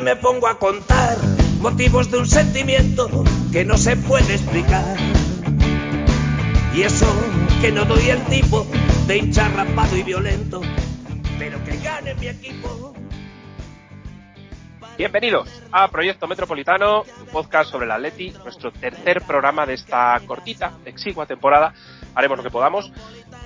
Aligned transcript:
Aquí 0.00 0.06
me 0.06 0.16
pongo 0.16 0.46
a 0.46 0.58
contar 0.58 1.18
motivos 1.60 2.10
de 2.10 2.16
un 2.16 2.26
sentimiento 2.26 3.22
que 3.52 3.66
no 3.66 3.76
se 3.76 3.96
puede 3.96 4.32
explicar. 4.32 4.96
Y 6.74 6.80
eso 6.80 7.04
que 7.60 7.70
no 7.70 7.84
doy 7.84 8.08
el 8.08 8.24
tipo 8.24 8.66
de 9.06 9.18
hincha 9.18 9.50
rapado 9.50 9.94
y 9.98 10.02
violento, 10.02 10.62
pero 11.38 11.62
que 11.64 11.76
gane 11.84 12.14
mi 12.14 12.28
equipo. 12.28 12.94
Bienvenidos 15.00 15.48
a 15.72 15.88
Proyecto 15.88 16.26
Metropolitano, 16.28 17.04
un 17.22 17.26
podcast 17.32 17.70
sobre 17.70 17.86
el 17.86 17.90
Atleti, 17.90 18.32
nuestro 18.44 18.70
tercer 18.70 19.22
programa 19.22 19.64
de 19.64 19.72
esta 19.72 20.20
cortita, 20.26 20.74
exigua 20.84 21.24
temporada. 21.24 21.72
Haremos 22.14 22.36
lo 22.36 22.44
que 22.44 22.50
podamos. 22.50 22.92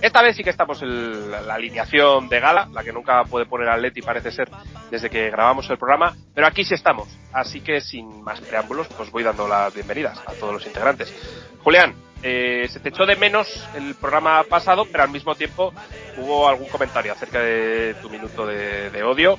Esta 0.02 0.20
vez 0.20 0.34
sí 0.34 0.42
que 0.42 0.50
estamos 0.50 0.82
en 0.82 1.30
la 1.30 1.54
alineación 1.54 2.28
de 2.28 2.40
gala, 2.40 2.68
la 2.72 2.82
que 2.82 2.92
nunca 2.92 3.22
puede 3.22 3.46
poner 3.46 3.68
Atleti 3.68 4.02
parece 4.02 4.32
ser 4.32 4.50
desde 4.90 5.08
que 5.08 5.30
grabamos 5.30 5.70
el 5.70 5.78
programa, 5.78 6.16
pero 6.34 6.48
aquí 6.48 6.64
sí 6.64 6.74
estamos. 6.74 7.06
Así 7.32 7.60
que 7.60 7.80
sin 7.80 8.24
más 8.24 8.40
preámbulos, 8.40 8.88
pues 8.88 9.12
voy 9.12 9.22
dando 9.22 9.46
las 9.46 9.72
bienvenidas 9.72 10.20
a 10.26 10.32
todos 10.32 10.54
los 10.54 10.66
integrantes. 10.66 11.14
Julián, 11.62 11.94
eh, 12.24 12.66
se 12.68 12.80
te 12.80 12.88
echó 12.88 13.06
de 13.06 13.14
menos 13.14 13.46
el 13.76 13.94
programa 13.94 14.42
pasado, 14.42 14.86
pero 14.90 15.04
al 15.04 15.10
mismo 15.10 15.36
tiempo 15.36 15.72
hubo 16.16 16.48
algún 16.48 16.68
comentario 16.68 17.12
acerca 17.12 17.38
de 17.38 17.94
tu 18.02 18.10
minuto 18.10 18.44
de, 18.44 18.90
de 18.90 19.02
odio 19.04 19.38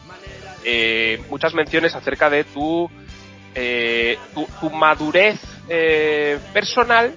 eh, 0.66 1.22
muchas 1.30 1.54
menciones 1.54 1.94
acerca 1.96 2.30
de 2.30 2.44
tu, 2.44 2.90
eh, 3.54 4.18
tu, 4.34 4.48
tu, 4.60 4.70
madurez 4.72 5.40
eh, 5.70 6.40
personal 6.52 7.16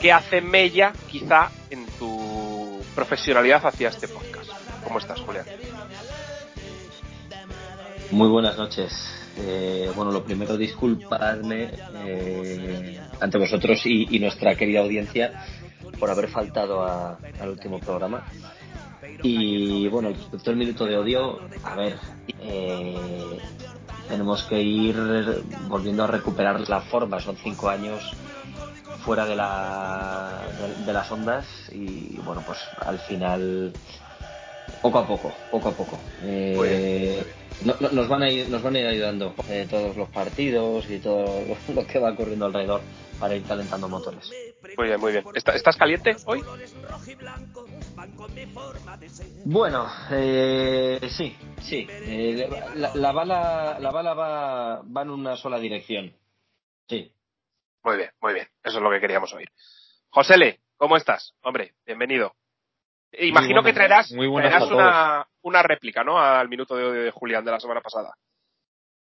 que 0.00 0.12
hace 0.12 0.40
mella 0.40 0.92
quizá 1.08 1.50
en 1.70 1.86
tu 1.98 2.82
profesionalidad 2.94 3.64
hacia 3.64 3.88
este 3.88 4.08
podcast. 4.08 4.50
¿Cómo 4.82 4.98
estás, 4.98 5.20
Julián? 5.20 5.46
Muy 8.10 8.28
buenas 8.28 8.58
noches. 8.58 8.92
Eh, 9.38 9.90
bueno, 9.94 10.10
lo 10.10 10.24
primero, 10.24 10.56
disculpadme 10.56 11.70
ante 13.20 13.38
vosotros 13.38 13.80
y, 13.86 14.08
y, 14.14 14.18
nuestra 14.18 14.54
querida 14.56 14.80
audiencia 14.80 15.44
por 15.98 16.10
haber 16.10 16.28
faltado 16.28 16.82
a, 16.82 17.16
al 17.40 17.48
último 17.48 17.78
programa. 17.78 18.26
Y 19.22 19.88
bueno, 19.88 20.10
respecto 20.10 20.50
al 20.50 20.56
minuto 20.56 20.84
de 20.84 20.96
odio, 20.96 21.40
a 21.62 21.76
ver, 21.76 21.96
eh, 22.40 23.38
tenemos 24.08 24.42
que 24.44 24.60
ir 24.60 24.96
volviendo 25.68 26.04
a 26.04 26.06
recuperar 26.06 26.68
la 26.68 26.80
forma. 26.80 27.20
Son 27.20 27.36
cinco 27.36 27.68
años 27.68 28.02
fuera 29.04 29.26
de, 29.26 29.36
la, 29.36 30.42
de, 30.78 30.84
de 30.84 30.92
las 30.92 31.10
ondas 31.10 31.46
y 31.72 32.16
bueno, 32.24 32.42
pues 32.46 32.58
al 32.78 32.98
final, 33.00 33.72
poco 34.80 34.98
a 34.98 35.06
poco, 35.06 35.32
poco 35.50 35.68
a 35.68 35.72
poco. 35.72 35.98
Eh, 36.22 37.24
no, 37.64 37.74
no, 37.80 37.88
nos, 37.90 38.08
van 38.08 38.22
a 38.22 38.30
ir, 38.30 38.48
nos 38.48 38.62
van 38.62 38.76
a 38.76 38.80
ir 38.80 38.86
ayudando 38.86 39.34
eh, 39.48 39.66
todos 39.68 39.96
los 39.96 40.08
partidos 40.08 40.88
y 40.90 40.98
todo 40.98 41.44
lo 41.74 41.86
que 41.86 41.98
va 41.98 42.14
corriendo 42.16 42.46
alrededor 42.46 42.80
para 43.18 43.36
ir 43.36 43.42
calentando 43.44 43.88
motores. 43.88 44.30
Muy 44.76 44.86
bien, 44.86 45.00
muy 45.00 45.12
bien. 45.12 45.24
¿Estás 45.34 45.76
caliente 45.76 46.16
hoy? 46.24 46.42
Bueno, 49.44 49.86
eh, 50.10 51.00
sí, 51.08 51.36
sí. 51.60 51.86
Eh, 51.88 52.48
la, 52.76 52.94
la, 52.94 53.12
bala, 53.12 53.78
la 53.78 53.90
bala 53.90 54.14
va, 54.14 54.82
va 54.82 55.02
en 55.02 55.10
una 55.10 55.36
sola 55.36 55.58
dirección. 55.58 56.14
Sí. 56.88 57.12
Muy 57.84 57.96
bien, 57.96 58.10
muy 58.20 58.34
bien. 58.34 58.46
Eso 58.62 58.78
es 58.78 58.82
lo 58.82 58.90
que 58.90 59.00
queríamos 59.00 59.32
oír. 59.34 59.48
Josele, 60.10 60.60
¿cómo 60.76 60.96
estás? 60.96 61.34
Hombre, 61.42 61.74
bienvenido. 61.86 62.34
Imagino 63.12 63.62
buenas, 63.62 63.64
que 63.66 63.72
traerás, 63.74 64.12
muy 64.12 64.32
traerás 64.34 64.70
una, 64.70 65.26
una 65.42 65.62
réplica, 65.62 66.02
¿no? 66.02 66.18
Al 66.18 66.48
minuto 66.48 66.76
de, 66.76 66.92
de 66.92 67.10
Julián 67.10 67.44
de 67.44 67.50
la 67.50 67.60
semana 67.60 67.80
pasada. 67.80 68.14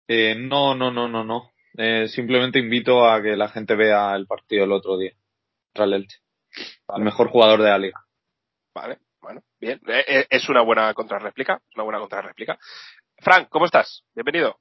Eh, 0.08 0.36
no, 0.36 0.76
no, 0.76 0.92
no, 0.92 1.08
no, 1.08 1.24
no. 1.24 1.52
Eh, 1.78 2.08
simplemente 2.08 2.60
invito 2.60 3.08
a 3.08 3.22
que 3.22 3.36
la 3.36 3.50
gente 3.50 3.76
vea 3.76 4.16
el 4.16 4.28
partido 4.28 4.66
el 4.66 4.72
otro 4.72 4.98
día. 4.98 5.14
Contra 5.74 5.86
el 5.86 5.94
Elche. 6.04 6.20
Vale. 6.88 7.00
El 7.00 7.06
mejor 7.06 7.30
jugador 7.30 7.62
de 7.62 7.70
la 7.70 7.78
liga. 7.78 8.05
Vale, 8.76 9.00
bueno, 9.22 9.42
bien. 9.58 9.80
Eh, 9.88 10.28
es 10.30 10.50
una 10.50 10.62
buena 10.62 10.94
contrarréplica. 10.94 11.62
Una 11.76 11.86
buena 11.86 12.00
contrarréplica. 12.00 12.60
Frank, 13.20 13.48
¿cómo 13.48 13.64
estás? 13.64 14.04
Bienvenido. 14.14 14.58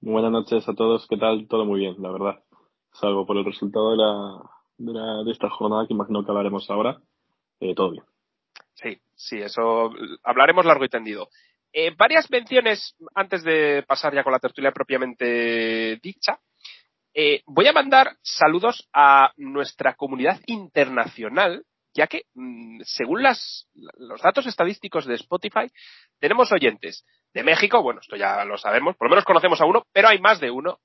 Buenas 0.00 0.30
noches 0.30 0.68
a 0.68 0.72
todos. 0.72 1.08
¿Qué 1.08 1.16
tal? 1.16 1.48
Todo 1.48 1.64
muy 1.64 1.80
bien, 1.80 1.96
la 1.98 2.12
verdad. 2.12 2.44
Salvo 2.92 3.26
por 3.26 3.36
el 3.36 3.44
resultado 3.44 3.90
de 3.90 3.96
la, 3.96 4.42
de, 4.78 4.92
la, 4.92 5.24
de 5.24 5.32
esta 5.32 5.50
jornada 5.50 5.88
que 5.88 5.94
imagino 5.94 6.24
que 6.24 6.30
hablaremos 6.30 6.70
ahora. 6.70 7.00
Eh, 7.58 7.74
todo 7.74 7.90
bien. 7.90 8.04
Sí, 8.74 9.00
sí, 9.16 9.38
eso 9.38 9.90
hablaremos 10.22 10.64
largo 10.64 10.84
y 10.84 10.88
tendido. 10.88 11.28
Eh, 11.72 11.92
varias 11.96 12.30
menciones 12.30 12.94
antes 13.16 13.42
de 13.42 13.82
pasar 13.88 14.14
ya 14.14 14.22
con 14.22 14.32
la 14.32 14.38
tertulia 14.38 14.70
propiamente 14.70 15.98
dicha. 16.00 16.38
Eh, 17.12 17.42
voy 17.46 17.66
a 17.66 17.72
mandar 17.72 18.16
saludos 18.22 18.88
a 18.92 19.32
nuestra 19.36 19.94
comunidad 19.94 20.40
internacional, 20.46 21.64
ya 21.94 22.06
que, 22.06 22.22
mmm, 22.34 22.80
según 22.84 23.22
las, 23.22 23.68
los 23.74 24.20
datos 24.22 24.46
estadísticos 24.46 25.06
de 25.06 25.14
Spotify, 25.14 25.70
tenemos 26.18 26.52
oyentes 26.52 27.04
de 27.34 27.42
México, 27.42 27.82
bueno, 27.82 28.00
esto 28.00 28.16
ya 28.16 28.44
lo 28.44 28.58
sabemos, 28.58 28.96
por 28.96 29.08
lo 29.08 29.10
menos 29.10 29.24
conocemos 29.24 29.60
a 29.60 29.66
uno, 29.66 29.84
pero 29.92 30.08
hay 30.08 30.18
más 30.18 30.40
de 30.40 30.50
uno, 30.50 30.78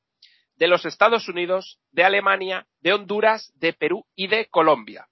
de 0.55 0.67
los 0.67 0.85
Estados 0.85 1.27
Unidos, 1.29 1.79
de 1.91 2.03
Alemania, 2.03 2.65
de 2.81 2.93
Honduras, 2.93 3.51
de 3.55 3.73
Perú 3.73 4.05
y 4.15 4.27
de 4.27 4.47
Colombia 4.47 5.07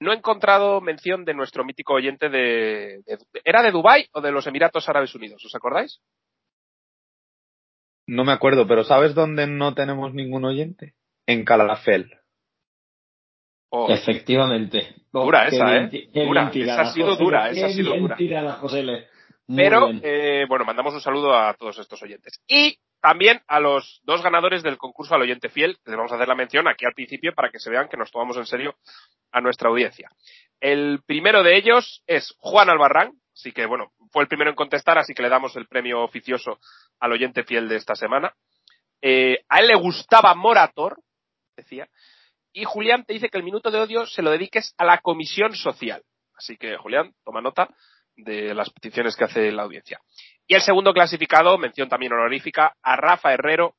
no 0.00 0.12
he 0.12 0.16
encontrado 0.16 0.80
mención 0.80 1.24
de 1.24 1.34
nuestro 1.34 1.64
mítico 1.64 1.94
oyente 1.94 2.30
de, 2.30 3.02
de, 3.06 3.18
¿Era 3.44 3.62
de 3.62 3.70
Dubái 3.70 4.06
o 4.12 4.20
de 4.20 4.32
los 4.32 4.46
Emiratos 4.46 4.88
Árabes 4.88 5.14
Unidos? 5.14 5.44
¿Os 5.44 5.54
acordáis? 5.54 6.00
No 8.06 8.24
me 8.24 8.32
acuerdo, 8.32 8.66
pero 8.66 8.82
¿sabes 8.82 9.14
dónde 9.14 9.46
no 9.46 9.74
tenemos 9.74 10.14
ningún 10.14 10.44
oyente? 10.44 10.94
En 11.26 11.44
Calafel. 11.44 12.19
Oh. 13.70 13.88
Efectivamente. 13.90 14.94
Oh, 15.12 15.24
dura 15.24 15.46
esa, 15.46 15.76
¿eh? 15.76 16.08
Dura. 16.12 16.50
Esa 16.52 16.80
ha 16.82 16.92
sido 16.92 17.16
dura, 17.16 17.50
esa 17.50 17.66
ha 17.66 17.70
sido 17.70 17.96
dura. 17.96 18.16
Pero, 19.46 19.90
eh, 20.02 20.44
bueno, 20.48 20.64
mandamos 20.64 20.94
un 20.94 21.00
saludo 21.00 21.34
a 21.34 21.54
todos 21.54 21.78
estos 21.78 22.00
oyentes. 22.02 22.40
Y 22.46 22.78
también 23.00 23.40
a 23.48 23.58
los 23.58 24.00
dos 24.04 24.22
ganadores 24.22 24.62
del 24.62 24.76
concurso 24.76 25.14
al 25.14 25.22
oyente 25.22 25.48
fiel, 25.48 25.76
les 25.84 25.96
vamos 25.96 26.12
a 26.12 26.16
hacer 26.16 26.28
la 26.28 26.34
mención 26.34 26.68
aquí 26.68 26.84
al 26.84 26.94
principio 26.94 27.32
para 27.34 27.50
que 27.50 27.58
se 27.58 27.70
vean 27.70 27.88
que 27.88 27.96
nos 27.96 28.10
tomamos 28.10 28.36
en 28.36 28.46
serio 28.46 28.76
a 29.32 29.40
nuestra 29.40 29.70
audiencia. 29.70 30.10
El 30.60 31.00
primero 31.06 31.42
de 31.42 31.56
ellos 31.56 32.02
es 32.06 32.34
Juan 32.38 32.70
Albarrán, 32.70 33.12
así 33.32 33.52
que 33.52 33.66
bueno, 33.66 33.92
fue 34.12 34.22
el 34.22 34.28
primero 34.28 34.50
en 34.50 34.56
contestar, 34.56 34.98
así 34.98 35.14
que 35.14 35.22
le 35.22 35.28
damos 35.28 35.56
el 35.56 35.66
premio 35.66 36.02
oficioso 36.02 36.58
al 37.00 37.12
oyente 37.12 37.42
fiel 37.42 37.68
de 37.68 37.76
esta 37.76 37.94
semana. 37.94 38.34
Eh, 39.02 39.38
a 39.48 39.60
él 39.60 39.68
le 39.68 39.76
gustaba 39.76 40.34
Morator, 40.34 41.00
decía, 41.56 41.88
y 42.52 42.64
Julián 42.64 43.04
te 43.04 43.12
dice 43.12 43.28
que 43.28 43.38
el 43.38 43.44
minuto 43.44 43.70
de 43.70 43.80
odio 43.80 44.06
se 44.06 44.22
lo 44.22 44.30
dediques 44.30 44.74
a 44.78 44.84
la 44.84 44.98
comisión 44.98 45.54
social. 45.54 46.02
Así 46.34 46.56
que, 46.56 46.76
Julián, 46.76 47.12
toma 47.24 47.40
nota 47.40 47.68
de 48.16 48.54
las 48.54 48.70
peticiones 48.70 49.16
que 49.16 49.24
hace 49.24 49.52
la 49.52 49.62
audiencia. 49.62 50.00
Y 50.46 50.54
el 50.54 50.62
segundo 50.62 50.92
clasificado, 50.92 51.56
mención 51.58 51.88
también 51.88 52.12
honorífica, 52.12 52.74
a 52.82 52.96
Rafa 52.96 53.32
Herrero, 53.32 53.74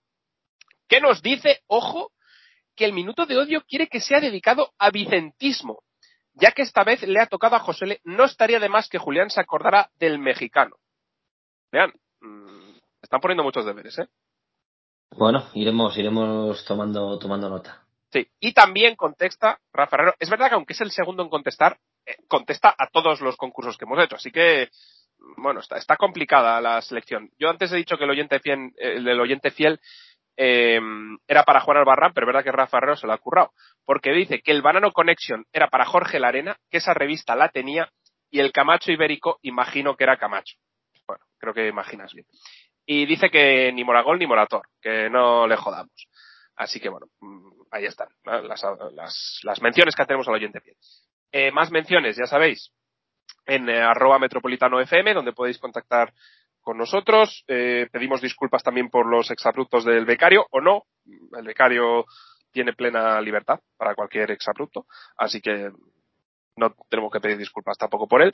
que 0.87 1.01
nos 1.01 1.21
dice, 1.21 1.61
ojo, 1.67 2.11
que 2.75 2.85
el 2.85 2.93
minuto 2.93 3.25
de 3.25 3.37
odio 3.37 3.63
quiere 3.67 3.87
que 3.87 3.99
sea 3.99 4.19
dedicado 4.19 4.73
a 4.77 4.89
Vicentismo, 4.89 5.83
ya 6.33 6.51
que 6.51 6.61
esta 6.61 6.83
vez 6.83 7.03
le 7.03 7.19
ha 7.19 7.27
tocado 7.27 7.55
a 7.55 7.59
José 7.59 7.99
no 8.03 8.23
estaría 8.23 8.59
de 8.59 8.69
más 8.69 8.87
que 8.87 8.97
Julián 8.97 9.29
se 9.29 9.41
acordara 9.41 9.89
del 9.99 10.19
mexicano. 10.19 10.77
Vean, 11.71 11.91
mmm, 12.21 12.77
están 13.01 13.19
poniendo 13.19 13.43
muchos 13.43 13.65
deberes, 13.65 13.99
¿eh? 13.99 14.07
Bueno, 15.11 15.45
iremos, 15.53 15.97
iremos 15.97 16.63
tomando, 16.65 17.19
tomando 17.19 17.49
nota. 17.49 17.85
Sí, 18.11 18.27
y 18.39 18.53
también 18.53 18.95
contesta 18.95 19.59
Rafa 19.71 19.95
Herrero. 19.95 20.15
Es 20.19 20.29
verdad 20.29 20.49
que 20.49 20.55
aunque 20.55 20.73
es 20.73 20.81
el 20.81 20.91
segundo 20.91 21.23
en 21.23 21.29
contestar, 21.29 21.77
eh, 22.05 22.17
contesta 22.27 22.75
a 22.77 22.87
todos 22.87 23.21
los 23.21 23.37
concursos 23.37 23.77
que 23.77 23.85
hemos 23.85 24.03
hecho, 24.03 24.15
así 24.15 24.31
que 24.31 24.69
bueno, 25.37 25.59
está, 25.59 25.77
está 25.77 25.97
complicada 25.97 26.59
la 26.61 26.81
selección. 26.81 27.29
Yo 27.37 27.49
antes 27.49 27.71
he 27.71 27.77
dicho 27.77 27.97
que 27.97 28.03
el 28.03 28.09
oyente 28.09 28.39
fiel, 28.39 28.71
el 28.77 29.19
oyente 29.19 29.51
fiel 29.51 29.79
eh, 30.37 30.79
era 31.27 31.43
para 31.43 31.61
Juan 31.61 31.77
Albarrán, 31.77 32.13
pero 32.13 32.25
es 32.25 32.27
verdad 32.27 32.43
que 32.43 32.51
Rafa 32.51 32.77
Herrero 32.77 32.95
se 32.95 33.07
lo 33.07 33.13
ha 33.13 33.17
currado. 33.17 33.51
Porque 33.85 34.11
dice 34.11 34.41
que 34.41 34.51
el 34.51 34.61
Banano 34.61 34.91
Connection 34.91 35.45
era 35.53 35.67
para 35.67 35.85
Jorge 35.85 36.19
Larena, 36.19 36.57
que 36.69 36.77
esa 36.77 36.93
revista 36.93 37.35
la 37.35 37.49
tenía, 37.49 37.89
y 38.29 38.39
el 38.39 38.51
Camacho 38.51 38.91
Ibérico, 38.91 39.39
imagino 39.41 39.95
que 39.95 40.05
era 40.05 40.17
Camacho. 40.17 40.55
Bueno, 41.05 41.23
creo 41.37 41.53
que 41.53 41.67
imaginas 41.67 42.13
bien. 42.13 42.25
Y 42.85 43.05
dice 43.05 43.29
que 43.29 43.71
ni 43.73 43.83
Moragol 43.83 44.19
ni 44.19 44.25
Morator, 44.25 44.67
que 44.81 45.09
no 45.09 45.47
le 45.47 45.57
jodamos. 45.57 46.07
Así 46.61 46.79
que 46.79 46.89
bueno, 46.89 47.07
ahí 47.71 47.85
están 47.85 48.07
las, 48.23 48.63
las, 49.41 49.61
menciones 49.63 49.95
que 49.95 50.05
tenemos 50.05 50.27
al 50.27 50.35
oyente 50.35 50.61
fiel. 50.61 50.77
Eh, 51.31 51.51
más 51.51 51.71
menciones, 51.71 52.17
ya 52.17 52.27
sabéis, 52.27 52.71
en 53.47 53.67
eh, 53.67 53.81
arroba 53.81 54.19
metropolitano 54.19 54.79
FM, 54.79 55.15
donde 55.15 55.33
podéis 55.33 55.57
contactar 55.57 56.13
con 56.61 56.77
nosotros. 56.77 57.43
Eh, 57.47 57.87
pedimos 57.91 58.21
disculpas 58.21 58.61
también 58.61 58.91
por 58.91 59.07
los 59.07 59.31
exabruptos 59.31 59.85
del 59.85 60.05
becario, 60.05 60.45
o 60.51 60.61
no. 60.61 60.83
El 61.35 61.47
becario 61.47 62.05
tiene 62.51 62.73
plena 62.73 63.19
libertad 63.21 63.59
para 63.75 63.95
cualquier 63.95 64.29
exabrupto, 64.29 64.85
así 65.17 65.41
que 65.41 65.71
no 66.57 66.75
tenemos 66.89 67.11
que 67.11 67.21
pedir 67.21 67.39
disculpas 67.39 67.79
tampoco 67.79 68.07
por 68.07 68.21
él. 68.21 68.31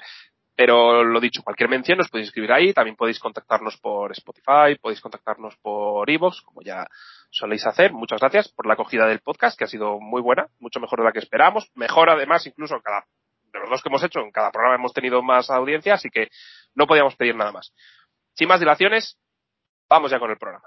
Pero 0.57 1.04
lo 1.04 1.19
dicho, 1.19 1.44
cualquier 1.44 1.69
mención 1.69 2.00
nos 2.00 2.09
podéis 2.09 2.30
escribir 2.30 2.51
ahí, 2.51 2.74
también 2.74 2.95
podéis 2.95 3.19
contactarnos 3.19 3.77
por 3.77 4.12
Spotify, 4.13 4.75
podéis 4.81 5.01
contactarnos 5.01 5.56
por 5.57 6.09
Evox, 6.09 6.42
como 6.42 6.63
ya 6.63 6.88
soléis 7.30 7.68
hacer. 7.68 7.94
Muchas 7.94 8.19
gracias 8.19 8.50
por 8.50 8.65
la 8.65 8.74
acogida 8.74 9.06
del 9.06 9.19
podcast, 9.19 9.56
que 9.56 9.65
ha 9.65 9.68
sido 9.68 10.00
muy 10.00 10.19
buena, 10.19 10.48
mucho 10.57 10.80
mejor 10.80 10.98
de 10.98 11.06
la 11.06 11.12
que 11.12 11.19
esperábamos. 11.19 11.69
Mejor 11.75 12.09
además, 12.09 12.48
incluso 12.48 12.81
cada, 12.81 13.06
de 13.54 13.59
los 13.59 13.69
dos 13.69 13.83
que 13.83 13.89
hemos 13.89 14.04
hecho, 14.04 14.19
en 14.21 14.31
cada 14.31 14.50
programa 14.50 14.77
hemos 14.77 14.94
tenido 14.94 15.21
más 15.21 15.51
audiencia, 15.51 15.94
así 15.94 16.09
que 16.09 16.27
no 16.74 16.88
podíamos 16.88 17.15
pedir 17.15 17.36
nada 17.36 17.51
más. 17.51 17.71
Sin 18.33 18.48
más 18.48 18.59
dilaciones, 18.59 19.19
vamos 19.88 20.09
ya 20.09 20.18
con 20.18 20.31
el 20.31 20.39
programa. 20.39 20.65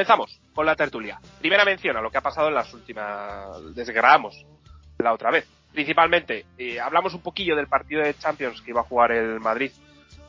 Comenzamos 0.00 0.40
con 0.54 0.64
la 0.64 0.76
tertulia. 0.76 1.20
Primera 1.40 1.62
mención 1.62 1.94
a 1.94 2.00
lo 2.00 2.10
que 2.10 2.16
ha 2.16 2.22
pasado 2.22 2.48
en 2.48 2.54
las 2.54 2.72
últimas. 2.72 3.74
desde 3.74 3.92
la 3.92 5.12
otra 5.12 5.30
vez. 5.30 5.46
Principalmente, 5.72 6.46
eh, 6.56 6.80
hablamos 6.80 7.12
un 7.12 7.20
poquillo 7.20 7.54
del 7.54 7.66
partido 7.66 8.02
de 8.02 8.14
Champions 8.14 8.62
que 8.62 8.70
iba 8.70 8.80
a 8.80 8.84
jugar 8.84 9.12
el 9.12 9.40
Madrid 9.40 9.70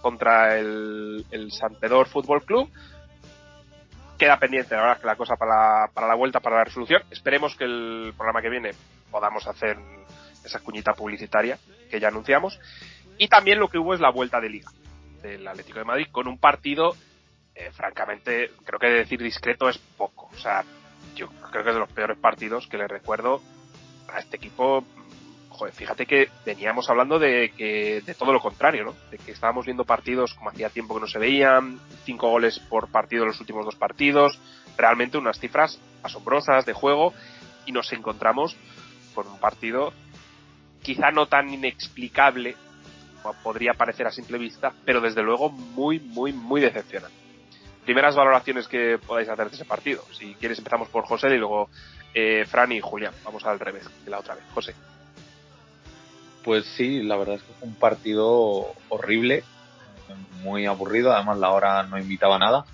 contra 0.02 0.58
el, 0.58 1.26
el 1.32 1.52
San 1.54 1.76
Pedro 1.76 2.04
Fútbol 2.04 2.44
Club. 2.44 2.70
Queda 4.18 4.38
pendiente, 4.38 4.76
la 4.76 4.82
verdad, 4.82 5.00
que 5.00 5.08
la 5.08 5.16
cosa 5.16 5.38
para 5.38 5.52
la, 5.56 5.88
para 5.94 6.08
la 6.08 6.16
vuelta, 6.16 6.42
para 6.42 6.58
la 6.58 6.66
resolución. 6.66 7.02
Esperemos 7.10 7.56
que 7.56 7.64
el 7.64 8.14
programa 8.18 8.42
que 8.42 8.50
viene 8.50 8.72
podamos 9.10 9.48
hacer 9.48 9.78
esa 10.44 10.60
cuñita 10.60 10.94
publicitaria 10.94 11.58
que 11.90 12.00
ya 12.02 12.10
anunciamos. 12.10 12.60
Y 13.18 13.30
también 13.30 13.58
lo 13.58 13.70
que 13.70 13.78
hubo 13.78 13.94
es 13.94 14.02
la 14.02 14.12
vuelta 14.12 14.42
de 14.42 14.50
liga 14.50 14.70
del 15.22 15.48
Atlético 15.48 15.80
de 15.80 15.86
Madrid 15.86 16.08
con 16.12 16.28
un 16.28 16.38
partido 16.38 16.94
eh, 17.62 17.72
francamente, 17.72 18.52
creo 18.66 18.80
que 18.80 18.88
decir 18.88 19.22
discreto 19.22 19.70
es 19.70 19.78
poco. 19.78 20.30
O 20.34 20.38
sea, 20.38 20.64
yo 21.16 21.28
creo 21.28 21.64
que 21.64 21.70
es 21.70 21.76
de 21.76 21.80
los 21.80 21.92
peores 21.92 22.18
partidos 22.18 22.68
que 22.68 22.78
le 22.78 22.88
recuerdo 22.88 23.42
a 24.12 24.20
este 24.20 24.38
equipo. 24.38 24.84
Joder, 25.50 25.74
fíjate 25.74 26.08
que 26.08 26.30
veníamos 26.44 26.90
hablando 26.90 27.20
de 27.20 27.52
que 27.56 28.02
de 28.02 28.16
todo 28.16 28.34
lo 28.34 28.40
contrario, 28.40 28.86
¿no? 28.86 28.96
De 29.12 29.18
que 29.20 29.32
estábamos 29.32 29.66
viendo 29.66 29.84
partidos 29.84 30.34
como 30.34 30.50
hacía 30.50 30.70
tiempo 30.70 30.96
que 30.96 31.02
no 31.02 31.08
se 31.08 31.20
veían, 31.20 31.80
cinco 32.04 32.30
goles 32.30 32.58
por 32.60 32.90
partido 32.90 33.24
en 33.24 33.30
los 33.30 33.40
últimos 33.40 33.66
dos 33.66 33.76
partidos, 33.76 34.40
realmente 34.76 35.20
unas 35.20 35.40
cifras 35.40 35.80
asombrosas 36.02 36.66
de 36.66 36.74
juego 36.74 37.14
y 37.68 37.74
nos 37.74 37.94
encontramos 37.94 38.56
con 39.14 39.28
un 39.28 39.40
partido 39.40 39.94
quizá 40.82 41.12
no 41.12 41.28
tan 41.28 41.54
inexplicable 41.54 42.56
como 43.22 43.36
podría 43.44 43.74
parecer 43.74 44.08
a 44.08 44.12
simple 44.12 44.40
vista, 44.40 44.74
pero 44.84 45.00
desde 45.00 45.22
luego 45.22 45.50
muy, 45.50 46.00
muy, 46.00 46.34
muy 46.34 46.60
decepcionante 46.60 47.21
primeras 47.86 48.16
valoraciones 48.16 48.68
que 48.68 49.00
podáis 49.06 49.30
hacer 49.30 49.50
de 49.50 49.56
ese 49.56 49.66
partido. 49.66 50.04
Si 50.12 50.36
quieres 50.36 50.58
empezamos 50.58 50.90
por 50.90 51.06
José 51.06 51.34
y 51.36 51.38
luego 51.38 51.70
eh, 52.14 52.46
Fran 52.46 52.72
y 52.72 52.82
Julián. 52.82 53.14
Vamos 53.24 53.46
al 53.46 53.60
revés 53.60 53.90
de 54.04 54.12
la 54.12 54.20
otra 54.20 54.36
vez. 54.36 54.44
José. 54.54 54.76
Pues 56.44 56.66
sí, 56.76 57.04
la 57.04 57.18
verdad 57.18 57.36
es 57.36 57.44
que 57.44 57.54
fue 57.54 57.68
un 57.68 57.76
partido 57.76 58.74
horrible, 58.90 59.44
muy 60.42 60.66
aburrido, 60.66 61.12
además 61.12 61.38
la 61.38 61.52
hora 61.52 61.84
no 61.84 62.00
invitaba 62.00 62.38
a 62.38 62.40
nada, 62.40 62.66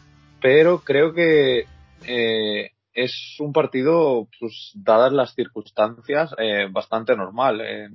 pero 0.41 0.79
creo 0.79 1.13
que 1.13 1.65
eh, 2.05 2.71
es 2.93 3.35
un 3.39 3.53
partido, 3.53 4.27
pues 4.39 4.71
dadas 4.73 5.11
las 5.11 5.35
circunstancias, 5.35 6.33
eh, 6.37 6.67
bastante 6.71 7.15
normal. 7.15 7.61
Eh, 7.61 7.89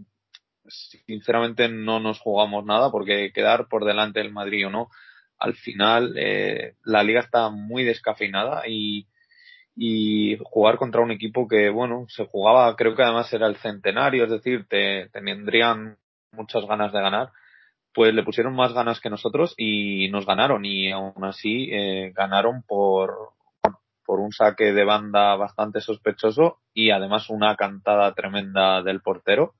sinceramente 1.07 1.69
no 1.69 2.01
nos 2.01 2.21
jugamos 2.21 2.65
nada 2.65 2.91
porque 2.91 3.33
quedar 3.35 3.67
por 3.67 3.85
delante 3.85 4.21
del 4.21 4.33
Madrid 4.33 4.67
o 4.67 4.71
no, 4.71 4.89
al 5.43 5.55
final 5.55 6.15
eh, 6.17 6.77
la 6.85 7.03
liga 7.03 7.21
está 7.21 7.51
muy 7.51 7.83
descafeinada 7.83 8.63
y, 8.69 9.07
jugar 10.45 10.77
contra 10.77 11.01
un 11.01 11.11
equipo 11.11 11.49
que, 11.49 11.71
bueno, 11.71 12.05
se 12.09 12.27
jugaba, 12.27 12.77
creo 12.77 12.95
que 12.95 13.03
además 13.03 13.33
era 13.33 13.47
el 13.47 13.57
centenario, 13.57 14.25
es 14.25 14.31
decir, 14.31 14.67
te, 14.69 15.09
tendrían 15.09 15.97
muchas 16.31 16.65
ganas 16.67 16.93
de 16.93 17.01
ganar, 17.01 17.31
pues 17.93 18.15
le 18.15 18.23
pusieron 18.23 18.55
más 18.55 18.73
ganas 18.73 19.01
que 19.01 19.11
nosotros 19.11 19.55
y 19.57 20.09
nos 20.11 20.27
ganaron 20.27 20.65
y 20.65 20.93
aún 20.93 21.25
así 21.25 21.71
eh, 21.73 22.13
ganaron 22.15 22.63
por, 22.63 23.31
por 24.05 24.21
un 24.21 24.33
saque 24.33 24.73
de 24.73 24.85
banda 24.85 25.35
bastante 25.37 25.81
sospechoso 25.81 26.61
y 26.75 26.91
además 26.91 27.31
una 27.31 27.57
cantada 27.57 28.15
tremenda 28.15 28.83
del 28.83 29.01
portero. 29.01 29.55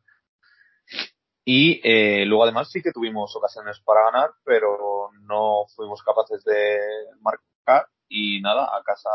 Y 1.45 1.81
eh, 1.83 2.25
luego 2.25 2.45
además 2.45 2.71
sí 2.71 2.81
que 2.83 2.93
tuvimos 2.93 3.35
ocasiones 3.35 3.81
para 3.81 4.05
ganar, 4.05 4.31
pero 4.45 5.11
no 5.23 5.65
fuimos 5.75 6.03
capaces 6.03 6.45
de 6.45 6.79
marcar 7.21 7.87
y 8.09 8.41
nada, 8.41 8.65
a 8.77 8.83
casa 8.83 9.11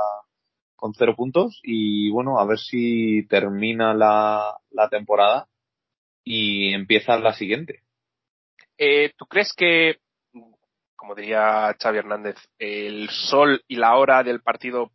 con 0.76 0.94
cero 0.94 1.16
puntos 1.16 1.60
y 1.64 2.10
bueno, 2.12 2.40
a 2.40 2.46
ver 2.46 2.60
si 2.60 3.26
termina 3.28 3.94
la, 3.94 4.58
la 4.70 4.90
temporada 4.90 5.48
y 6.24 6.74
empieza 6.74 7.18
la 7.18 7.34
siguiente. 7.34 7.84
Eh, 8.78 9.14
¿Tú 9.18 9.26
crees 9.26 9.54
que, 9.54 10.00
como 10.96 11.16
diría 11.16 11.76
Xavi 11.82 11.98
Hernández, 11.98 12.36
el 12.60 13.10
sol 13.10 13.64
y 13.68 13.78
la 13.78 13.96
hora 13.96 14.24
del 14.24 14.42
partido 14.42 14.92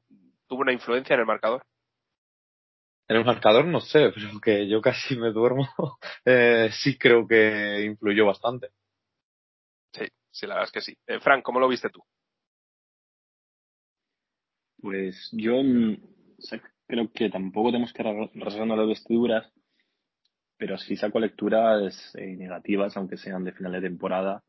tuvo 0.46 0.60
una 0.60 0.72
influencia 0.72 1.14
en 1.14 1.20
el 1.20 1.26
marcador? 1.26 1.64
En 3.09 3.16
el 3.16 3.25
marcador 3.25 3.64
no 3.66 3.80
sé, 3.80 4.11
pero 4.14 4.40
que 4.40 4.68
yo 4.68 4.80
casi 4.80 5.16
me 5.16 5.30
duermo, 5.32 5.68
eh, 6.25 6.68
sí 6.73 6.99
creo 6.99 7.26
que 7.26 7.85
influyó 7.85 8.26
bastante. 8.26 8.71
Sí, 9.92 10.04
sí, 10.30 10.47
la 10.47 10.54
verdad 10.54 10.68
es 10.68 10.73
que 10.73 10.80
sí. 10.80 10.99
Eh, 11.06 11.21
Frank, 11.21 11.42
¿cómo 11.42 11.61
lo 11.61 11.68
viste 11.68 11.88
tú? 11.90 12.02
Pues 14.80 15.28
yo 15.32 15.62
mm, 15.62 15.94
o 16.38 16.42
sea, 16.42 16.61
creo 16.87 17.11
que 17.12 17.30
tampoco 17.30 17.71
tenemos 17.71 17.92
que 17.92 18.02
rasgarnos 18.02 18.78
las 18.78 18.88
vestiduras, 18.88 19.52
pero 20.56 20.78
sí 20.78 20.97
saco 20.97 21.18
lecturas 21.21 22.14
eh, 22.16 22.37
negativas, 22.37 22.97
aunque 22.97 23.16
sean 23.16 23.44
de 23.44 23.52
final 23.52 23.73
de 23.73 23.80
temporada, 23.80 24.42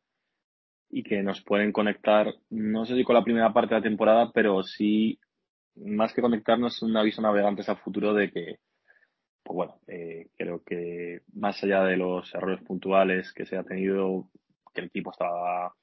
y 0.89 1.03
que 1.03 1.23
nos 1.23 1.41
pueden 1.43 1.71
conectar, 1.71 2.33
no 2.49 2.85
sé 2.85 2.95
si 2.95 3.03
con 3.03 3.15
la 3.15 3.23
primera 3.23 3.53
parte 3.53 3.73
de 3.75 3.81
la 3.81 3.83
temporada, 3.87 4.31
pero 4.33 4.63
sí, 4.63 5.19
más 5.75 6.13
que 6.13 6.21
conectarnos, 6.21 6.81
un 6.81 6.95
aviso 6.97 7.21
navegantes 7.21 7.69
a 7.69 7.75
futuro 7.75 8.13
de 8.13 8.31
que, 8.31 8.59
pues 9.43 9.55
bueno, 9.55 9.79
eh, 9.87 10.27
creo 10.37 10.63
que 10.63 11.21
más 11.33 11.63
allá 11.63 11.83
de 11.83 11.97
los 11.97 12.33
errores 12.33 12.61
puntuales 12.63 13.33
que 13.33 13.45
se 13.45 13.57
ha 13.57 13.63
tenido, 13.63 14.29
que 14.73 14.81
el 14.81 14.87
equipo 14.87 15.11
estaba 15.11 15.73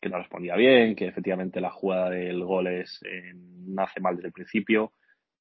que 0.00 0.08
no 0.08 0.18
respondía 0.18 0.56
bien, 0.56 0.96
que 0.96 1.06
efectivamente 1.06 1.60
la 1.60 1.70
jugada 1.70 2.10
del 2.10 2.42
gol 2.42 2.68
es, 2.68 3.00
eh, 3.04 3.32
nace 3.34 4.00
mal 4.00 4.16
desde 4.16 4.28
el 4.28 4.32
principio, 4.32 4.92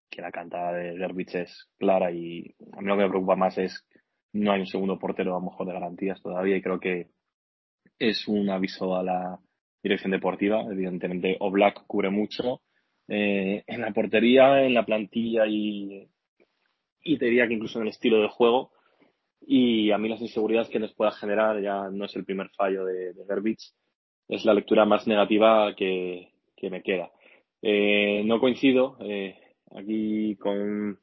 que 0.09 0.21
la 0.21 0.31
cantada 0.31 0.73
de 0.73 0.97
Gerbich 0.97 1.35
es 1.35 1.69
clara 1.77 2.11
y 2.11 2.55
a 2.73 2.81
mí 2.81 2.87
lo 2.87 2.97
que 2.97 3.03
me 3.03 3.09
preocupa 3.09 3.35
más 3.35 3.57
es 3.57 3.87
no 4.33 4.51
hay 4.51 4.59
un 4.59 4.67
segundo 4.67 4.99
portero 4.99 5.31
a 5.31 5.39
lo 5.39 5.45
mejor 5.45 5.67
de 5.67 5.73
garantías 5.73 6.21
todavía 6.21 6.57
y 6.57 6.61
creo 6.61 6.79
que 6.79 7.07
es 7.99 8.27
un 8.27 8.49
aviso 8.49 8.95
a 8.95 9.03
la 9.03 9.39
dirección 9.81 10.11
deportiva. 10.11 10.61
Evidentemente 10.69 11.37
Oblak 11.39 11.85
cubre 11.87 12.09
mucho 12.09 12.61
eh, 13.09 13.63
en 13.65 13.81
la 13.81 13.91
portería, 13.91 14.63
en 14.63 14.73
la 14.73 14.85
plantilla 14.85 15.47
y, 15.47 16.07
y 17.03 17.17
te 17.17 17.25
diría 17.25 17.47
que 17.47 17.55
incluso 17.55 17.79
en 17.79 17.83
el 17.87 17.89
estilo 17.89 18.21
de 18.21 18.29
juego. 18.29 18.71
Y 19.41 19.91
a 19.91 19.97
mí 19.97 20.09
las 20.09 20.21
inseguridades 20.21 20.69
que 20.69 20.79
nos 20.79 20.93
pueda 20.93 21.11
generar 21.11 21.61
ya 21.61 21.89
no 21.89 22.05
es 22.05 22.15
el 22.15 22.25
primer 22.25 22.49
fallo 22.49 22.85
de, 22.85 23.13
de 23.13 23.25
Gerbich 23.25 23.73
es 24.27 24.45
la 24.45 24.53
lectura 24.53 24.85
más 24.85 25.07
negativa 25.07 25.73
que, 25.75 26.29
que 26.55 26.69
me 26.69 26.83
queda. 26.83 27.09
Eh, 27.61 28.21
no 28.25 28.39
coincido 28.39 28.97
eh, 29.01 29.35
aquí 29.75 30.35
con, 30.35 30.99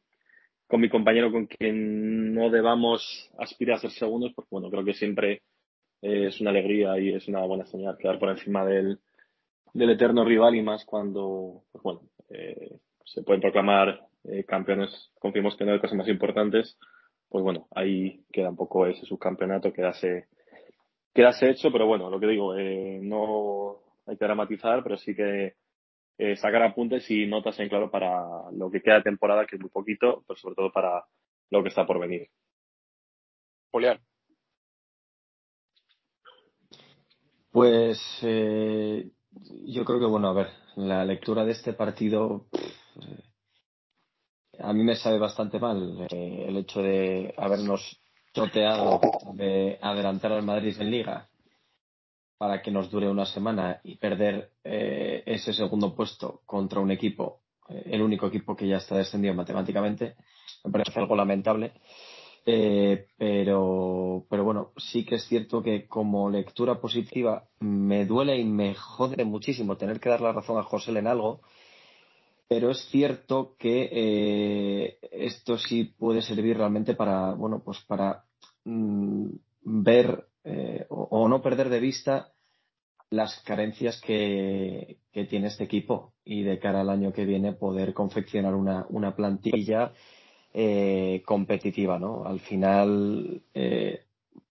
con 0.69 0.81
mi 0.81 0.89
compañero 0.89 1.33
con 1.33 1.47
quien 1.47 2.33
no 2.35 2.51
debamos 2.51 3.31
aspirar 3.37 3.77
a 3.77 3.81
ser 3.81 3.91
segundos, 3.91 4.33
porque 4.35 4.49
bueno, 4.53 4.71
creo 4.71 4.85
que 4.85 4.95
siempre 4.95 5.43
es 6.01 6.41
una 6.41 6.51
alegría 6.51 6.99
y 7.01 7.15
es 7.15 7.27
una 7.27 7.41
buena 7.41 7.67
señal 7.67 7.99
quedar 7.99 8.19
por 8.21 8.31
encima 8.31 8.65
del, 8.65 9.01
del 9.76 9.90
eterno 9.90 10.25
rival 10.25 10.54
y 10.54 10.62
más 10.62 10.85
cuando, 10.87 11.62
pues 11.71 11.83
bueno, 11.83 12.00
eh, 12.30 12.78
se 13.04 13.23
pueden 13.23 13.42
proclamar 13.42 14.00
eh, 14.25 14.45
campeones, 14.45 15.12
confiemos 15.18 15.54
que 15.56 15.64
no 15.64 15.73
hay 15.73 15.80
cosas 15.80 15.99
más 15.99 16.09
importantes, 16.09 16.78
pues 17.28 17.45
bueno, 17.45 17.68
ahí 17.75 18.25
queda 18.33 18.49
un 18.49 18.56
poco 18.56 18.87
ese 18.87 19.04
subcampeonato, 19.04 19.73
quedase, 19.73 20.28
quedase 21.12 21.50
hecho, 21.50 21.71
pero 21.71 21.87
bueno, 21.87 22.09
lo 22.09 22.18
que 22.18 22.26
digo, 22.26 22.56
eh, 22.56 23.00
no 23.02 23.80
hay 24.06 24.16
que 24.16 24.25
dramatizar, 24.25 24.83
pero 24.83 24.97
sí 24.97 25.14
que 25.14 25.54
eh, 26.18 26.37
sacar 26.37 26.62
apuntes 26.62 27.11
y 27.11 27.26
notas 27.26 27.61
en 27.61 27.68
claro 27.68 27.90
para 27.90 28.50
lo 28.52 28.71
que 28.71 28.80
queda 28.80 28.97
de 28.97 29.02
temporada, 29.02 29.45
que 29.45 29.56
es 29.56 29.61
muy 29.61 29.71
poquito, 29.71 30.25
pero 30.26 30.38
sobre 30.38 30.54
todo 30.54 30.73
para 30.73 31.04
lo 31.50 31.62
que 31.62 31.68
está 31.68 31.87
por 31.87 32.00
venir. 32.00 32.28
Julián. 33.71 34.00
Pues 37.50 38.00
eh, 38.23 39.11
yo 39.64 39.85
creo 39.85 39.99
que, 39.99 40.07
bueno, 40.07 40.28
a 40.28 40.33
ver, 40.33 40.49
la 40.76 41.05
lectura 41.05 41.45
de 41.45 41.52
este 41.52 41.73
partido 41.73 42.47
a 44.59 44.73
mí 44.73 44.83
me 44.83 44.97
sabe 44.97 45.19
bastante 45.19 45.59
mal 45.59 46.07
eh, 46.11 46.45
el 46.49 46.57
hecho 46.57 46.83
de 46.83 47.35
habernos 47.37 48.00
choteado 48.33 49.00
de 49.35 49.78
adelantar 49.81 50.33
al 50.33 50.43
Madrid 50.43 50.76
en 50.81 50.90
Liga 50.90 51.28
para 52.38 52.61
que 52.61 52.71
nos 52.71 52.90
dure 52.90 53.09
una 53.09 53.25
semana 53.25 53.81
y 53.83 53.97
perder 53.97 54.52
eh, 54.62 55.23
ese 55.26 55.52
segundo 55.55 55.95
puesto 55.95 56.43
contra 56.45 56.81
un 56.81 56.90
equipo, 56.90 57.40
eh, 57.69 57.83
el 57.87 58.02
único 58.02 58.26
equipo 58.26 58.55
que 58.55 58.69
ya 58.69 58.76
está 58.76 58.97
descendido 58.97 59.35
matemáticamente, 59.35 60.16
me 60.64 60.71
parece 60.71 60.99
algo 61.00 61.16
lamentable. 61.16 61.73
Eh, 62.49 63.09
pero, 63.19 64.25
pero 64.31 64.45
bueno, 64.45 64.73
sí 64.76 65.05
que 65.05 65.17
es 65.17 65.25
cierto 65.26 65.65
que 65.65 65.88
como 65.88 66.31
lectura 66.31 66.81
positiva 66.81 67.49
me 67.59 68.07
duele 68.07 68.38
y 68.38 68.45
me 68.45 68.76
jode 68.76 69.25
muchísimo 69.25 69.76
tener 69.76 69.99
que 69.99 70.11
dar 70.11 70.21
la 70.21 70.33
razón 70.33 70.57
a 70.57 70.62
José 70.62 70.97
en 70.97 71.09
algo, 71.09 71.41
pero 72.49 72.71
es 72.71 72.79
cierto 72.88 73.57
que 73.59 73.88
eh, 73.91 74.99
esto 75.11 75.59
sí 75.59 75.85
puede 75.99 76.23
servir 76.23 76.57
realmente 76.57 76.95
para, 76.95 77.35
bueno, 77.35 77.62
pues 77.65 77.81
para 77.81 78.25
mm, 78.65 79.26
ver 79.62 80.29
eh, 80.45 80.87
o, 80.88 81.03
o, 81.11 81.29
no 81.29 81.43
perder 81.43 81.69
de 81.69 81.81
vista 81.81 82.33
las 83.11 83.41
carencias 83.43 84.00
que, 84.00 84.99
que, 85.12 85.25
tiene 85.25 85.49
este 85.49 85.65
equipo 85.65 86.15
y 86.25 86.45
de 86.45 86.61
cara 86.61 86.83
al 86.83 86.91
año 86.91 87.12
que 87.12 87.25
viene 87.25 87.53
poder 87.55 87.93
confeccionar 87.93 88.55
una, 88.55 88.87
una 88.91 89.17
plantilla 89.17 89.93
eh, 90.59 91.23
competitiva, 91.27 91.99
¿no? 91.99 92.25
Al 92.25 92.41
final, 92.41 93.43
eh, 93.53 94.05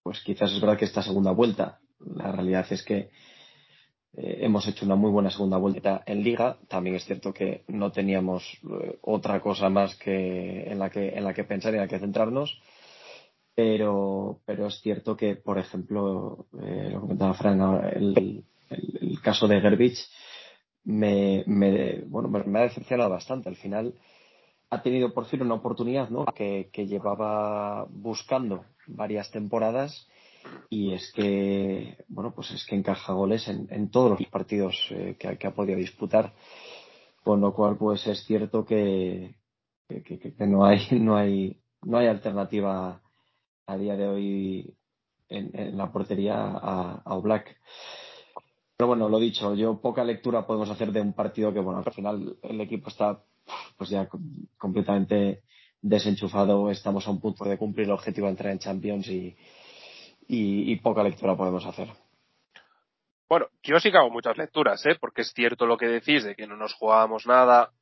pues 0.04 0.22
quizás 0.22 0.52
es 0.52 0.60
verdad 0.60 0.78
que 0.78 0.84
esta 0.84 1.02
segunda 1.02 1.32
vuelta, 1.32 1.80
la 1.98 2.30
realidad 2.30 2.64
es 2.70 2.84
que 2.84 3.10
eh, 4.16 4.38
hemos 4.42 4.68
hecho 4.68 4.86
una 4.86 4.94
muy 4.94 5.10
buena 5.10 5.30
segunda 5.30 5.56
vuelta 5.56 6.04
en 6.06 6.22
liga. 6.22 6.58
También 6.68 6.94
es 6.94 7.04
cierto 7.04 7.34
que 7.34 7.64
no 7.66 7.90
teníamos 7.90 8.44
eh, 8.62 8.98
otra 9.02 9.40
cosa 9.40 9.68
más 9.68 9.96
que 9.96 10.70
en 10.70 10.78
la 10.78 10.90
que 10.90 11.08
en 11.08 11.24
la 11.24 11.34
que 11.34 11.42
pensar 11.42 11.72
y 11.72 11.76
en 11.76 11.82
la 11.82 11.88
que 11.88 11.98
centrarnos. 11.98 12.60
Pero, 13.56 14.42
pero 14.44 14.68
es 14.68 14.80
cierto 14.82 15.16
que, 15.16 15.34
por 15.34 15.58
ejemplo, 15.58 16.46
eh, 16.62 16.90
lo 16.92 17.00
comentaba 17.00 17.34
Fran, 17.34 17.60
el, 17.94 18.44
caso 19.24 19.48
de 19.48 19.60
Gerbich 19.60 19.98
me, 20.84 21.42
me, 21.46 22.02
bueno, 22.02 22.28
me 22.28 22.60
ha 22.60 22.62
decepcionado 22.62 23.10
bastante. 23.10 23.48
Al 23.48 23.56
final 23.56 23.94
ha 24.70 24.82
tenido 24.82 25.12
por 25.14 25.26
fin 25.26 25.42
una 25.42 25.54
oportunidad 25.54 26.10
¿no? 26.10 26.24
que, 26.26 26.70
que 26.72 26.86
llevaba 26.86 27.86
buscando 27.88 28.64
varias 28.86 29.30
temporadas 29.30 30.08
y 30.70 30.92
es 30.92 31.12
que 31.12 32.04
bueno 32.08 32.32
pues 32.34 32.50
es 32.52 32.64
que 32.66 32.76
encaja 32.76 33.12
goles 33.12 33.48
en, 33.48 33.66
en 33.70 33.90
todos 33.90 34.18
los 34.18 34.28
partidos 34.28 34.76
eh, 34.90 35.16
que, 35.18 35.46
ha 35.46 35.54
podido 35.54 35.78
disputar 35.78 36.34
con 37.22 37.40
lo 37.40 37.52
cual 37.54 37.76
pues 37.76 38.06
es 38.06 38.24
cierto 38.24 38.64
que, 38.64 39.34
que, 39.88 40.34
no 40.46 40.64
hay 40.64 40.80
no 41.00 41.16
hay 41.16 41.60
no 41.82 41.98
hay 41.98 42.06
alternativa 42.06 43.00
a 43.66 43.76
día 43.76 43.96
de 43.96 44.06
hoy 44.06 44.74
en, 45.28 45.50
en 45.58 45.76
la 45.76 45.90
portería 45.92 46.36
a, 46.36 47.02
a 47.04 47.16
Black 47.18 47.56
pero 48.76 48.88
bueno 48.88 49.08
lo 49.08 49.18
dicho 49.18 49.54
yo 49.54 49.80
poca 49.80 50.04
lectura 50.04 50.46
podemos 50.46 50.70
hacer 50.70 50.92
de 50.92 51.00
un 51.00 51.12
partido 51.12 51.52
que 51.52 51.60
bueno 51.60 51.82
al 51.84 51.92
final 51.92 52.36
el 52.42 52.60
equipo 52.60 52.88
está 52.88 53.22
pues 53.76 53.90
ya 53.90 54.08
completamente 54.58 55.42
desenchufado 55.80 56.70
estamos 56.70 57.06
a 57.06 57.10
un 57.10 57.20
punto 57.20 57.44
de 57.44 57.58
cumplir 57.58 57.86
el 57.86 57.92
objetivo 57.92 58.26
de 58.26 58.32
entrar 58.32 58.52
en 58.52 58.58
Champions 58.58 59.08
y 59.08 59.36
y, 60.28 60.76
poca 60.76 61.02
lectura 61.02 61.36
podemos 61.36 61.64
hacer. 61.64 61.88
Bueno, 63.28 63.48
yo 63.62 63.78
sí 63.80 63.90
que 63.90 63.98
hago 63.98 64.10
muchas 64.10 64.36
lecturas, 64.36 64.84
¿eh? 64.86 64.96
porque 65.00 65.22
es 65.22 65.32
cierto 65.32 65.66
lo 65.66 65.76
que 65.76 65.86
decís 65.86 66.24
de 66.24 66.34
que 66.34 66.46
no 66.46 66.56
nos 66.56 66.74
jugábamos 66.74 67.26
nada, 67.26 67.72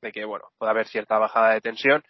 de 0.00 0.12
que, 0.12 0.24
bueno, 0.24 0.46
puede 0.58 0.70
haber 0.70 0.86
cierta 0.86 1.18
bajada 1.18 1.54
de 1.54 1.60
tensión. 1.60 2.04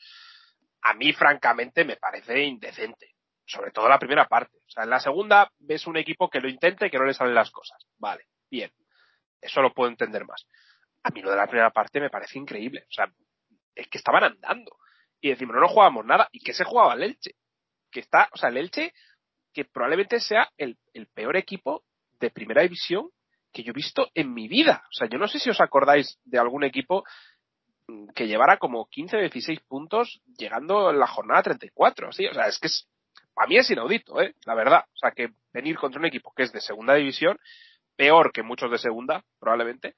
A 0.83 0.95
mí, 0.95 1.13
francamente, 1.13 1.85
me 1.85 1.97
parece 1.97 2.45
indecente. 2.45 3.16
Sobre 3.47 3.71
todo 3.71 3.89
la 3.89 3.99
primera 3.99 4.27
parte. 4.27 4.59
O 4.59 4.71
sea, 4.71 4.85
en 4.85 4.91
la 4.91 5.01
segunda 5.01 5.51
ves 5.59 5.87
un 5.87 5.97
equipo 5.97 6.29
que 6.29 6.41
lo 6.41 6.49
intenta 6.49 6.87
y 6.87 6.91
que 6.91 6.99
no 6.99 7.05
le 7.05 7.15
salen 7.15 7.35
las 7.35 7.51
cosas. 7.51 7.87
Vale, 7.99 8.25
bien. 8.51 8.71
Eso 9.41 9.63
lo 9.63 9.73
puedo 9.73 9.89
entender 9.89 10.25
más. 10.27 10.47
A 11.05 11.11
mí 11.11 11.23
lo 11.23 11.31
de 11.31 11.37
la 11.37 11.47
primera 11.47 11.71
parte 11.71 12.01
me 12.01 12.11
parece 12.11 12.39
increíble. 12.39 12.85
O 12.89 12.93
sea, 12.93 13.11
es 13.75 13.89
que 13.89 13.99
estaban 13.99 14.25
andando. 14.25 14.77
Y 15.21 15.31
decimos, 15.31 15.55
no, 15.55 15.61
no 15.61 15.69
jugamos 15.69 16.05
nada. 16.05 16.29
¿Y 16.33 16.41
qué 16.41 16.53
se 16.53 16.65
jugaba 16.65 16.95
el 16.95 17.05
Elche? 17.05 17.37
Que 17.91 18.01
está, 18.01 18.29
o 18.33 18.37
sea, 18.37 18.49
el 18.49 18.57
Elche 18.57 18.93
que 19.53 19.65
probablemente 19.65 20.21
sea 20.21 20.51
el, 20.59 20.77
el, 20.93 21.07
peor 21.07 21.37
equipo 21.37 21.85
de 22.21 22.31
primera 22.31 22.61
división 22.61 23.09
que 23.53 23.63
yo 23.63 23.71
he 23.71 23.75
visto 23.75 24.11
en 24.13 24.35
mi 24.35 24.49
vida. 24.49 24.85
O 24.91 24.93
sea, 24.93 25.09
yo 25.09 25.17
no 25.19 25.29
sé 25.29 25.39
si 25.39 25.49
os 25.49 25.63
acordáis 25.63 26.19
de 26.25 26.39
algún 26.39 26.63
equipo 26.63 27.05
que 28.15 28.27
llevara 28.27 28.59
como 28.59 28.87
15 28.89 29.17
o 29.17 29.21
16 29.21 29.61
puntos 29.61 30.21
llegando 30.37 30.91
en 30.91 30.99
la 30.99 31.07
jornada 31.07 31.45
34. 31.45 32.13
¿sí? 32.13 32.27
O 32.27 32.35
sea, 32.35 32.49
es 32.49 32.59
que 32.59 32.67
es, 32.67 32.89
para 33.37 33.49
mí 33.49 33.59
es 33.59 33.71
inaudito, 33.71 34.19
¿eh? 34.23 34.35
la 34.47 34.55
verdad. 34.55 34.87
O 34.95 34.97
sea, 34.97 35.11
que 35.11 35.29
venir 35.53 35.77
contra 35.77 36.01
un 36.01 36.07
equipo 36.07 36.33
que 36.35 36.45
es 36.45 36.53
de 36.53 36.61
segunda 36.63 36.95
división, 36.95 37.39
peor 37.95 38.33
que 38.33 38.43
muchos 38.43 38.71
de 38.71 38.79
segunda, 38.79 39.23
probablemente, 39.39 39.95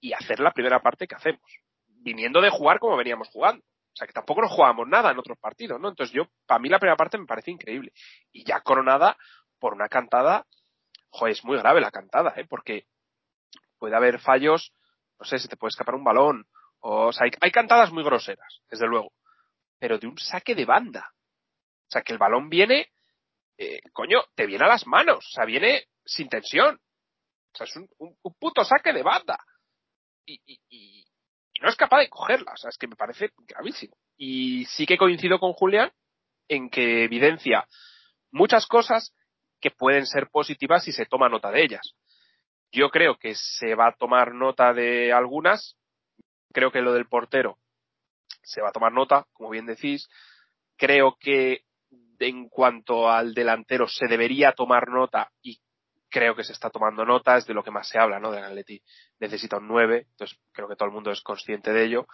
y 0.00 0.14
hacer 0.14 0.40
la 0.40 0.52
primera 0.52 0.80
parte 0.80 1.06
que 1.06 1.14
hacemos, 1.14 1.42
viniendo 1.86 2.40
de 2.40 2.48
jugar 2.48 2.78
como 2.78 2.96
veníamos 2.96 3.28
jugando. 3.28 3.62
O 3.62 3.96
sea, 3.98 4.06
que 4.06 4.14
tampoco 4.14 4.40
nos 4.40 4.50
jugábamos 4.50 4.88
nada 4.88 5.10
en 5.10 5.18
otros 5.18 5.38
partidos, 5.38 5.78
¿no? 5.78 5.90
Entonces 5.90 6.14
yo, 6.14 6.28
para 6.46 6.60
mí 6.60 6.70
la 6.70 6.78
primera 6.78 6.96
parte 6.96 7.18
me 7.18 7.26
parece 7.26 7.50
increíble. 7.50 7.92
Y 8.32 8.44
ya 8.44 8.62
coronada 8.62 9.18
por 9.58 9.74
una 9.74 9.90
cantada, 9.90 10.46
joder, 11.10 11.32
es 11.32 11.44
muy 11.44 11.58
grave 11.58 11.82
la 11.82 11.90
cantada, 11.90 12.32
¿eh? 12.36 12.46
Porque 12.48 12.86
puede 13.78 13.96
haber 13.96 14.18
fallos, 14.18 14.72
no 15.20 15.26
sé, 15.26 15.38
si 15.38 15.46
te 15.46 15.58
puede 15.58 15.70
escapar 15.70 15.94
un 15.94 16.04
balón, 16.04 16.46
o, 16.80 17.12
sea, 17.12 17.26
hay 17.40 17.50
cantadas 17.50 17.92
muy 17.92 18.02
groseras, 18.02 18.62
desde 18.70 18.86
luego, 18.86 19.12
pero 19.78 19.98
de 19.98 20.06
un 20.06 20.16
saque 20.16 20.54
de 20.54 20.64
banda. 20.64 21.12
O 21.88 21.90
sea, 21.90 22.02
que 22.02 22.12
el 22.12 22.18
balón 22.18 22.48
viene, 22.50 22.90
eh, 23.56 23.80
coño, 23.92 24.20
te 24.34 24.46
viene 24.46 24.64
a 24.64 24.68
las 24.68 24.86
manos, 24.86 25.26
o 25.26 25.30
sea, 25.30 25.44
viene 25.44 25.86
sin 26.04 26.28
tensión. 26.28 26.78
O 27.54 27.56
sea, 27.56 27.64
es 27.64 27.76
un, 27.76 27.88
puto 28.38 28.62
saque 28.64 28.92
de 28.92 29.02
banda. 29.02 29.38
Y, 30.26 30.40
y 30.68 31.06
no 31.60 31.68
es 31.68 31.76
capaz 31.76 32.00
de 32.00 32.10
cogerla. 32.10 32.52
O 32.52 32.56
sea, 32.56 32.70
es 32.70 32.78
que 32.78 32.86
me 32.86 32.96
parece 32.96 33.32
gravísimo. 33.38 33.96
Y 34.16 34.66
sí 34.66 34.86
que 34.86 34.98
coincido 34.98 35.38
con 35.38 35.52
Julián 35.54 35.90
en 36.48 36.70
que 36.70 37.04
evidencia 37.04 37.66
muchas 38.30 38.66
cosas 38.66 39.14
que 39.60 39.70
pueden 39.70 40.06
ser 40.06 40.28
positivas 40.28 40.84
si 40.84 40.92
se 40.92 41.06
toma 41.06 41.28
nota 41.28 41.50
de 41.50 41.62
ellas. 41.62 41.94
Yo 42.70 42.90
creo 42.90 43.18
que 43.18 43.34
se 43.34 43.74
va 43.74 43.88
a 43.88 43.96
tomar 43.96 44.34
nota 44.34 44.72
de 44.72 45.12
algunas. 45.12 45.76
Creo 46.52 46.70
que 46.70 46.82
lo 46.82 46.92
del 46.92 47.08
portero 47.08 47.58
se 48.42 48.60
va 48.60 48.68
a 48.68 48.72
tomar 48.72 48.92
nota, 48.92 49.26
como 49.32 49.50
bien 49.50 49.66
decís. 49.66 50.08
Creo 50.76 51.16
que 51.18 51.62
en 52.18 52.48
cuanto 52.48 53.10
al 53.10 53.34
delantero 53.34 53.86
se 53.86 54.06
debería 54.06 54.52
tomar 54.52 54.88
nota 54.88 55.30
y 55.42 55.60
creo 56.08 56.34
que 56.34 56.44
se 56.44 56.52
está 56.52 56.70
tomando 56.70 57.04
nota, 57.04 57.36
es 57.36 57.46
de 57.46 57.54
lo 57.54 57.62
que 57.62 57.70
más 57.70 57.88
se 57.88 57.98
habla, 57.98 58.18
¿no? 58.18 58.30
Del 58.30 58.44
Atleti 58.44 58.82
necesita 59.20 59.58
un 59.58 59.68
9, 59.68 60.06
entonces 60.10 60.38
creo 60.52 60.68
que 60.68 60.76
todo 60.76 60.88
el 60.88 60.94
mundo 60.94 61.10
es 61.10 61.20
consciente 61.20 61.72
de 61.72 61.84
ello. 61.84 62.06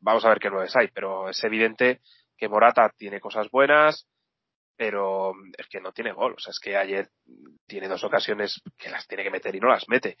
Vamos 0.00 0.24
a 0.24 0.30
ver 0.30 0.38
qué 0.38 0.50
9 0.50 0.68
hay, 0.74 0.88
pero 0.88 1.28
es 1.28 1.42
evidente 1.44 2.00
que 2.36 2.48
Morata 2.48 2.92
tiene 2.96 3.20
cosas 3.20 3.50
buenas, 3.50 4.08
pero 4.76 5.34
es 5.58 5.68
que 5.68 5.80
no 5.80 5.92
tiene 5.92 6.12
gol. 6.12 6.34
O 6.36 6.40
sea, 6.40 6.52
es 6.52 6.58
que 6.58 6.76
ayer 6.76 7.10
tiene 7.66 7.86
dos 7.86 8.02
ocasiones 8.02 8.62
que 8.78 8.88
las 8.90 9.06
tiene 9.06 9.22
que 9.22 9.30
meter 9.30 9.54
y 9.54 9.60
no 9.60 9.68
las 9.68 9.88
mete. 9.88 10.16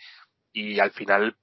Y 0.52 0.78
al 0.80 0.90
final, 0.90 1.36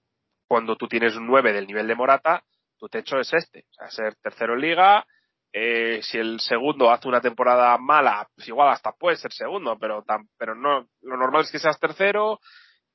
cuando 0.48 0.76
tú 0.76 0.88
tienes 0.88 1.16
un 1.16 1.26
9 1.26 1.52
del 1.52 1.68
nivel 1.68 1.88
de 1.88 1.96
Morata, 1.96 2.44
tu 2.78 2.88
techo 2.88 3.20
es 3.20 3.34
este. 3.34 3.66
O 3.72 3.74
sea, 3.74 3.90
ser 3.90 4.16
tercero 4.16 4.54
en 4.54 4.62
liga, 4.62 5.06
eh, 5.54 6.02
si 6.04 6.18
el 6.18 6.40
segundo 6.40 6.92
hace 6.92 7.08
una 7.08 7.22
temporada 7.22 7.78
mala, 7.78 8.28
pues 8.36 8.48
igual 8.48 8.70
hasta 8.70 8.92
puede 8.92 9.18
ser 9.18 9.32
segundo, 9.32 9.78
pero, 9.80 10.04
pero 10.38 10.56
no, 10.56 10.88
lo 11.02 11.18
normal 11.18 11.44
es 11.44 11.52
que 11.52 11.60
seas 11.60 11.80
tercero 11.80 12.40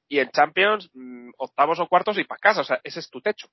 y 0.08 0.18
en 0.18 0.30
Champions, 0.30 0.90
mmm, 0.92 1.30
octavos 1.38 1.80
o 1.80 1.88
cuartos 1.88 2.18
y 2.18 2.24
para 2.24 2.38
casa, 2.38 2.60
o 2.60 2.64
sea, 2.64 2.80
ese 2.84 3.00
es 3.00 3.10
tu 3.10 3.20
techo. 3.20 3.48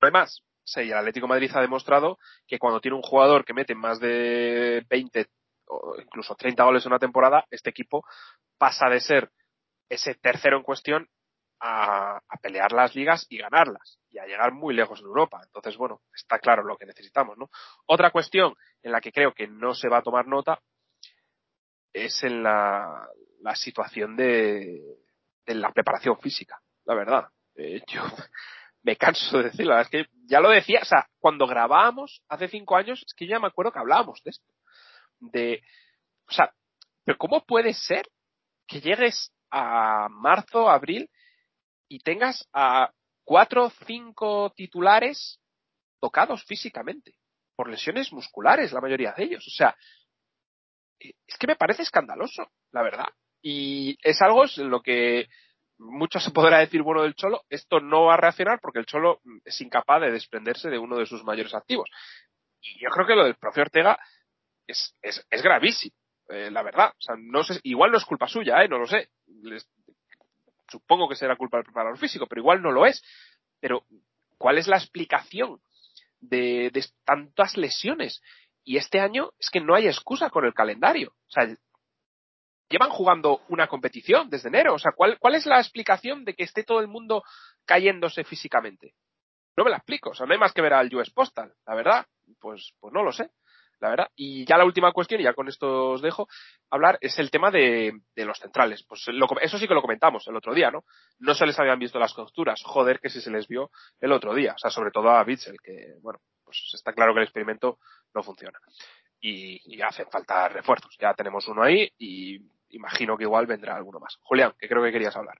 Además, 0.00 0.42
sí, 0.64 0.80
el 0.80 0.94
Atlético 0.94 1.28
Madrid 1.28 1.50
ha 1.54 1.60
demostrado 1.60 2.18
que 2.46 2.58
cuando 2.58 2.80
tiene 2.80 2.96
un 2.96 3.02
jugador 3.02 3.44
que 3.44 3.54
mete 3.54 3.74
más 3.74 4.00
de 4.00 4.84
20 4.88 5.26
o 5.66 5.96
incluso 6.00 6.34
30 6.34 6.64
goles 6.64 6.84
en 6.84 6.92
una 6.92 6.98
temporada, 6.98 7.44
este 7.50 7.70
equipo 7.70 8.04
pasa 8.58 8.88
de 8.88 9.00
ser 9.00 9.30
ese 9.88 10.14
tercero 10.14 10.56
en 10.56 10.62
cuestión 10.62 11.08
a, 11.60 12.20
pelear 12.42 12.72
las 12.72 12.94
ligas 12.94 13.26
y 13.28 13.38
ganarlas 13.38 13.98
y 14.08 14.18
a 14.18 14.26
llegar 14.26 14.52
muy 14.52 14.74
lejos 14.74 15.00
en 15.00 15.06
Europa. 15.06 15.40
Entonces, 15.44 15.76
bueno, 15.76 16.00
está 16.14 16.38
claro 16.38 16.64
lo 16.64 16.76
que 16.76 16.86
necesitamos, 16.86 17.36
¿no? 17.36 17.50
Otra 17.86 18.10
cuestión 18.10 18.54
en 18.82 18.92
la 18.92 19.00
que 19.00 19.12
creo 19.12 19.32
que 19.34 19.46
no 19.46 19.74
se 19.74 19.88
va 19.88 19.98
a 19.98 20.02
tomar 20.02 20.26
nota 20.26 20.60
es 21.92 22.22
en 22.22 22.42
la, 22.42 23.06
la 23.40 23.54
situación 23.54 24.16
de, 24.16 24.80
de 25.44 25.54
la 25.54 25.70
preparación 25.72 26.18
física, 26.18 26.60
la 26.86 26.94
verdad. 26.94 27.28
Eh, 27.56 27.82
yo 27.88 28.02
me 28.82 28.96
canso 28.96 29.38
de 29.38 29.44
decirlo, 29.44 29.78
es 29.78 29.88
que 29.88 30.06
ya 30.24 30.40
lo 30.40 30.48
decía, 30.48 30.80
o 30.82 30.86
sea, 30.86 31.06
cuando 31.18 31.46
grabábamos 31.46 32.22
hace 32.28 32.48
cinco 32.48 32.76
años, 32.76 33.02
es 33.06 33.12
que 33.12 33.26
ya 33.26 33.38
me 33.38 33.48
acuerdo 33.48 33.72
que 33.72 33.78
hablábamos 33.78 34.22
de 34.24 34.30
esto. 34.30 34.46
De, 35.18 35.62
o 36.26 36.32
sea, 36.32 36.54
pero 37.04 37.18
¿cómo 37.18 37.44
puede 37.44 37.74
ser 37.74 38.08
que 38.66 38.80
llegues 38.80 39.32
a 39.50 40.08
marzo, 40.08 40.70
abril 40.70 41.10
y 41.90 41.98
tengas 41.98 42.48
a 42.52 42.90
cuatro 43.24 43.64
o 43.66 43.70
cinco 43.84 44.52
titulares 44.56 45.40
tocados 46.00 46.44
físicamente 46.44 47.16
por 47.56 47.68
lesiones 47.68 48.12
musculares, 48.12 48.72
la 48.72 48.80
mayoría 48.80 49.12
de 49.12 49.24
ellos. 49.24 49.46
O 49.46 49.50
sea, 49.50 49.76
es 50.98 51.36
que 51.38 51.46
me 51.46 51.56
parece 51.56 51.82
escandaloso, 51.82 52.46
la 52.72 52.82
verdad. 52.82 53.08
Y 53.42 53.98
es 54.02 54.22
algo 54.22 54.44
en 54.44 54.70
lo 54.70 54.80
que 54.82 55.28
mucho 55.78 56.20
se 56.20 56.30
podrá 56.30 56.58
decir 56.58 56.82
bueno 56.82 57.02
del 57.02 57.14
Cholo, 57.14 57.42
esto 57.48 57.80
no 57.80 58.04
va 58.04 58.14
a 58.14 58.18
reaccionar 58.18 58.60
porque 58.60 58.78
el 58.78 58.86
Cholo 58.86 59.20
es 59.44 59.60
incapaz 59.60 60.00
de 60.00 60.12
desprenderse 60.12 60.68
de 60.68 60.78
uno 60.78 60.96
de 60.96 61.06
sus 61.06 61.24
mayores 61.24 61.54
activos. 61.54 61.90
Y 62.60 62.78
yo 62.82 62.90
creo 62.90 63.06
que 63.06 63.16
lo 63.16 63.24
del 63.24 63.36
profe 63.36 63.62
Ortega 63.62 63.98
es, 64.66 64.94
es, 65.02 65.26
es 65.28 65.42
gravísimo, 65.42 65.96
eh, 66.28 66.50
la 66.50 66.62
verdad. 66.62 66.90
O 66.90 67.00
sea, 67.00 67.16
no 67.18 67.42
sé, 67.42 67.58
igual 67.64 67.90
no 67.90 67.98
es 67.98 68.04
culpa 68.04 68.28
suya, 68.28 68.62
eh, 68.62 68.68
no 68.68 68.78
lo 68.78 68.86
sé. 68.86 69.10
Supongo 70.70 71.08
que 71.08 71.16
será 71.16 71.36
culpa 71.36 71.58
del 71.58 71.64
preparador 71.64 71.98
físico, 71.98 72.26
pero 72.26 72.40
igual 72.40 72.62
no 72.62 72.70
lo 72.70 72.86
es. 72.86 73.02
Pero, 73.60 73.84
¿cuál 74.38 74.58
es 74.58 74.66
la 74.66 74.76
explicación 74.76 75.60
de, 76.20 76.70
de 76.72 76.84
tantas 77.04 77.56
lesiones? 77.56 78.22
Y 78.64 78.76
este 78.76 79.00
año 79.00 79.30
es 79.38 79.50
que 79.50 79.60
no 79.60 79.74
hay 79.74 79.86
excusa 79.86 80.30
con 80.30 80.44
el 80.44 80.54
calendario. 80.54 81.10
O 81.10 81.30
sea, 81.30 81.48
llevan 82.68 82.90
jugando 82.90 83.42
una 83.48 83.66
competición 83.66 84.30
desde 84.30 84.48
enero. 84.48 84.74
O 84.74 84.78
sea, 84.78 84.92
¿cuál, 84.92 85.18
¿cuál 85.18 85.34
es 85.34 85.44
la 85.44 85.58
explicación 85.58 86.24
de 86.24 86.34
que 86.34 86.44
esté 86.44 86.62
todo 86.62 86.80
el 86.80 86.88
mundo 86.88 87.22
cayéndose 87.66 88.24
físicamente? 88.24 88.94
No 89.56 89.64
me 89.64 89.70
la 89.70 89.78
explico. 89.78 90.10
O 90.10 90.14
sea, 90.14 90.26
no 90.26 90.32
hay 90.32 90.38
más 90.38 90.52
que 90.52 90.62
ver 90.62 90.72
al 90.72 90.94
US 90.94 91.10
Postal, 91.10 91.52
la 91.66 91.74
verdad. 91.74 92.06
Pues, 92.38 92.72
pues 92.80 92.94
no 92.94 93.02
lo 93.02 93.12
sé, 93.12 93.28
la 93.80 93.90
verdad. 93.90 94.08
Y 94.14 94.44
ya 94.44 94.56
la 94.56 94.64
última 94.64 94.92
cuestión, 94.92 95.20
y 95.20 95.24
ya 95.24 95.34
con 95.34 95.48
esto 95.48 95.90
os 95.90 96.02
dejo 96.02 96.28
hablar, 96.70 96.98
es 97.00 97.18
el 97.18 97.30
tema 97.30 97.50
de, 97.50 97.92
los 98.16 98.38
centrales. 98.38 98.84
Pues 98.84 99.06
eso 99.42 99.58
sí 99.58 99.66
que 99.66 99.74
lo 99.74 99.82
comentamos 99.82 100.26
el 100.28 100.36
otro 100.36 100.54
día, 100.54 100.70
¿no? 100.70 100.84
No 101.18 101.34
se 101.34 101.46
les 101.46 101.58
habían 101.58 101.78
visto 101.78 101.98
las 101.98 102.14
costuras. 102.14 102.62
Joder, 102.64 103.00
que 103.00 103.08
sí 103.08 103.20
se 103.20 103.30
les 103.30 103.48
vio 103.48 103.70
el 104.00 104.12
otro 104.12 104.34
día. 104.34 104.52
O 104.54 104.58
sea, 104.58 104.70
sobre 104.70 104.90
todo 104.90 105.10
a 105.10 105.24
Bitzel, 105.24 105.56
que, 105.62 105.94
bueno, 106.02 106.20
pues 106.44 106.70
está 106.74 106.92
claro 106.92 107.14
que 107.14 107.20
el 107.20 107.24
experimento 107.24 107.78
no 108.14 108.22
funciona. 108.22 108.58
Y, 109.20 109.80
hacen 109.82 110.06
falta 110.10 110.48
refuerzos. 110.48 110.96
Ya 111.00 111.14
tenemos 111.14 111.48
uno 111.48 111.62
ahí 111.62 111.90
y 111.98 112.38
imagino 112.70 113.16
que 113.16 113.24
igual 113.24 113.46
vendrá 113.46 113.76
alguno 113.76 113.98
más. 113.98 114.16
Julián, 114.20 114.52
que 114.58 114.68
creo 114.68 114.82
que 114.82 114.92
querías 114.92 115.16
hablar. 115.16 115.38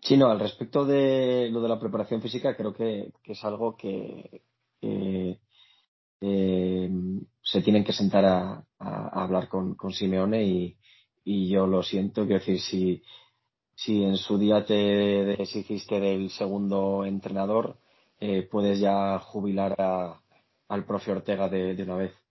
Sí, 0.00 0.16
no, 0.16 0.30
al 0.30 0.40
respecto 0.40 0.84
de 0.84 1.50
lo 1.50 1.60
de 1.60 1.68
la 1.68 1.80
preparación 1.80 2.22
física, 2.22 2.56
creo 2.56 2.72
que, 2.72 3.12
es 3.24 3.44
algo 3.44 3.76
que 3.76 4.42
eh, 6.20 6.90
se 7.42 7.62
tienen 7.62 7.84
que 7.84 7.92
sentar 7.92 8.24
a, 8.24 8.64
hablar 8.78 9.48
con, 9.48 9.76
Simeone 9.92 10.44
y, 10.44 11.48
yo 11.48 11.66
lo 11.66 11.82
siento, 11.82 12.26
quiero 12.26 12.40
decir, 12.40 12.60
si, 12.60 13.02
si 13.74 14.02
en 14.02 14.16
su 14.16 14.38
día 14.38 14.64
te 14.64 14.74
deshiciste 14.74 16.00
del 16.00 16.30
segundo 16.30 17.04
entrenador, 17.04 17.78
eh, 18.20 18.48
puedes 18.50 18.80
ya 18.80 19.18
jubilar 19.18 19.74
a, 19.78 20.20
al 20.68 20.84
profe 20.84 21.12
Ortega 21.12 21.48
de 21.48 21.82
una 21.82 21.96
vez. 21.96 22.27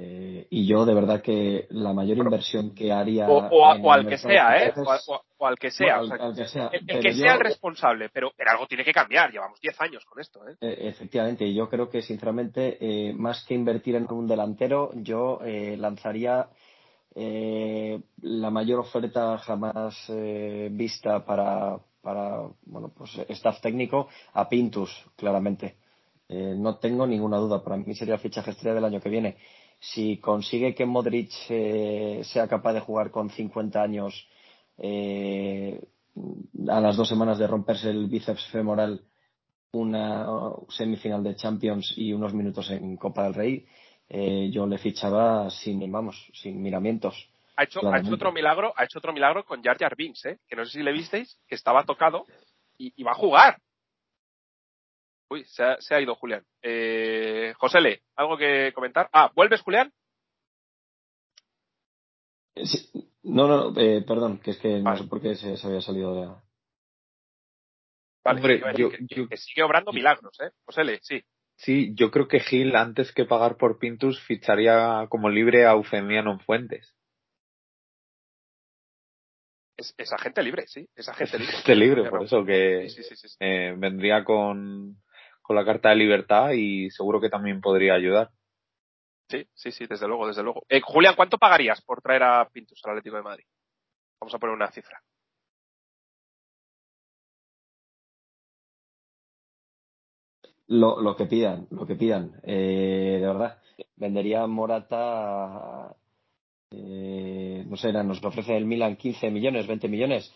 Eh, 0.00 0.46
y 0.50 0.64
yo, 0.64 0.84
de 0.84 0.94
verdad, 0.94 1.20
que 1.20 1.66
la 1.70 1.92
mayor 1.92 2.18
inversión 2.18 2.72
que 2.72 2.92
haría. 2.92 3.28
O, 3.28 3.38
o, 3.38 3.74
o 3.80 3.92
al 3.92 4.06
que 4.06 4.16
sea, 4.16 4.64
¿eh? 4.64 4.72
O, 4.76 5.20
o, 5.38 5.46
al 5.46 5.58
que 5.58 5.72
sea. 5.72 5.98
Bueno, 5.98 6.14
al, 6.14 6.20
al 6.20 6.36
que 6.36 6.46
sea. 6.46 6.70
El, 6.72 6.84
el 6.86 7.02
que 7.02 7.14
sea 7.14 7.34
el 7.34 7.40
responsable, 7.40 8.08
pero, 8.12 8.30
pero, 8.36 8.52
algo 8.52 8.68
tiene 8.68 8.84
que 8.84 8.92
cambiar. 8.92 9.32
Llevamos 9.32 9.60
10 9.60 9.80
años 9.80 10.04
con 10.04 10.20
esto, 10.20 10.46
¿eh? 10.46 10.54
eh 10.60 10.88
efectivamente, 10.88 11.52
yo 11.52 11.68
creo 11.68 11.88
que, 11.88 12.02
sinceramente, 12.02 12.78
eh, 12.80 13.12
más 13.12 13.44
que 13.44 13.54
invertir 13.54 13.96
en 13.96 14.06
un 14.12 14.28
delantero, 14.28 14.92
yo 14.94 15.40
eh, 15.44 15.76
lanzaría 15.76 16.48
la 17.16 18.50
mayor 18.50 18.78
oferta 18.78 19.38
jamás 19.38 20.08
vista 20.70 21.24
para, 21.24 21.76
para, 22.00 22.42
bueno, 22.64 22.92
pues, 22.96 23.18
staff 23.30 23.60
técnico 23.60 24.06
a 24.34 24.48
Pintus, 24.48 24.90
claramente. 25.16 25.78
no 26.28 26.76
tengo 26.76 27.08
ninguna 27.08 27.38
duda. 27.38 27.64
Para 27.64 27.76
mí 27.76 27.92
sería 27.96 28.14
el 28.14 28.20
fichaje 28.20 28.52
estrella 28.52 28.76
del 28.76 28.84
año 28.84 29.00
que 29.00 29.08
viene 29.08 29.36
si 29.80 30.18
consigue 30.18 30.74
que 30.74 30.86
Modric 30.86 31.30
eh, 31.48 32.22
sea 32.24 32.48
capaz 32.48 32.72
de 32.72 32.80
jugar 32.80 33.10
con 33.10 33.30
50 33.30 33.82
años 33.82 34.28
eh, 34.78 35.80
a 36.68 36.80
las 36.80 36.96
dos 36.96 37.08
semanas 37.08 37.38
de 37.38 37.46
romperse 37.46 37.90
el 37.90 38.06
bíceps 38.06 38.46
femoral 38.50 39.02
una 39.72 40.26
semifinal 40.68 41.22
de 41.22 41.36
Champions 41.36 41.92
y 41.96 42.12
unos 42.12 42.32
minutos 42.32 42.70
en 42.70 42.96
Copa 42.96 43.24
del 43.24 43.34
Rey, 43.34 43.66
eh, 44.08 44.50
yo 44.50 44.66
le 44.66 44.78
fichaba 44.78 45.50
sin, 45.50 45.90
vamos, 45.92 46.30
sin 46.32 46.60
miramientos. 46.62 47.30
Ha 47.56 47.64
hecho, 47.64 47.80
ha 47.92 47.98
hecho 47.98 48.14
otro 48.14 48.32
milagro, 48.32 48.72
ha 48.76 48.84
hecho 48.84 48.98
otro 48.98 49.12
milagro 49.12 49.44
con 49.44 49.62
Jar 49.62 49.76
Jar 49.76 49.94
Binks, 49.96 50.24
¿eh? 50.26 50.38
que 50.48 50.56
no 50.56 50.64
sé 50.64 50.78
si 50.78 50.82
le 50.82 50.92
visteis, 50.92 51.38
que 51.46 51.54
estaba 51.54 51.84
tocado 51.84 52.24
y, 52.78 52.92
y 52.96 53.02
va 53.02 53.12
a 53.12 53.16
jugar. 53.16 53.58
Uy, 55.30 55.44
se 55.44 55.62
ha, 55.62 55.80
se 55.80 55.94
ha 55.94 56.00
ido 56.00 56.14
Julián. 56.14 56.44
Eh, 56.62 57.52
José 57.58 57.80
Le, 57.80 58.02
¿algo 58.16 58.36
que 58.38 58.72
comentar? 58.74 59.08
Ah, 59.12 59.30
¿vuelves, 59.34 59.60
Julián? 59.60 59.92
Sí. 62.56 62.90
No, 63.22 63.46
no, 63.46 63.78
eh, 63.78 64.02
perdón, 64.06 64.38
que 64.38 64.52
es 64.52 64.58
que 64.58 64.80
vale. 64.80 64.82
no 64.82 64.96
sé 64.96 65.04
por 65.04 65.20
qué 65.20 65.34
se, 65.34 65.56
se 65.56 65.66
había 65.66 65.80
salido 65.80 66.14
de 66.14 66.26
la... 66.26 66.42
Vale, 68.24 68.40
Hombre, 68.40 68.62
yo, 68.76 68.90
que, 68.90 68.98
yo, 69.02 69.28
que, 69.28 69.36
sigue 69.36 69.62
obrando 69.62 69.92
milagros, 69.92 70.38
¿eh? 70.40 70.50
José 70.64 70.84
Le, 70.84 70.98
sí. 71.02 71.22
Sí, 71.56 71.92
yo 71.94 72.10
creo 72.10 72.28
que 72.28 72.40
Gil, 72.40 72.76
antes 72.76 73.12
que 73.12 73.24
pagar 73.24 73.56
por 73.56 73.78
Pintus, 73.78 74.20
ficharía 74.22 75.06
como 75.08 75.28
libre 75.28 75.66
a 75.66 75.72
Eufemiano 75.72 76.32
en 76.32 76.40
Fuentes. 76.40 76.94
Es, 79.76 79.94
es, 79.96 80.12
agente 80.12 80.42
libre, 80.42 80.66
sí, 80.66 80.88
es 80.94 81.08
agente 81.08 81.38
libre. 81.38 81.52
Agente 81.52 81.74
libre, 81.74 82.10
por 82.10 82.24
eso 82.24 82.44
que 82.44 82.88
sí, 82.88 83.02
sí, 83.02 83.16
sí, 83.16 83.28
eh, 83.40 83.74
vendría 83.76 84.24
con, 84.24 84.96
con 85.48 85.56
la 85.56 85.64
carta 85.64 85.88
de 85.88 85.96
libertad 85.96 86.50
y 86.50 86.90
seguro 86.90 87.22
que 87.22 87.30
también 87.30 87.62
podría 87.62 87.94
ayudar. 87.94 88.28
Sí, 89.30 89.48
sí, 89.54 89.72
sí, 89.72 89.86
desde 89.86 90.06
luego, 90.06 90.26
desde 90.26 90.42
luego. 90.42 90.62
Eh, 90.68 90.82
Julián, 90.82 91.14
¿cuánto 91.16 91.38
pagarías 91.38 91.80
por 91.80 92.02
traer 92.02 92.22
a 92.22 92.46
Pintus 92.50 92.82
al 92.84 92.90
Atlético 92.90 93.16
de 93.16 93.22
Madrid? 93.22 93.44
Vamos 94.20 94.34
a 94.34 94.38
poner 94.38 94.54
una 94.54 94.70
cifra. 94.70 95.02
Lo, 100.66 101.00
lo 101.00 101.16
que 101.16 101.24
pidan, 101.24 101.66
lo 101.70 101.86
que 101.86 101.96
pidan. 101.96 102.42
Eh, 102.42 103.16
de 103.18 103.26
verdad, 103.26 103.58
vendería 103.96 104.46
Morata, 104.46 105.96
eh, 106.72 107.64
no 107.66 107.76
sé, 107.78 107.90
nos 107.90 108.22
ofrece 108.22 108.54
el 108.54 108.66
Milan 108.66 108.96
15 108.96 109.30
millones, 109.30 109.66
20 109.66 109.88
millones. 109.88 110.30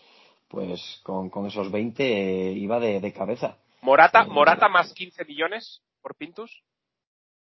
Pues 0.47 1.01
con, 1.03 1.29
con 1.29 1.45
esos 1.45 1.71
20 1.71 2.03
eh, 2.03 2.53
iba 2.53 2.79
de, 2.79 2.99
de 2.99 3.13
cabeza. 3.13 3.59
Morata, 3.83 4.23
Morata 4.25 4.69
más 4.69 4.93
15 4.93 5.25
millones 5.25 5.81
por 6.01 6.15
Pintus. 6.15 6.63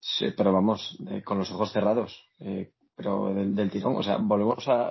Sí, 0.00 0.33
pero 0.37 0.52
vamos, 0.52 0.98
eh, 1.09 1.22
con 1.22 1.38
los 1.38 1.50
ojos 1.52 1.72
cerrados. 1.72 2.28
Eh, 2.40 2.72
pero 2.96 3.33
del, 3.33 3.55
del, 3.55 3.70
tirón, 3.70 3.96
o 3.96 4.02
sea, 4.02 4.16
volvemos 4.16 4.66
a. 4.68 4.90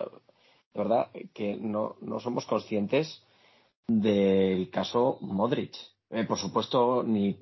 De 0.74 0.80
verdad, 0.80 1.12
que 1.34 1.58
no, 1.58 1.98
no 2.00 2.22
somos 2.22 2.46
conscientes 2.46 3.22
del 3.86 4.70
caso 4.70 5.18
Modric. 5.20 5.76
Eh, 6.10 6.24
por 6.24 6.38
supuesto, 6.38 7.04
ni 7.04 7.38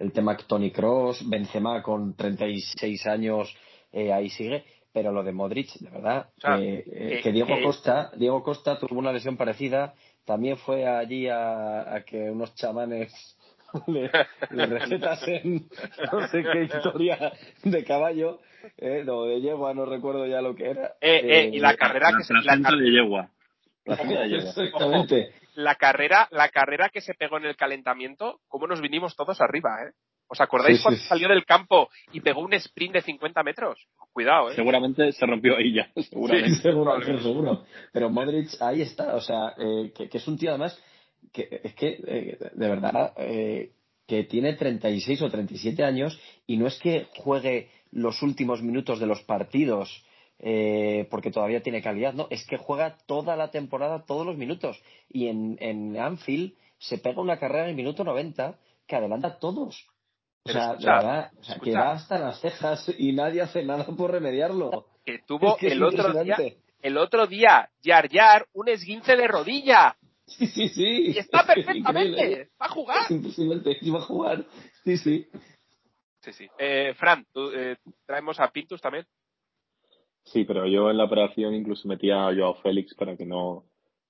el 0.00 0.12
tema 0.12 0.36
Tony 0.36 0.72
Cross, 0.72 1.28
Benzema 1.28 1.80
con 1.82 2.14
36 2.16 3.06
años, 3.06 3.56
eh, 3.92 4.12
ahí 4.12 4.28
sigue. 4.28 4.64
Pero 4.92 5.12
lo 5.12 5.22
de 5.22 5.32
Modric, 5.32 5.72
de 5.78 5.88
verdad, 5.88 6.30
o 6.36 6.40
sea, 6.40 6.58
que, 6.58 7.20
que, 7.22 7.32
Diego 7.32 7.54
Costa, 7.62 8.10
Diego 8.16 8.42
Costa 8.42 8.78
tuvo 8.78 8.98
una 8.98 9.12
lesión 9.12 9.36
parecida. 9.36 9.94
También 10.24 10.58
fue 10.58 10.86
allí 10.86 11.28
a, 11.28 11.94
a 11.94 12.04
que 12.04 12.30
unos 12.30 12.54
chamanes 12.56 13.38
le, 13.86 14.10
le 14.50 14.66
recetas 14.66 15.26
en 15.28 15.68
no 16.12 16.28
sé 16.28 16.42
qué 16.52 16.64
historia 16.64 17.32
de 17.64 17.84
caballo, 17.84 18.40
eh, 18.78 19.02
no, 19.04 19.24
de 19.24 19.40
yegua, 19.40 19.74
no 19.74 19.84
recuerdo 19.86 20.26
ya 20.26 20.40
lo 20.40 20.54
que 20.54 20.70
era. 20.70 20.94
Eh, 21.00 21.20
eh, 21.24 21.50
y 21.52 21.58
la 21.58 21.76
carrera 21.76 22.10
la 22.10 22.18
que 22.18 22.24
se 22.24 22.34
la, 22.34 22.56
de 22.56 22.90
yegua. 22.90 23.30
La, 23.84 23.96
de. 23.96 24.36
Exactamente. 24.36 25.32
La 25.54 25.74
carrera, 25.74 26.28
la 26.30 26.48
carrera 26.48 26.88
que 26.88 27.00
se 27.00 27.14
pegó 27.14 27.36
en 27.36 27.44
el 27.44 27.56
calentamiento, 27.56 28.40
cómo 28.48 28.66
nos 28.66 28.80
vinimos 28.80 29.16
todos 29.16 29.40
arriba, 29.40 29.70
eh. 29.86 29.92
¿Os 30.28 30.40
acordáis 30.40 30.78
Sí, 30.78 30.82
cuando 30.82 30.98
sí. 31.00 31.08
salió 31.08 31.28
del 31.28 31.44
campo 31.44 31.90
y 32.10 32.22
pegó 32.22 32.40
un 32.40 32.54
sprint 32.54 32.94
de 32.94 33.02
50 33.02 33.42
metros? 33.42 33.86
Cuidado, 34.12 34.50
¿eh? 34.50 34.54
Seguramente 34.54 35.12
se 35.12 35.26
rompió 35.26 35.56
ahí 35.56 35.74
ya, 35.74 35.90
seguramente. 36.08 36.54
seguro, 36.62 36.94
pero 37.04 37.20
seguro. 37.20 37.64
Pero 37.92 38.08
Modric 38.08 38.48
ahí 38.62 38.80
está, 38.80 39.14
o 39.14 39.20
sea, 39.20 39.52
eh, 39.58 39.92
que, 39.94 40.08
que 40.08 40.16
es 40.16 40.26
un 40.26 40.38
tío 40.38 40.50
además 40.50 40.82
que 41.32 41.60
es 41.62 41.74
que 41.74 42.00
eh, 42.06 42.38
de 42.54 42.68
verdad 42.68 43.12
eh, 43.16 43.72
que 44.06 44.24
tiene 44.24 44.54
36 44.54 45.22
o 45.22 45.30
37 45.30 45.84
años 45.84 46.20
y 46.46 46.56
no 46.56 46.66
es 46.66 46.78
que 46.78 47.06
juegue 47.16 47.68
los 47.90 48.22
últimos 48.22 48.62
minutos 48.62 48.98
de 49.00 49.06
los 49.06 49.22
partidos 49.22 50.04
eh, 50.38 51.06
porque 51.10 51.30
todavía 51.30 51.62
tiene 51.62 51.82
calidad, 51.82 52.14
no, 52.14 52.26
es 52.30 52.44
que 52.46 52.56
juega 52.56 52.98
toda 53.06 53.36
la 53.36 53.50
temporada, 53.52 54.04
todos 54.04 54.26
los 54.26 54.36
minutos 54.36 54.82
y 55.08 55.28
en, 55.28 55.56
en 55.60 55.96
Anfield 55.96 56.54
se 56.78 56.98
pega 56.98 57.20
una 57.20 57.38
carrera 57.38 57.64
en 57.64 57.70
el 57.70 57.76
minuto 57.76 58.02
90 58.02 58.58
que 58.86 58.96
adelanta 58.96 59.28
a 59.28 59.38
todos. 59.38 59.86
O 60.44 60.50
sea, 60.50 60.72
escucha, 60.72 60.96
verdad, 60.96 61.30
o 61.38 61.44
sea, 61.44 61.58
que 61.60 61.72
va 61.72 61.92
hasta 61.92 62.18
las 62.18 62.40
cejas 62.40 62.92
y 62.98 63.12
nadie 63.12 63.42
hace 63.42 63.64
nada 63.64 63.86
por 63.86 64.10
remediarlo. 64.10 64.86
Que 65.04 65.20
tuvo 65.20 65.52
Es 65.52 65.60
que 65.60 65.66
es 65.68 65.72
el 65.74 65.84
otro 65.84 66.24
día, 66.24 66.36
el 66.82 66.98
otro 66.98 67.28
día, 67.28 67.70
Yar 67.82 68.08
Yar, 68.08 68.46
un 68.52 68.68
esguince 68.68 69.16
de 69.16 69.28
rodilla. 69.28 69.96
Sí, 70.26 70.46
sí, 70.46 70.68
sí. 70.68 71.12
Y 71.14 71.18
está 71.18 71.44
perfectamente. 71.46 72.10
increíble. 72.10 72.48
Va 72.60 72.66
a 72.66 72.70
jugar. 72.70 73.02
Es 73.04 73.10
impresionante. 73.10 73.76
Iba 73.80 73.98
a 73.98 74.02
jugar. 74.02 74.44
Sí, 74.84 74.96
sí. 74.96 75.26
Sí, 76.20 76.32
sí. 76.32 76.48
Eh, 76.58 76.94
Fran, 76.94 77.26
tú, 77.32 77.50
eh, 77.50 77.76
traemos 78.06 78.38
a 78.38 78.50
Pintus 78.50 78.80
también. 78.80 79.04
Sí, 80.24 80.44
pero 80.44 80.66
yo 80.68 80.90
en 80.90 80.98
la 80.98 81.04
operación 81.04 81.54
incluso 81.54 81.88
metía 81.88 82.28
a 82.28 82.34
Joao 82.34 82.54
Félix 82.62 82.94
para 82.94 83.16
que 83.16 83.26
no, 83.26 83.64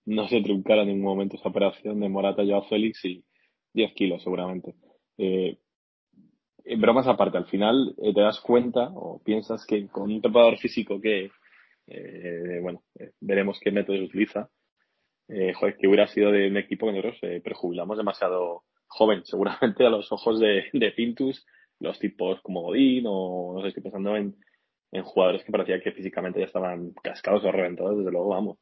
no 0.04 0.28
se 0.28 0.42
truncara 0.42 0.82
en 0.82 0.88
ningún 0.88 1.04
momento 1.04 1.36
esa 1.36 1.48
operación 1.48 2.00
de 2.00 2.08
Morata 2.08 2.44
Joao 2.44 2.68
Félix 2.68 3.04
y 3.04 3.24
10 3.72 3.94
kilos 3.94 4.22
seguramente. 4.22 4.74
Eh, 5.16 5.58
en 6.64 6.80
bromas 6.80 7.06
aparte, 7.06 7.38
al 7.38 7.46
final 7.46 7.94
eh, 8.02 8.12
te 8.14 8.20
das 8.20 8.40
cuenta 8.40 8.90
o 8.94 9.20
piensas 9.24 9.64
que 9.66 9.88
con 9.88 10.10
un 10.12 10.20
preparador 10.20 10.58
físico 10.58 11.00
que, 11.00 11.30
eh, 11.86 12.60
bueno, 12.60 12.82
eh, 12.98 13.12
veremos 13.20 13.58
qué 13.60 13.70
métodos 13.72 14.02
utiliza, 14.02 14.48
eh, 15.32 15.52
joder, 15.54 15.76
que 15.76 15.86
hubiera 15.88 16.06
sido 16.06 16.30
de 16.30 16.48
un 16.48 16.56
equipo 16.56 16.86
que 16.86 16.92
nosotros 16.92 17.18
eh, 17.22 17.40
prejubilamos 17.42 17.96
demasiado 17.96 18.64
joven, 18.86 19.22
seguramente 19.24 19.86
a 19.86 19.90
los 19.90 20.10
ojos 20.12 20.38
de, 20.40 20.64
de 20.72 20.90
Pintus, 20.92 21.46
los 21.80 21.98
tipos 21.98 22.40
como 22.42 22.62
Godín 22.62 23.04
o 23.06 23.54
no 23.54 23.62
sé, 23.62 23.68
estoy 23.68 23.82
pensando 23.82 24.16
en, 24.16 24.36
en 24.92 25.02
jugadores 25.02 25.42
que 25.44 25.52
parecía 25.52 25.80
que 25.80 25.92
físicamente 25.92 26.40
ya 26.40 26.46
estaban 26.46 26.92
cascados 27.02 27.44
o 27.44 27.52
reventados, 27.52 27.98
desde 27.98 28.12
luego, 28.12 28.28
vamos. 28.28 28.58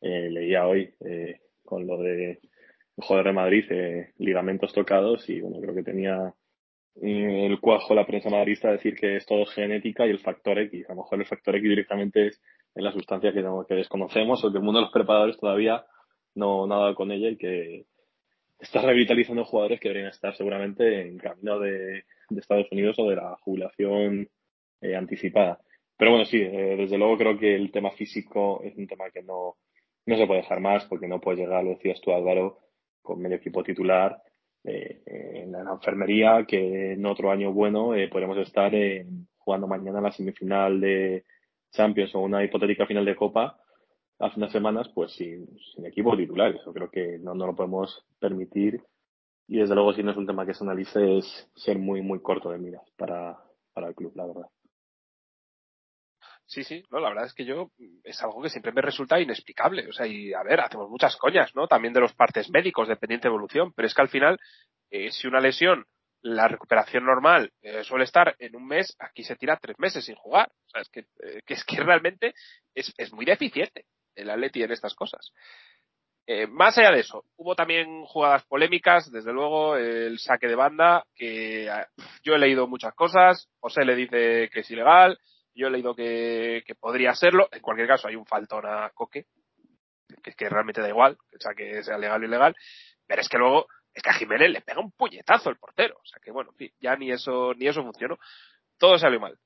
Eh, 0.00 0.30
leía 0.30 0.66
hoy 0.66 0.94
eh, 1.04 1.40
con 1.64 1.86
lo 1.86 1.98
de 1.98 2.40
jugador 2.96 3.26
de 3.26 3.32
Madrid, 3.32 3.64
eh, 3.70 4.12
ligamentos 4.18 4.72
tocados 4.72 5.28
y 5.28 5.40
bueno, 5.40 5.60
creo 5.60 5.74
que 5.74 5.82
tenía 5.82 6.34
eh, 7.00 7.46
el 7.46 7.60
cuajo 7.60 7.94
la 7.94 8.06
prensa 8.06 8.30
madridista 8.30 8.68
a 8.68 8.72
decir 8.72 8.94
que 8.94 9.16
es 9.16 9.26
todo 9.26 9.46
genética 9.46 10.06
y 10.06 10.10
el 10.10 10.18
factor 10.18 10.58
X. 10.58 10.86
A 10.88 10.94
lo 10.94 11.02
mejor 11.02 11.20
el 11.20 11.26
factor 11.26 11.56
X 11.56 11.68
directamente 11.68 12.28
es 12.28 12.42
en 12.74 12.84
la 12.84 12.92
sustancia 12.92 13.32
que, 13.32 13.44
que 13.68 13.74
desconocemos 13.74 14.44
o 14.44 14.52
que 14.52 14.58
el 14.58 14.64
mundo 14.64 14.80
de 14.80 14.86
los 14.86 14.92
preparadores 14.92 15.38
todavía 15.38 15.84
no, 16.34 16.66
dado 16.66 16.94
con 16.94 17.10
ella 17.12 17.30
y 17.30 17.36
que 17.36 17.86
está 18.58 18.80
revitalizando 18.82 19.44
jugadores 19.44 19.80
que 19.80 19.88
deberían 19.88 20.12
estar 20.12 20.36
seguramente 20.36 21.02
en 21.02 21.18
camino 21.18 21.58
de, 21.58 22.04
Estados 22.30 22.66
Unidos 22.70 22.96
o 22.98 23.10
de 23.10 23.16
la 23.16 23.36
jubilación 23.42 24.26
eh, 24.80 24.96
anticipada. 24.96 25.58
Pero 25.98 26.12
bueno, 26.12 26.24
sí, 26.24 26.40
eh, 26.40 26.76
desde 26.78 26.96
luego 26.96 27.18
creo 27.18 27.38
que 27.38 27.54
el 27.54 27.70
tema 27.70 27.90
físico 27.90 28.62
es 28.64 28.74
un 28.76 28.86
tema 28.86 29.10
que 29.10 29.22
no, 29.22 29.56
no 30.06 30.16
se 30.16 30.26
puede 30.26 30.40
dejar 30.40 30.60
más 30.60 30.84
porque 30.86 31.08
no 31.08 31.20
puedes 31.20 31.40
llegar, 31.40 31.62
lo 31.62 31.70
decías 31.70 32.00
tú 32.00 32.12
Álvaro, 32.12 32.58
con 33.02 33.20
medio 33.20 33.36
equipo 33.36 33.62
titular 33.62 34.22
eh, 34.64 35.02
en 35.06 35.52
la 35.52 35.60
enfermería, 35.60 36.44
que 36.46 36.92
en 36.92 37.04
otro 37.04 37.30
año 37.30 37.52
bueno 37.52 37.94
eh, 37.94 38.08
podremos 38.08 38.38
estar 38.38 38.72
jugando 39.38 39.66
mañana 39.66 40.00
la 40.00 40.12
semifinal 40.12 40.80
de 40.80 41.24
Champions 41.70 42.14
o 42.14 42.20
una 42.20 42.44
hipotética 42.44 42.86
final 42.86 43.04
de 43.04 43.16
Copa 43.16 43.58
hace 44.22 44.38
unas 44.38 44.52
semanas, 44.52 44.88
pues 44.94 45.12
sin, 45.12 45.46
sin 45.74 45.84
equipo 45.84 46.16
titular. 46.16 46.54
Eso 46.54 46.72
creo 46.72 46.90
que 46.90 47.18
no, 47.18 47.34
no 47.34 47.46
lo 47.46 47.56
podemos 47.56 48.04
permitir. 48.20 48.80
Y 49.48 49.58
desde 49.58 49.74
luego, 49.74 49.92
si 49.92 50.02
no 50.02 50.12
es 50.12 50.16
un 50.16 50.26
tema 50.26 50.46
que 50.46 50.54
se 50.54 50.64
analice, 50.64 51.18
es 51.18 51.50
ser 51.56 51.78
muy, 51.78 52.00
muy 52.00 52.22
corto 52.22 52.50
de 52.50 52.58
miras 52.58 52.88
para, 52.96 53.36
para 53.74 53.88
el 53.88 53.94
club, 53.94 54.12
la 54.14 54.26
verdad. 54.26 54.46
Sí, 56.46 56.64
sí, 56.64 56.84
no, 56.90 57.00
la 57.00 57.08
verdad 57.08 57.26
es 57.26 57.34
que 57.34 57.44
yo 57.44 57.70
es 58.04 58.22
algo 58.22 58.42
que 58.42 58.50
siempre 58.50 58.72
me 58.72 58.82
resulta 58.82 59.20
inexplicable. 59.20 59.88
O 59.88 59.92
sea, 59.92 60.06
y 60.06 60.32
a 60.32 60.42
ver, 60.42 60.60
hacemos 60.60 60.88
muchas 60.88 61.16
coñas, 61.16 61.54
¿no? 61.54 61.66
También 61.66 61.94
de 61.94 62.00
los 62.00 62.14
partes 62.14 62.50
médicos, 62.50 62.88
de 62.88 62.98
evolución, 63.22 63.72
pero 63.74 63.86
es 63.86 63.94
que 63.94 64.02
al 64.02 64.08
final, 64.08 64.38
eh, 64.90 65.10
si 65.10 65.26
una 65.26 65.40
lesión, 65.40 65.86
la 66.20 66.46
recuperación 66.46 67.04
normal 67.04 67.52
eh, 67.62 67.82
suele 67.82 68.04
estar 68.04 68.36
en 68.38 68.54
un 68.54 68.66
mes, 68.66 68.94
aquí 69.00 69.24
se 69.24 69.34
tira 69.34 69.58
tres 69.60 69.76
meses 69.78 70.04
sin 70.04 70.14
jugar. 70.14 70.52
O 70.66 70.68
sea, 70.68 70.82
es 70.82 70.88
que, 70.88 71.00
eh, 71.00 71.40
que 71.44 71.54
es 71.54 71.64
que 71.64 71.76
realmente 71.82 72.34
es, 72.74 72.92
es 72.96 73.12
muy 73.12 73.24
deficiente 73.24 73.86
el 74.14 74.30
Atleti 74.30 74.62
en 74.62 74.72
estas 74.72 74.94
cosas. 74.94 75.32
Eh, 76.26 76.46
más 76.46 76.78
allá 76.78 76.92
de 76.92 77.00
eso, 77.00 77.24
hubo 77.36 77.56
también 77.56 78.04
jugadas 78.04 78.44
polémicas, 78.44 79.10
desde 79.10 79.32
luego 79.32 79.76
el 79.76 80.20
saque 80.20 80.46
de 80.46 80.54
banda, 80.54 81.04
que 81.16 81.66
eh, 81.66 81.86
yo 82.22 82.34
he 82.34 82.38
leído 82.38 82.68
muchas 82.68 82.94
cosas, 82.94 83.48
José 83.58 83.84
le 83.84 83.96
dice 83.96 84.48
que 84.52 84.60
es 84.60 84.70
ilegal, 84.70 85.18
yo 85.54 85.66
he 85.66 85.70
leído 85.70 85.94
que, 85.94 86.62
podría 86.78 87.14
serlo, 87.14 87.48
en 87.50 87.60
cualquier 87.60 87.88
caso 87.88 88.06
hay 88.06 88.14
un 88.14 88.26
faltón 88.26 88.64
a 88.66 88.90
Coque, 88.90 89.26
que 90.22 90.32
que 90.34 90.48
realmente 90.48 90.80
da 90.80 90.88
igual, 90.88 91.18
que 91.28 91.38
saque 91.40 91.82
sea 91.82 91.98
legal 91.98 92.22
o 92.22 92.26
ilegal, 92.26 92.54
pero 93.06 93.20
es 93.20 93.28
que 93.28 93.38
luego, 93.38 93.66
es 93.92 94.02
que 94.02 94.10
a 94.10 94.14
Jiménez 94.14 94.50
le 94.50 94.60
pega 94.60 94.80
un 94.80 94.92
puñetazo 94.92 95.50
el 95.50 95.56
portero, 95.56 95.96
o 95.96 96.06
sea 96.06 96.20
que 96.22 96.30
bueno, 96.30 96.54
ya 96.78 96.94
ni 96.94 97.10
eso, 97.10 97.52
ni 97.54 97.66
eso 97.66 97.82
funcionó, 97.82 98.16
todo 98.78 98.96
salió 98.96 99.18
mal 99.18 99.36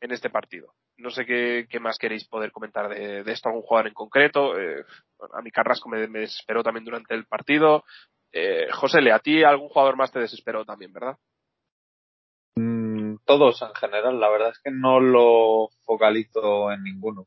en 0.00 0.12
este 0.12 0.28
partido. 0.28 0.74
No 0.98 1.10
sé 1.10 1.26
qué, 1.26 1.66
qué 1.68 1.78
más 1.78 1.98
queréis 1.98 2.26
poder 2.26 2.52
comentar 2.52 2.88
de, 2.88 3.22
de 3.22 3.32
esto, 3.32 3.48
algún 3.48 3.62
jugador 3.62 3.88
en 3.88 3.94
concreto. 3.94 4.58
Eh, 4.58 4.84
a 5.32 5.42
mi 5.42 5.50
Carrasco 5.50 5.88
me, 5.88 6.06
me 6.08 6.20
desesperó 6.20 6.62
también 6.62 6.84
durante 6.84 7.14
el 7.14 7.26
partido. 7.26 7.84
Eh, 8.32 8.68
José, 8.72 9.00
Le, 9.00 9.12
a 9.12 9.18
ti 9.18 9.42
algún 9.42 9.68
jugador 9.68 9.96
más 9.96 10.12
te 10.12 10.20
desesperó 10.20 10.64
también, 10.64 10.92
¿verdad? 10.92 11.16
Mm, 12.56 13.16
todos 13.24 13.60
en 13.62 13.74
general, 13.74 14.18
la 14.18 14.30
verdad 14.30 14.50
es 14.50 14.60
que 14.62 14.70
no 14.70 15.00
lo 15.00 15.68
focalizo 15.84 16.72
en 16.72 16.82
ninguno, 16.82 17.26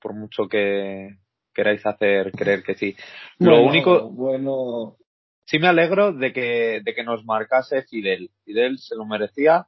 por 0.00 0.14
mucho 0.14 0.48
que 0.48 1.16
queráis 1.54 1.84
hacer 1.84 2.32
creer 2.32 2.62
que 2.62 2.74
sí. 2.74 2.96
Lo 3.38 3.62
único, 3.62 4.08
Bueno, 4.10 4.96
sí 5.44 5.58
me 5.58 5.68
alegro 5.68 6.12
de 6.12 6.32
que, 6.32 6.80
de 6.82 6.94
que 6.94 7.04
nos 7.04 7.24
marcase 7.24 7.82
Fidel. 7.82 8.30
Fidel 8.44 8.78
se 8.78 8.96
lo 8.96 9.04
merecía, 9.04 9.66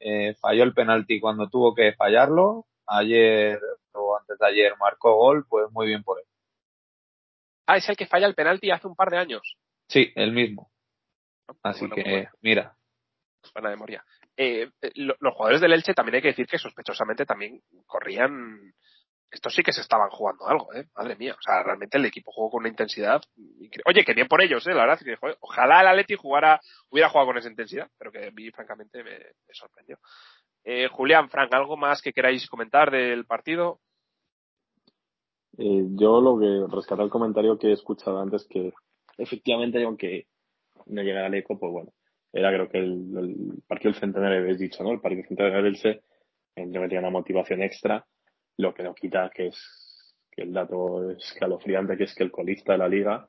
eh, 0.00 0.34
falló 0.40 0.64
el 0.64 0.74
penalti 0.74 1.20
cuando 1.20 1.48
tuvo 1.48 1.74
que 1.74 1.92
fallarlo. 1.92 2.66
Ayer 2.86 3.60
o 3.92 4.16
antes 4.16 4.38
de 4.38 4.46
ayer 4.46 4.72
marcó 4.78 5.14
gol, 5.16 5.46
pues 5.48 5.70
muy 5.72 5.86
bien 5.86 6.02
por 6.02 6.18
él. 6.20 6.26
Ah, 7.66 7.76
es 7.76 7.88
el 7.88 7.96
que 7.96 8.06
falla 8.06 8.26
el 8.26 8.34
penalti 8.34 8.70
hace 8.70 8.86
un 8.86 8.94
par 8.94 9.10
de 9.10 9.18
años. 9.18 9.56
Sí, 9.88 10.12
el 10.14 10.32
mismo. 10.32 10.70
Así 11.62 11.80
Bueno, 11.80 11.94
que, 11.96 12.02
pues 12.02 12.12
bueno, 12.14 12.30
mira, 12.42 12.76
buena 13.54 13.70
memoria. 13.70 14.04
Eh, 14.36 14.70
eh, 14.82 14.90
lo- 14.96 15.16
los 15.20 15.34
jugadores 15.34 15.60
del 15.60 15.72
Elche 15.72 15.94
también 15.94 16.16
hay 16.16 16.22
que 16.22 16.28
decir 16.28 16.46
que 16.46 16.58
sospechosamente 16.58 17.24
también 17.24 17.62
corrían. 17.86 18.74
Estos 19.30 19.54
sí 19.54 19.62
que 19.62 19.72
se 19.72 19.80
estaban 19.80 20.08
jugando 20.10 20.46
algo, 20.46 20.72
¿eh? 20.74 20.86
Madre 20.94 21.16
mía. 21.16 21.34
O 21.36 21.42
sea, 21.42 21.62
realmente 21.62 21.98
el 21.98 22.04
equipo 22.04 22.30
jugó 22.32 22.50
con 22.50 22.60
una 22.60 22.68
intensidad. 22.68 23.20
Oye, 23.84 24.04
que 24.04 24.14
bien 24.14 24.28
por 24.28 24.40
ellos, 24.42 24.64
¿eh? 24.66 24.70
La 24.74 24.86
verdad. 24.86 25.00
Que, 25.04 25.16
joder, 25.16 25.36
ojalá 25.40 25.80
el 25.80 25.88
Atleti 25.88 26.14
jugara, 26.14 26.60
hubiera 26.90 27.08
jugado 27.08 27.28
con 27.28 27.38
esa 27.38 27.48
intensidad, 27.48 27.90
pero 27.98 28.12
que 28.12 28.28
a 28.28 28.30
mí, 28.30 28.50
francamente, 28.52 29.02
me, 29.02 29.18
me 29.18 29.54
sorprendió. 29.54 29.98
Eh, 30.68 30.88
Julián, 30.88 31.30
Frank, 31.30 31.54
¿algo 31.54 31.76
más 31.76 32.02
que 32.02 32.12
queráis 32.12 32.48
comentar 32.48 32.90
del 32.90 33.24
partido? 33.24 33.78
Eh, 35.58 35.84
yo 35.90 36.20
lo 36.20 36.40
que 36.40 36.74
rescatar 36.74 37.04
el 37.04 37.10
comentario 37.10 37.56
que 37.56 37.68
he 37.68 37.72
escuchado 37.72 38.20
antes, 38.20 38.48
que 38.50 38.72
efectivamente, 39.16 39.80
aunque 39.84 40.26
no 40.86 41.02
llegara 41.02 41.28
al 41.28 41.34
eco, 41.34 41.56
pues 41.56 41.70
bueno, 41.70 41.92
era 42.32 42.52
creo 42.52 42.68
que 42.68 42.78
el, 42.78 43.16
el 43.16 43.62
partido 43.68 43.92
del 43.92 44.00
centenario, 44.00 44.40
habéis 44.40 44.58
dicho, 44.58 44.82
¿no? 44.82 44.90
El 44.90 45.00
partido 45.00 45.20
del 45.20 45.28
centenario 45.28 45.56
del 45.56 45.66
Elche, 45.66 46.02
eh, 46.56 46.66
le 46.66 46.80
metía 46.80 46.98
una 46.98 47.10
motivación 47.10 47.62
extra, 47.62 48.04
lo 48.56 48.74
que 48.74 48.82
no 48.82 48.92
quita 48.92 49.30
que 49.32 49.46
es 49.46 50.16
que 50.32 50.42
el 50.42 50.52
dato 50.52 51.12
escalofriante, 51.12 51.96
que 51.96 52.04
es 52.04 52.14
que 52.16 52.24
el 52.24 52.32
colista 52.32 52.72
de 52.72 52.78
la 52.78 52.88
liga, 52.88 53.28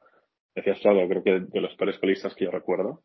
decías 0.55 0.81
tú 0.81 0.89
algo, 0.89 1.07
creo 1.07 1.23
que 1.23 1.39
de 1.41 1.61
los 1.61 1.75
peores 1.75 1.99
colistas 1.99 2.33
que 2.33 2.45
yo 2.45 2.51
recuerdo, 2.51 3.03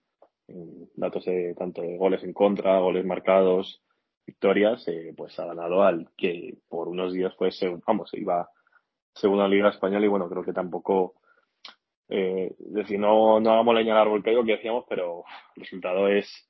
datos 0.94 1.26
de 1.26 1.54
tanto 1.54 1.82
de 1.82 1.98
goles 1.98 2.24
en 2.24 2.32
contra, 2.32 2.78
goles 2.78 3.04
marcados, 3.04 3.82
victorias, 4.26 4.86
eh, 4.88 5.12
pues 5.16 5.38
ha 5.38 5.46
ganado 5.46 5.82
al 5.82 6.08
que 6.16 6.58
por 6.68 6.88
unos 6.88 7.12
días 7.12 7.34
fue, 7.36 7.50
vamos, 7.86 8.10
iba 8.14 8.48
segunda 9.14 9.48
liga 9.48 9.70
española 9.70 10.04
y 10.04 10.08
bueno, 10.08 10.28
creo 10.28 10.44
que 10.44 10.52
tampoco, 10.52 11.14
eh, 12.08 12.54
decir, 12.58 12.98
no, 12.98 13.40
no 13.40 13.52
hagamos 13.52 13.74
leña 13.74 13.94
al 13.94 14.02
árbol 14.02 14.22
caído 14.22 14.44
que 14.44 14.52
decíamos, 14.52 14.84
pero 14.88 15.24
el 15.56 15.62
resultado 15.62 16.08
es, 16.08 16.48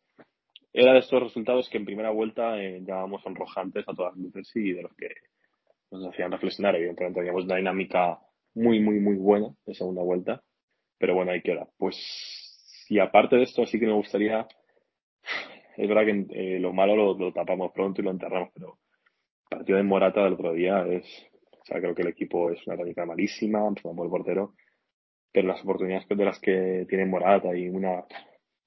era 0.72 0.92
de 0.92 1.00
estos 1.00 1.22
resultados 1.22 1.68
que 1.68 1.78
en 1.78 1.84
primera 1.84 2.10
vuelta 2.10 2.62
eh, 2.62 2.80
llamábamos 2.82 3.22
sonrojantes 3.22 3.84
a 3.88 3.94
todas 3.94 4.16
luces 4.16 4.50
y 4.54 4.72
de 4.72 4.82
los 4.82 4.94
que 4.94 5.08
nos 5.90 6.06
hacían 6.06 6.32
reflexionar. 6.32 6.76
Evidentemente 6.76 7.20
teníamos 7.20 7.44
una 7.44 7.56
dinámica 7.56 8.18
muy, 8.54 8.80
muy, 8.80 9.00
muy 9.00 9.16
buena 9.16 9.54
de 9.66 9.74
segunda 9.74 10.02
vuelta, 10.02 10.42
pero 10.98 11.14
bueno, 11.14 11.32
ahí 11.32 11.42
queda. 11.42 11.68
Pues, 11.76 12.86
y 12.88 12.98
aparte 12.98 13.36
de 13.36 13.42
esto, 13.42 13.66
sí 13.66 13.78
que 13.78 13.86
me 13.86 13.92
gustaría 13.92 14.46
es 15.76 15.88
verdad 15.88 16.04
que 16.04 16.26
eh, 16.30 16.58
lo 16.58 16.72
malo 16.72 17.14
lo, 17.14 17.32
tapamos 17.32 17.72
pronto 17.72 18.00
y 18.00 18.04
lo 18.04 18.10
enterramos, 18.10 18.50
pero 18.54 18.78
el 19.50 19.58
partido 19.58 19.76
de 19.78 19.84
Morata 19.84 20.24
del 20.24 20.34
otro 20.34 20.52
día 20.52 20.86
es, 20.86 21.04
o 21.52 21.64
sea, 21.64 21.80
creo 21.80 21.94
que 21.94 22.02
el 22.02 22.08
equipo 22.08 22.50
es 22.50 22.66
una 22.66 22.76
táctica 22.76 23.06
malísima, 23.06 23.66
empezamos 23.66 24.04
el 24.04 24.10
portero, 24.10 24.54
pero 25.32 25.48
las 25.48 25.62
oportunidades 25.62 26.06
de 26.08 26.24
las 26.24 26.38
que 26.40 26.86
tiene 26.88 27.06
Morata 27.06 27.56
y 27.56 27.68
una 27.68 28.04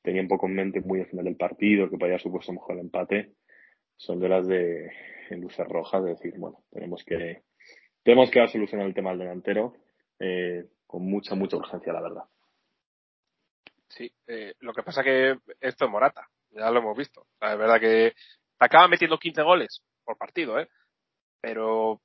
tenía 0.02 0.22
un 0.22 0.28
poco 0.28 0.46
en 0.46 0.54
mente 0.54 0.82
muy 0.82 1.00
al 1.00 1.08
final 1.08 1.26
del 1.26 1.36
partido, 1.36 1.90
que 1.90 1.98
podía 1.98 2.20
supuesto 2.20 2.54
mejor 2.54 2.76
el 2.76 2.82
empate, 2.82 3.34
son 3.98 4.20
de 4.20 4.30
las 4.30 4.48
de 4.48 4.92
luces 5.32 5.68
rojas, 5.68 6.04
de 6.04 6.12
decir, 6.12 6.34
bueno, 6.38 6.64
tenemos 6.72 7.04
que 7.04 7.42
tenemos 8.04 8.30
que 8.30 8.40
dar 8.40 8.50
solución 8.50 8.82
al 8.82 8.94
tema 8.94 9.10
del 9.10 9.20
delantero 9.20 9.74
eh, 10.20 10.66
con 10.86 11.04
mucha, 11.04 11.34
mucha 11.34 11.58
urgencia, 11.58 11.92
la 11.92 12.02
verdad. 12.02 12.24
Sí, 13.88 14.12
eh, 14.28 14.54
lo 14.60 14.74
que 14.74 14.84
pasa 14.84 15.04
que 15.04 15.40
esto 15.60 15.86
es 15.86 15.92
Morata, 15.92 16.30
ya 16.56 16.72
lo 16.72 16.80
hemos 16.80 16.98
visto. 16.98 17.22
O 17.22 17.28
sea, 17.40 17.54
es 17.54 17.58
verdad 17.60 17.80
que 17.80 18.14
acaba 18.60 18.88
metiendo 18.88 19.18
15 19.18 19.42
goles 19.44 19.82
por 20.04 20.18
partido, 20.18 20.60
¿eh? 20.60 20.68
Pero 21.42 22.02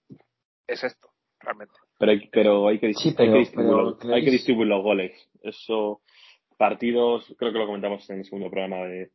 es 0.66 0.82
esto, 0.84 1.08
realmente. 1.38 1.74
Pero, 1.98 2.12
pero 2.32 2.68
hay 2.68 2.78
que, 2.78 2.92
Sí, 2.94 3.10
hay 3.10 3.14
pero- 3.16 3.32
que 3.32 3.38
distribuir, 3.38 3.96
pero, 4.00 4.14
hay 4.14 4.24
que 4.24 4.30
distribuir 4.30 4.68
los 4.68 4.82
goles. 4.82 5.30
Eso, 5.42 6.02
partidos, 6.56 7.24
creo 7.38 7.52
que 7.52 7.58
lo 7.58 7.66
comentamos 7.66 8.08
en 8.10 8.18
el 8.18 8.24
segundo 8.24 8.50
programa 8.50 8.84
de, 8.86 9.10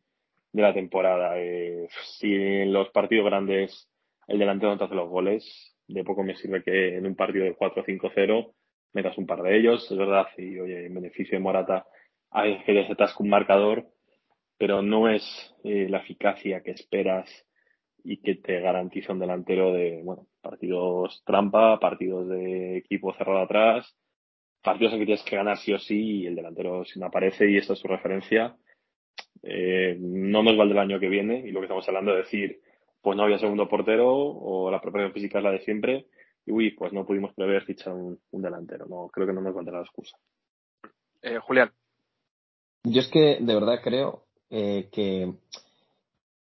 de 0.51 0.61
la 0.61 0.73
temporada. 0.73 1.33
Eh, 1.37 1.87
si 2.19 2.33
en 2.33 2.73
los 2.73 2.89
partidos 2.89 3.25
grandes 3.25 3.89
el 4.27 4.39
delantero 4.39 4.71
no 4.71 4.77
te 4.77 4.85
hace 4.85 4.95
los 4.95 5.09
goles, 5.09 5.75
de 5.87 6.03
poco 6.03 6.23
me 6.23 6.35
sirve 6.35 6.63
que 6.63 6.95
en 6.97 7.05
un 7.05 7.15
partido 7.15 7.45
de 7.45 7.55
4-5-0 7.55 8.53
metas 8.93 9.17
un 9.17 9.27
par 9.27 9.41
de 9.43 9.57
ellos, 9.57 9.85
es 9.91 9.97
verdad, 9.97 10.25
y 10.37 10.57
oye, 10.59 10.85
en 10.87 10.93
beneficio 10.95 11.37
de 11.37 11.43
Morata 11.43 11.85
hay 12.31 12.63
que 12.63 12.73
te 12.73 12.91
atasca 12.91 13.21
un 13.23 13.29
marcador, 13.29 13.85
pero 14.57 14.81
no 14.81 15.09
es 15.09 15.23
eh, 15.63 15.87
la 15.89 15.99
eficacia 15.99 16.61
que 16.61 16.71
esperas 16.71 17.29
y 18.03 18.17
que 18.17 18.35
te 18.35 18.59
garantiza 18.59 19.13
un 19.13 19.19
delantero 19.19 19.73
de, 19.73 20.01
bueno, 20.03 20.27
partidos 20.41 21.23
trampa, 21.25 21.79
partidos 21.79 22.29
de 22.29 22.77
equipo 22.77 23.13
cerrado 23.13 23.39
atrás, 23.39 23.95
partidos 24.61 24.93
en 24.93 24.99
que 24.99 25.05
tienes 25.05 25.23
que 25.23 25.35
ganar 25.35 25.57
sí 25.57 25.73
o 25.73 25.79
sí 25.79 26.21
y 26.21 26.27
el 26.27 26.35
delantero 26.35 26.85
si 26.85 26.99
no 26.99 27.07
aparece 27.07 27.49
y 27.49 27.57
esta 27.57 27.73
es 27.73 27.79
su 27.79 27.87
referencia, 27.87 28.55
eh, 29.41 29.97
no 29.99 30.43
nos 30.43 30.55
vale 30.55 30.71
el 30.71 30.79
año 30.79 30.99
que 30.99 31.09
viene 31.09 31.39
y 31.39 31.51
lo 31.51 31.59
que 31.59 31.65
estamos 31.65 31.87
hablando 31.87 32.11
es 32.11 32.25
decir, 32.25 32.61
pues 33.01 33.17
no 33.17 33.23
había 33.23 33.39
segundo 33.39 33.67
portero 33.67 34.11
o 34.13 34.69
la 34.71 34.81
preparación 34.81 35.13
física 35.13 35.39
es 35.39 35.43
la 35.43 35.51
de 35.51 35.59
siempre 35.61 36.05
y 36.45 36.51
uy, 36.51 36.71
pues 36.71 36.93
no 36.93 37.05
pudimos 37.05 37.33
prever 37.33 37.63
fichar 37.63 37.93
un, 37.93 38.19
un 38.31 38.41
delantero, 38.41 38.85
no 38.85 39.09
creo 39.11 39.25
que 39.25 39.33
no 39.33 39.41
nos 39.41 39.53
valdrá 39.53 39.77
la 39.77 39.83
excusa. 39.83 40.15
Eh, 41.23 41.39
Julián, 41.39 41.71
Yo 42.83 43.01
es 43.01 43.09
que 43.09 43.39
de 43.41 43.53
verdad 43.55 43.79
creo 43.83 44.24
eh, 44.49 44.89
que 44.91 45.33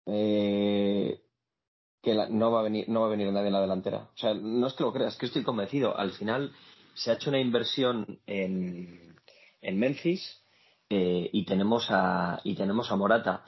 eh, 0.08 1.20
que 2.02 2.14
la- 2.14 2.30
no 2.30 2.52
va 2.52 2.60
a 2.60 2.64
venir 2.64 2.88
no 2.88 3.02
va 3.02 3.08
a 3.08 3.10
venir 3.10 3.32
nadie 3.32 3.48
en 3.48 3.54
la 3.54 3.62
delantera. 3.62 4.10
O 4.14 4.18
sea, 4.18 4.34
no 4.34 4.68
es 4.68 4.74
que 4.74 4.84
lo 4.84 4.94
creas, 4.94 5.14
es 5.14 5.20
que 5.20 5.26
estoy 5.26 5.44
convencido. 5.44 5.98
Al 5.98 6.12
final 6.12 6.52
se 6.94 7.12
ha 7.12 7.16
hecho 7.16 7.30
una 7.30 7.40
inversión 7.40 8.20
en, 8.28 9.16
en 9.62 9.80
Memphis 9.80 10.42
eh, 10.90 11.30
y 11.34 11.46
tenemos 11.46 11.88
a 11.90 12.40
y 12.44 12.56
tenemos 12.56 12.92
a 12.92 12.96
Morata. 12.96 13.44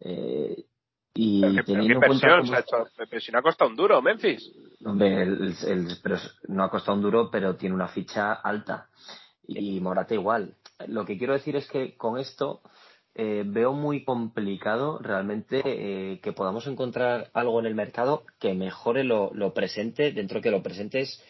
Eh, 0.00 0.64
y 1.14 1.40
pero, 1.40 1.64
pero 1.66 1.80
qué 1.86 1.92
inversión 1.92 2.46
se 2.46 2.54
ha 2.54 2.60
hecho. 2.60 2.76
Pero 2.96 3.20
si 3.20 3.32
no 3.32 3.38
ha 3.38 3.42
costado 3.42 3.70
un 3.70 3.76
duro, 3.76 4.00
Memphis. 4.00 4.50
Hombre, 4.84 5.22
el- 5.22 5.54
el- 5.66 5.98
pero 6.02 6.14
es- 6.14 6.34
no 6.48 6.64
ha 6.64 6.70
costado 6.70 6.96
un 6.96 7.02
duro, 7.02 7.30
pero 7.30 7.56
tiene 7.56 7.74
una 7.74 7.88
ficha 7.88 8.32
alta. 8.32 8.88
Y 9.46 9.80
Morata 9.80 10.14
igual. 10.14 10.54
Lo 10.86 11.04
que 11.04 11.18
quiero 11.18 11.32
decir 11.34 11.56
es 11.56 11.68
que 11.68 11.96
con 11.96 12.18
esto 12.18 12.62
eh, 13.20 13.42
veo 13.44 13.72
muy 13.72 14.04
complicado 14.04 15.00
realmente 15.00 15.60
eh, 15.64 16.20
que 16.20 16.32
podamos 16.32 16.68
encontrar 16.68 17.32
algo 17.34 17.58
en 17.58 17.66
el 17.66 17.74
mercado 17.74 18.22
que 18.38 18.54
mejore 18.54 19.02
lo, 19.02 19.32
presente, 19.52 20.12
dentro 20.12 20.40
que 20.40 20.52
lo 20.52 20.62
presente 20.62 21.00
es 21.00 21.20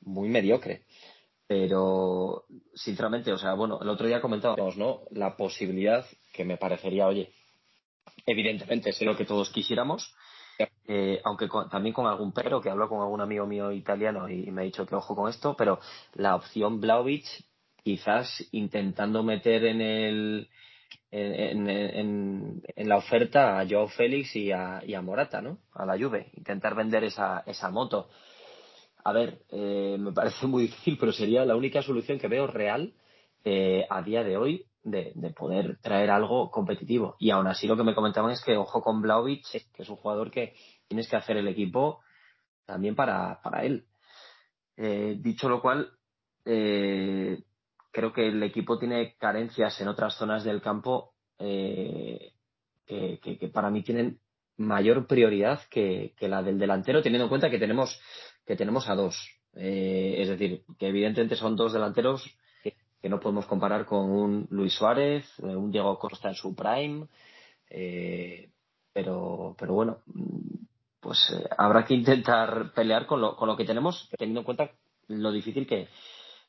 muy 0.00 0.28
mediocre. 0.28 0.82
Pero, 1.46 2.44
sinceramente, 2.74 3.32
o 3.32 3.38
sea, 3.38 3.54
bueno, 3.54 3.78
el 3.80 3.88
otro 3.88 4.08
día 4.08 4.20
comentábamos, 4.20 4.76
¿no? 4.76 5.02
La 5.12 5.36
posibilidad 5.36 6.04
que 6.32 6.44
me 6.44 6.56
parecería, 6.56 7.06
oye, 7.06 7.30
evidentemente 8.26 8.90
es 8.90 9.00
lo 9.02 9.16
que 9.16 9.24
todos 9.24 9.50
quisiéramos, 9.50 10.12
eh, 10.88 11.20
aunque 11.22 11.48
también 11.70 11.94
con 11.94 12.08
algún 12.08 12.32
pero, 12.32 12.60
que 12.60 12.68
hablo 12.68 12.88
con 12.88 13.00
algún 13.00 13.20
amigo 13.20 13.46
mío 13.46 13.70
italiano 13.70 14.28
y, 14.28 14.50
me 14.50 14.62
ha 14.62 14.64
dicho 14.64 14.86
que 14.86 14.96
ojo 14.96 15.14
con 15.14 15.30
esto, 15.30 15.54
pero 15.56 15.78
la 16.14 16.34
opción 16.34 16.80
Blaovic, 16.80 17.26
quizás 17.84 18.44
intentando 18.50 19.22
meter 19.22 19.64
en 19.66 19.80
el 19.80 20.48
en, 21.10 21.68
en- 21.68 22.62
en- 22.76 22.88
la 22.88 22.96
oferta 22.96 23.58
a 23.58 23.66
Joao 23.68 23.88
Félix 23.88 24.34
y 24.36 24.52
a, 24.52 24.82
y 24.86 24.94
a 24.94 25.02
Morata, 25.02 25.40
¿no? 25.40 25.58
A 25.72 25.84
la 25.86 25.98
Juve, 25.98 26.30
intentar 26.36 26.74
vender 26.74 27.04
esa, 27.04 27.42
esa 27.46 27.70
moto. 27.70 28.08
A 29.04 29.12
ver, 29.12 29.42
eh, 29.50 29.96
me 29.98 30.12
parece 30.12 30.46
muy 30.46 30.62
difícil, 30.64 30.96
pero 30.98 31.12
sería 31.12 31.44
la 31.44 31.56
única 31.56 31.82
solución 31.82 32.18
que 32.18 32.28
veo 32.28 32.46
real 32.46 32.92
eh, 33.44 33.86
a 33.88 34.02
día 34.02 34.22
de 34.22 34.36
hoy 34.36 34.66
de, 34.82 35.12
de 35.14 35.30
poder 35.30 35.78
traer 35.80 36.10
algo 36.10 36.50
competitivo. 36.50 37.16
Y 37.18 37.30
aún 37.30 37.46
así 37.46 37.66
lo 37.66 37.76
que 37.76 37.84
me 37.84 37.94
comentaban 37.94 38.30
es 38.32 38.42
que 38.42 38.56
ojo 38.56 38.82
con 38.82 39.00
Blaovic, 39.00 39.46
que 39.72 39.82
es 39.82 39.88
un 39.88 39.96
jugador 39.96 40.30
que 40.30 40.54
tienes 40.88 41.08
que 41.08 41.16
hacer 41.16 41.36
el 41.36 41.48
equipo 41.48 42.00
también 42.66 42.94
para, 42.94 43.40
para 43.42 43.64
él. 43.64 43.86
Eh, 44.76 45.16
dicho 45.20 45.48
lo 45.48 45.60
cual, 45.60 45.90
eh, 46.44 47.42
creo 47.98 48.12
que 48.12 48.28
el 48.28 48.40
equipo 48.44 48.78
tiene 48.78 49.16
carencias 49.18 49.80
en 49.80 49.88
otras 49.88 50.14
zonas 50.14 50.44
del 50.44 50.62
campo 50.62 51.14
eh, 51.40 52.32
que, 52.86 53.50
para 53.52 53.70
mí 53.70 53.82
tienen 53.82 54.20
mayor 54.56 55.08
prioridad 55.08 55.62
que, 55.68 56.14
la 56.20 56.44
del 56.44 56.60
delantero, 56.60 57.02
teniendo 57.02 57.24
en 57.24 57.28
cuenta 57.28 57.50
que 57.50 57.58
tenemos, 57.58 58.00
que 58.46 58.54
tenemos 58.54 58.88
a 58.88 58.94
dos. 58.94 59.16
Eh, 59.54 60.14
es 60.18 60.28
decir, 60.28 60.62
que 60.78 60.86
evidentemente 60.86 61.34
son 61.34 61.56
dos 61.56 61.72
delanteros 61.72 62.24
que, 62.62 63.08
no 63.08 63.18
podemos 63.18 63.46
comparar 63.46 63.84
con 63.84 64.08
un 64.08 64.46
Luis 64.50 64.74
Suárez, 64.74 65.24
eh, 65.40 65.56
un 65.56 65.72
Diego 65.72 65.98
Costa 65.98 66.28
en 66.28 66.34
su 66.36 66.54
prime. 66.54 67.08
eh, 67.68 68.48
pero, 68.92 69.56
pero 69.58 69.74
bueno, 69.74 69.98
pues 71.00 71.18
eh, 71.32 71.48
habrá 71.56 71.84
que 71.84 71.94
intentar 71.94 72.72
pelear 72.74 73.06
con 73.06 73.20
lo, 73.20 73.34
con 73.34 73.48
lo 73.48 73.56
que 73.56 73.64
tenemos, 73.64 74.08
teniendo 74.16 74.40
en 74.40 74.44
cuenta 74.44 74.70
lo 75.08 75.32
difícil 75.32 75.66
que, 75.66 75.88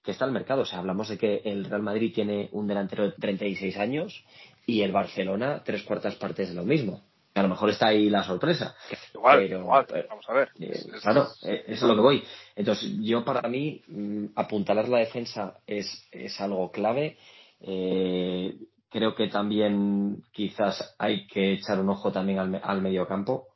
que 0.03 0.11
está 0.11 0.25
el 0.25 0.31
mercado. 0.31 0.61
O 0.61 0.65
sea, 0.65 0.79
hablamos 0.79 1.09
de 1.09 1.17
que 1.17 1.41
el 1.45 1.65
Real 1.65 1.81
Madrid 1.81 2.11
tiene 2.13 2.49
un 2.51 2.67
delantero 2.67 3.03
de 3.03 3.11
36 3.11 3.77
años 3.77 4.23
y 4.65 4.81
el 4.81 4.91
Barcelona 4.91 5.61
tres 5.63 5.83
cuartas 5.83 6.15
partes 6.15 6.49
de 6.49 6.55
lo 6.55 6.63
mismo. 6.63 7.01
A 7.35 7.43
lo 7.43 7.49
mejor 7.49 7.69
está 7.69 7.87
ahí 7.87 8.09
la 8.09 8.23
sorpresa. 8.23 8.75
Igual, 9.13 9.39
Pero- 9.39 9.59
igual. 9.59 9.85
pero- 9.87 10.07
Vamos 10.09 10.25
a 10.29 10.33
ver. 10.33 10.49
Eh, 10.59 10.85
claro, 11.01 11.27
eh, 11.43 11.63
eso 11.67 11.73
es 11.73 11.83
a 11.83 11.87
lo 11.87 11.95
que 11.95 12.01
voy. 12.01 12.23
Entonces, 12.55 12.91
yo 13.01 13.23
para 13.23 13.47
mí, 13.47 13.81
mm, 13.87 14.25
apuntalar 14.35 14.89
la 14.89 14.97
defensa 14.99 15.59
es, 15.67 16.07
es 16.11 16.39
algo 16.41 16.71
clave. 16.71 17.17
Eh, 17.61 18.55
creo 18.89 19.13
que 19.15 19.27
también 19.27 20.23
quizás 20.31 20.95
hay 20.97 21.27
que 21.27 21.53
echar 21.53 21.79
un 21.79 21.89
ojo 21.89 22.11
también 22.11 22.39
al, 22.39 22.59
al 22.63 22.81
mediocampo. 22.81 23.47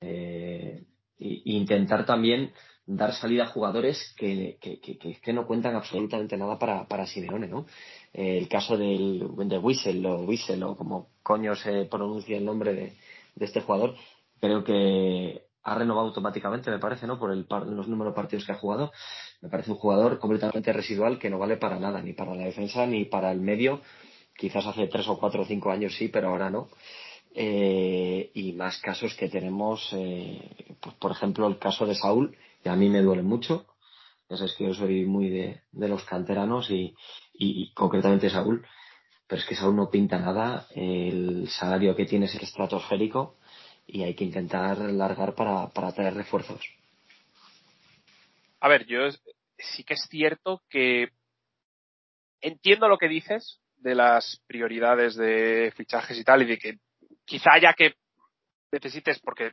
Eh, 0.00 0.84
e 1.18 1.40
intentar 1.44 2.04
también 2.04 2.52
dar 2.86 3.12
salida 3.14 3.44
a 3.44 3.48
jugadores 3.48 4.14
que, 4.16 4.58
que, 4.60 4.80
que, 4.80 4.96
que- 4.98 5.32
no 5.32 5.46
cuentan 5.46 5.74
absolutamente 5.74 6.36
nada 6.36 6.58
para, 6.58 6.86
para 6.86 7.06
Simeone, 7.06 7.48
¿no? 7.48 7.66
Eh, 8.12 8.38
el 8.38 8.48
caso 8.48 8.76
del, 8.76 9.26
de 9.36 9.58
Wissel 9.58 10.04
o 10.06 10.20
Wissel 10.22 10.62
o 10.62 10.76
como 10.76 11.08
coño 11.22 11.54
se 11.56 11.84
pronuncia 11.86 12.36
el 12.36 12.44
nombre 12.44 12.72
de, 12.74 12.92
de 13.34 13.44
este 13.44 13.60
jugador, 13.60 13.94
creo 14.40 14.62
que 14.62 15.42
ha 15.64 15.74
renovado 15.74 16.06
automáticamente, 16.08 16.70
me 16.70 16.78
parece, 16.78 17.08
¿no? 17.08 17.18
Por 17.18 17.32
el, 17.32 17.44
par- 17.44 17.66
los 17.66 17.88
números 17.88 18.12
de 18.12 18.16
partidos 18.16 18.46
que 18.46 18.52
ha 18.52 18.56
jugado. 18.58 18.92
Me 19.42 19.48
parece 19.48 19.72
un 19.72 19.78
jugador 19.78 20.20
completamente 20.20 20.72
residual 20.72 21.18
que 21.18 21.28
no 21.28 21.38
vale 21.38 21.56
para 21.56 21.80
nada, 21.80 22.00
ni 22.00 22.12
para 22.12 22.36
la 22.36 22.44
defensa 22.44 22.86
ni 22.86 23.04
para 23.04 23.32
el 23.32 23.40
medio. 23.40 23.80
Quizás 24.36 24.64
hace 24.66 24.86
tres 24.86 25.08
o 25.08 25.18
cuatro 25.18 25.42
o 25.42 25.44
cinco 25.44 25.72
años 25.72 25.96
sí, 25.96 26.06
pero 26.08 26.28
ahora 26.28 26.50
no. 26.50 26.68
Eh, 27.34 28.30
y 28.34 28.52
más 28.52 28.78
casos 28.78 29.14
que 29.14 29.28
tenemos, 29.28 29.88
eh, 29.92 30.40
pues, 30.80 30.94
por 30.96 31.10
ejemplo, 31.10 31.46
el 31.48 31.58
caso 31.58 31.84
de 31.84 31.94
Saúl, 31.96 32.36
que 32.66 32.72
a 32.72 32.74
mí 32.74 32.88
me 32.88 33.00
duele 33.00 33.22
mucho. 33.22 33.64
Ya 34.28 34.36
sabes 34.36 34.56
que 34.56 34.64
yo 34.64 34.74
soy 34.74 35.04
muy 35.04 35.30
de, 35.30 35.62
los 35.70 36.04
canteranos 36.04 36.68
y, 36.68 36.96
concretamente 37.74 38.28
Saúl, 38.28 38.66
pero 39.28 39.40
es 39.40 39.46
que 39.46 39.54
Saúl 39.54 39.76
no 39.76 39.88
pinta 39.88 40.18
nada, 40.18 40.66
el 40.74 41.48
salario 41.48 41.94
que 41.94 42.06
tiene 42.06 42.26
es 42.26 42.34
estratosférico 42.34 43.36
y 43.86 44.02
hay 44.02 44.16
que 44.16 44.24
intentar 44.24 44.78
largar 44.78 45.36
para, 45.36 45.68
para 45.68 45.92
traer 45.92 46.14
refuerzos. 46.14 46.60
A 48.58 48.68
ver, 48.68 48.84
yo 48.86 49.02
sí 49.56 49.84
que 49.84 49.94
es 49.94 50.04
cierto 50.10 50.62
que 50.68 51.10
entiendo 52.40 52.88
lo 52.88 52.98
que 52.98 53.06
dices 53.06 53.60
de 53.76 53.94
las 53.94 54.42
prioridades 54.48 55.14
de 55.14 55.72
fichajes 55.76 56.18
y 56.18 56.24
tal, 56.24 56.42
y 56.42 56.46
de 56.46 56.58
que 56.58 56.78
quizá 57.24 57.52
haya 57.52 57.74
que 57.74 57.94
necesites 58.72 59.20
porque 59.20 59.52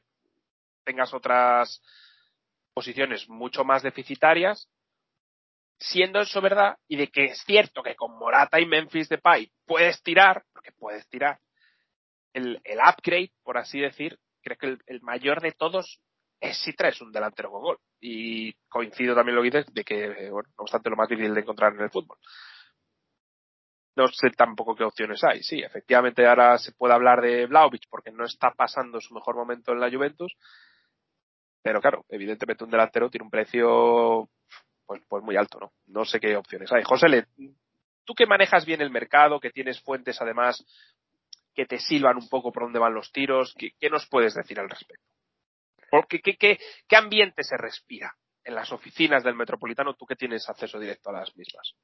tengas 0.83 1.13
otras 1.13 1.79
posiciones 2.73 3.27
mucho 3.29 3.63
más 3.63 3.83
deficitarias, 3.83 4.69
siendo 5.79 6.21
eso 6.21 6.41
verdad, 6.41 6.77
y 6.87 6.95
de 6.95 7.07
que 7.07 7.25
es 7.25 7.43
cierto 7.45 7.83
que 7.83 7.95
con 7.95 8.17
Morata 8.17 8.59
y 8.59 8.65
Memphis 8.65 9.09
Depay 9.09 9.51
puedes 9.65 10.01
tirar, 10.01 10.43
porque 10.53 10.71
puedes 10.71 11.07
tirar, 11.09 11.39
el, 12.33 12.59
upgrade, 12.79 13.31
por 13.43 13.57
así 13.57 13.79
decir, 13.79 14.17
creo 14.41 14.57
que 14.57 14.65
el, 14.67 14.79
el 14.87 15.01
mayor 15.01 15.41
de 15.41 15.51
todos 15.51 16.01
es 16.43 16.57
si 16.57 16.73
traes 16.73 16.99
un 17.01 17.11
delantero 17.11 17.51
con 17.51 17.61
gol. 17.61 17.79
Y 18.01 18.53
coincido 18.67 19.15
también 19.15 19.35
lo 19.35 19.41
que 19.41 19.49
dices 19.49 19.73
de 19.73 19.83
que, 19.83 20.03
eh, 20.05 20.29
bueno, 20.29 20.49
no 20.57 20.63
obstante, 20.63 20.89
lo 20.89 20.97
más 20.97 21.07
difícil 21.07 21.33
de 21.33 21.41
encontrar 21.41 21.73
en 21.73 21.81
el 21.81 21.89
fútbol. 21.89 22.17
No 23.95 24.07
sé 24.07 24.31
tampoco 24.31 24.75
qué 24.75 24.83
opciones 24.83 25.23
hay. 25.23 25.41
Sí, 25.43 25.61
efectivamente 25.61 26.25
ahora 26.25 26.57
se 26.57 26.73
puede 26.73 26.93
hablar 26.93 27.21
de 27.21 27.45
Vlaovic 27.45 27.83
porque 27.89 28.11
no 28.11 28.25
está 28.25 28.51
pasando 28.51 28.99
su 28.99 29.13
mejor 29.13 29.35
momento 29.35 29.71
en 29.71 29.79
la 29.79 29.89
Juventus. 29.89 30.33
Pero 31.63 31.81
claro, 31.81 32.05
evidentemente 32.09 32.63
un 32.65 32.69
delantero 32.69 33.09
tiene 33.09 33.23
un 33.23 33.31
precio 33.31 34.29
pues, 34.85 35.01
pues 35.07 35.23
muy 35.23 35.37
alto, 35.37 35.59
¿no? 35.59 35.71
No 35.87 36.05
sé 36.05 36.19
qué 36.19 36.35
opciones 36.35 36.71
hay. 36.71 36.83
José, 36.83 37.25
tú 38.03 38.13
que 38.13 38.27
manejas 38.27 38.65
bien 38.65 38.81
el 38.81 38.91
mercado, 38.91 39.39
que 39.39 39.49
tienes 39.49 39.81
fuentes 39.81 40.21
además 40.21 40.63
que 41.55 41.65
te 41.65 41.79
silban 41.79 42.17
un 42.17 42.27
poco 42.29 42.51
por 42.51 42.63
dónde 42.63 42.79
van 42.79 42.93
los 42.93 43.11
tiros, 43.11 43.53
¿qué, 43.57 43.71
qué 43.79 43.89
nos 43.89 44.07
puedes 44.07 44.33
decir 44.33 44.59
al 44.59 44.69
respecto? 44.69 45.05
Porque, 45.89 46.19
¿qué, 46.19 46.35
qué, 46.35 46.59
¿Qué 46.87 46.95
ambiente 46.95 47.43
se 47.43 47.55
respira 47.55 48.13
en 48.43 48.55
las 48.55 48.71
oficinas 48.71 49.23
del 49.23 49.35
Metropolitano, 49.35 49.93
tú 49.93 50.05
que 50.05 50.15
tienes 50.15 50.49
acceso 50.49 50.79
directo 50.79 51.11
a 51.11 51.13
las 51.13 51.35
mismas? 51.37 51.75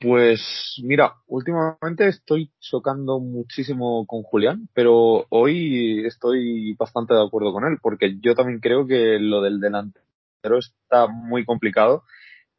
Pues 0.00 0.80
mira, 0.84 1.14
últimamente 1.26 2.06
estoy 2.06 2.52
chocando 2.60 3.18
muchísimo 3.18 4.06
con 4.06 4.22
Julián, 4.22 4.68
pero 4.72 5.26
hoy 5.28 6.06
estoy 6.06 6.74
bastante 6.74 7.14
de 7.14 7.24
acuerdo 7.26 7.52
con 7.52 7.64
él, 7.64 7.78
porque 7.82 8.16
yo 8.20 8.36
también 8.36 8.60
creo 8.60 8.86
que 8.86 9.18
lo 9.18 9.42
del 9.42 9.58
delantero 9.58 10.58
está 10.58 11.08
muy 11.08 11.44
complicado. 11.44 12.04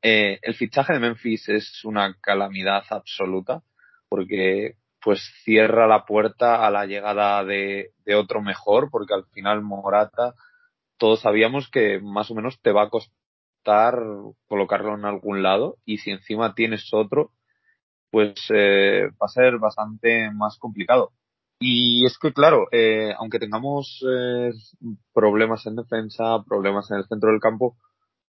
Eh, 0.02 0.40
el 0.42 0.56
fichaje 0.56 0.92
de 0.94 1.00
Memphis 1.00 1.48
es 1.48 1.86
una 1.86 2.14
calamidad 2.22 2.84
absoluta, 2.90 3.64
porque 4.10 4.76
pues 5.02 5.22
cierra 5.46 5.88
la 5.88 6.06
puerta 6.06 6.68
a 6.68 6.72
la 6.72 6.86
llegada 6.86 7.46
de, 7.46 7.92
de 8.04 8.16
otro 8.16 8.42
mejor, 8.42 8.90
porque 8.92 9.14
al 9.14 9.26
final 9.28 9.62
Morata, 9.62 10.34
todos 10.98 11.22
sabíamos 11.22 11.70
que 11.70 12.02
más 12.02 12.30
o 12.32 12.36
menos 12.36 12.60
te 12.62 12.74
va 12.74 12.84
a 12.84 12.90
costar 12.90 13.19
colocarlo 13.64 14.96
en 14.96 15.06
algún 15.06 15.44
lado 15.44 15.78
y 15.86 16.00
si 16.00 16.12
encima 16.12 16.56
tienes 16.56 16.90
otro, 16.94 17.32
pues 18.12 18.34
eh, 18.54 19.10
va 19.22 19.26
a 19.26 19.28
ser 19.28 19.58
bastante 19.60 20.32
más 20.32 20.58
complicado. 20.58 21.12
Y 21.60 22.06
es 22.06 22.18
que, 22.18 22.32
claro, 22.34 22.68
eh, 22.72 23.14
aunque 23.18 23.40
tengamos 23.40 24.04
eh, 24.10 24.52
problemas 25.14 25.66
en 25.66 25.76
defensa, 25.76 26.42
problemas 26.48 26.90
en 26.90 26.98
el 26.98 27.06
centro 27.06 27.32
del 27.32 27.42
campo, 27.42 27.78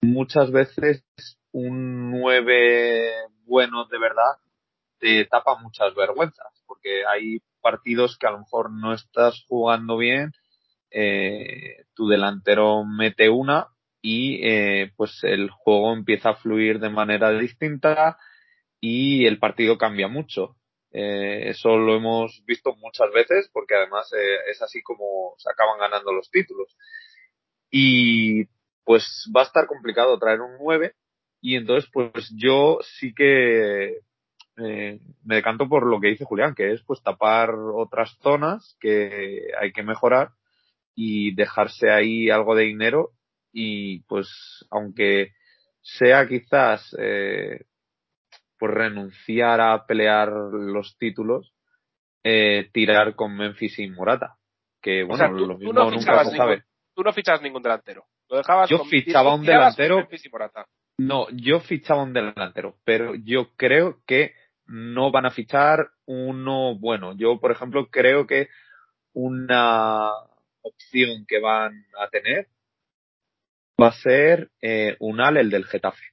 muchas 0.00 0.50
veces 0.52 1.04
un 1.52 2.10
9 2.10 3.10
bueno 3.44 3.86
de 3.86 3.98
verdad 3.98 4.36
te 4.98 5.24
tapa 5.26 5.58
muchas 5.60 5.94
vergüenzas, 5.94 6.62
porque 6.66 7.04
hay 7.06 7.40
partidos 7.60 8.16
que 8.18 8.26
a 8.26 8.30
lo 8.30 8.38
mejor 8.38 8.70
no 8.70 8.94
estás 8.94 9.44
jugando 9.48 9.96
bien, 9.96 10.32
eh, 10.90 11.84
tu 11.94 12.08
delantero 12.08 12.84
mete 12.84 13.28
una 13.28 13.66
y 14.02 14.40
eh, 14.46 14.92
pues 14.96 15.18
el 15.22 15.50
juego 15.50 15.92
empieza 15.92 16.30
a 16.30 16.36
fluir 16.36 16.78
de 16.78 16.90
manera 16.90 17.30
distinta 17.32 18.18
y 18.80 19.26
el 19.26 19.38
partido 19.38 19.78
cambia 19.78 20.08
mucho. 20.08 20.56
Eh, 20.92 21.50
eso 21.50 21.76
lo 21.76 21.96
hemos 21.96 22.42
visto 22.46 22.74
muchas 22.76 23.10
veces 23.12 23.50
porque 23.52 23.74
además 23.74 24.10
eh, 24.14 24.50
es 24.50 24.62
así 24.62 24.82
como 24.82 25.34
se 25.38 25.50
acaban 25.50 25.78
ganando 25.78 26.12
los 26.12 26.30
títulos. 26.30 26.76
Y 27.70 28.46
pues 28.84 29.30
va 29.36 29.42
a 29.42 29.44
estar 29.44 29.66
complicado 29.66 30.18
traer 30.18 30.40
un 30.40 30.56
9 30.58 30.94
y 31.40 31.56
entonces 31.56 31.90
pues 31.92 32.32
yo 32.36 32.78
sí 32.98 33.12
que 33.14 33.98
eh, 34.58 35.00
me 35.24 35.34
decanto 35.34 35.68
por 35.68 35.86
lo 35.86 36.00
que 36.00 36.08
dice 36.08 36.24
Julián, 36.24 36.54
que 36.54 36.72
es 36.72 36.82
pues 36.84 37.02
tapar 37.02 37.50
otras 37.54 38.16
zonas 38.22 38.76
que 38.80 39.48
hay 39.60 39.72
que 39.72 39.82
mejorar 39.82 40.30
y 40.94 41.34
dejarse 41.34 41.90
ahí 41.90 42.30
algo 42.30 42.54
de 42.54 42.64
dinero 42.64 43.10
y 43.58 44.00
pues 44.00 44.28
aunque 44.70 45.32
sea 45.80 46.28
quizás 46.28 46.94
eh, 46.98 47.64
pues 48.58 48.74
renunciar 48.74 49.62
a 49.62 49.86
pelear 49.86 50.28
los 50.28 50.98
títulos, 50.98 51.54
eh, 52.22 52.68
tirar 52.74 53.14
con 53.14 53.34
Memphis 53.34 53.78
y 53.78 53.88
Morata. 53.88 54.36
Que 54.82 55.04
bueno, 55.04 55.14
o 55.14 55.16
sea, 55.16 55.28
tú, 55.30 55.46
lo 55.46 55.56
mismo 55.56 55.72
no 55.72 55.84
nunca 55.86 55.98
fichabas 55.98 56.30
se 56.30 56.36
sabe. 56.36 56.64
tú 56.94 57.02
no 57.02 57.14
fichas 57.14 57.40
ningún 57.40 57.62
delantero. 57.62 58.04
Lo 58.28 58.36
dejabas 58.36 58.68
Yo 58.68 58.78
con- 58.78 58.88
fichaba 58.88 59.34
un 59.34 59.46
delantero. 59.46 59.96
Memphis 59.96 60.26
y 60.26 60.28
Morata. 60.28 60.66
No, 60.98 61.26
yo 61.30 61.60
fichaba 61.60 62.02
un 62.02 62.12
delantero, 62.12 62.76
pero 62.84 63.14
yo 63.14 63.54
creo 63.56 64.00
que 64.06 64.34
no 64.66 65.10
van 65.10 65.24
a 65.24 65.30
fichar 65.30 65.88
uno 66.04 66.78
bueno. 66.78 67.16
Yo, 67.16 67.40
por 67.40 67.52
ejemplo, 67.52 67.88
creo 67.90 68.26
que 68.26 68.48
una 69.14 70.10
opción 70.60 71.24
que 71.26 71.38
van 71.40 71.86
a 71.98 72.08
tener 72.08 72.48
va 73.80 73.88
a 73.88 73.92
ser 73.92 74.50
eh, 74.60 74.96
un 75.00 75.20
Al, 75.20 75.36
el 75.36 75.50
del 75.50 75.64
Getafe. 75.66 76.04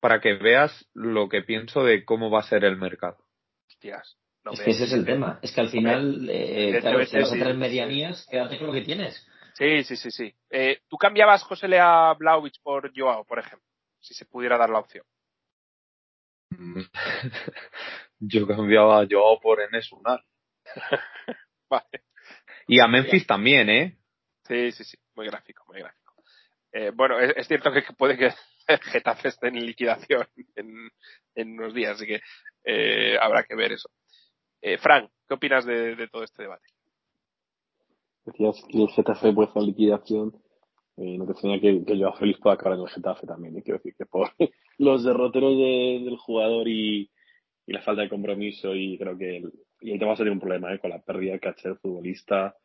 Para 0.00 0.20
que 0.20 0.34
veas 0.34 0.88
lo 0.94 1.28
que 1.28 1.42
pienso 1.42 1.82
de 1.82 2.04
cómo 2.04 2.30
va 2.30 2.40
a 2.40 2.48
ser 2.48 2.64
el 2.64 2.76
mercado. 2.76 3.18
Hostias. 3.68 4.16
No 4.44 4.52
es 4.52 4.60
me- 4.60 4.64
que 4.64 4.70
ese 4.70 4.84
es 4.84 4.92
el 4.92 5.04
tema. 5.04 5.40
Es 5.42 5.52
que 5.52 5.60
al 5.60 5.68
final, 5.68 6.28
eh, 6.30 6.78
claro, 6.80 7.04
si 7.04 7.18
vas 7.18 7.32
a 7.32 7.36
traer 7.36 7.54
sí. 7.54 7.58
medianías, 7.58 8.26
quédate 8.30 8.58
con 8.58 8.68
lo 8.68 8.72
que 8.72 8.82
tienes. 8.82 9.26
Sí, 9.54 9.82
sí, 9.82 9.96
sí, 9.96 10.10
sí. 10.12 10.32
Eh, 10.50 10.82
¿Tú 10.88 10.96
cambiabas 10.96 11.42
José 11.42 11.66
Lea 11.66 12.14
Blaovic 12.16 12.62
por 12.62 12.92
Joao, 12.96 13.24
por 13.24 13.40
ejemplo? 13.40 13.66
Si 13.98 14.14
se 14.14 14.24
pudiera 14.24 14.56
dar 14.56 14.70
la 14.70 14.78
opción. 14.78 15.04
yo 18.20 18.46
cambiaba 18.46 19.00
a 19.02 19.06
Joao 19.10 19.40
por 19.40 19.60
Enes 19.60 19.90
Unal. 19.92 20.22
Vale. 21.68 22.04
Y 22.68 22.80
a 22.80 22.86
Memphis 22.86 23.26
también, 23.26 23.68
¿eh? 23.68 23.98
Sí, 24.46 24.70
sí, 24.72 24.84
sí. 24.84 24.96
Muy 25.16 25.26
gráfico, 25.26 25.64
muy 25.66 25.80
gráfico. 25.80 25.97
Eh, 26.72 26.92
bueno, 26.94 27.18
es, 27.18 27.46
cierto 27.46 27.72
que 27.72 27.82
puede 27.96 28.16
que 28.16 28.26
el 28.66 28.78
Getafe 28.92 29.28
esté 29.28 29.48
en 29.48 29.64
liquidación 29.64 30.26
en, 30.54 30.90
en 31.34 31.58
unos 31.58 31.74
días, 31.74 31.92
así 31.96 32.06
que 32.06 32.20
eh, 32.64 33.16
habrá 33.20 33.44
que 33.44 33.54
ver 33.54 33.72
eso. 33.72 33.88
Eh, 34.60 34.78
Fran, 34.78 35.08
¿qué 35.26 35.34
opinas 35.34 35.64
de, 35.64 36.08
todo 36.10 36.24
este 36.24 36.42
debate? 36.42 36.66
Decías 38.24 38.62
que 38.68 38.82
el 38.82 38.88
Getafe 38.88 39.32
puede 39.32 39.48
hacer 39.48 39.62
liquidación. 39.62 40.34
Eh, 40.96 41.16
no 41.16 41.26
te 41.26 41.32
extraña 41.32 41.60
que, 41.60 41.84
que 41.84 41.96
Joao 41.96 42.14
Félix 42.14 42.40
pueda 42.40 42.54
acabar 42.54 42.76
en 42.76 42.84
el 42.84 42.90
Getafe 42.90 43.26
también. 43.26 43.56
Y 43.56 43.62
quiero 43.62 43.78
decir 43.78 43.94
que 43.96 44.04
por 44.04 44.30
los 44.78 45.04
derroteros 45.04 45.56
de- 45.56 46.02
del 46.04 46.16
jugador 46.16 46.68
y, 46.68 47.10
y 47.66 47.72
la 47.72 47.82
falta 47.82 48.02
de 48.02 48.08
compromiso 48.08 48.74
y 48.74 48.98
creo 48.98 49.16
que 49.16 49.36
el, 49.38 49.52
y 49.80 49.92
el 49.92 49.98
tema 49.98 50.12
va 50.14 50.18
a 50.18 50.30
un 50.30 50.40
problema 50.40 50.74
eh, 50.74 50.78
con 50.80 50.90
la 50.90 51.00
pérdida 51.00 51.32
de 51.32 51.40
caché 51.40 51.68
del 51.68 51.78
futbolista. 51.78 52.56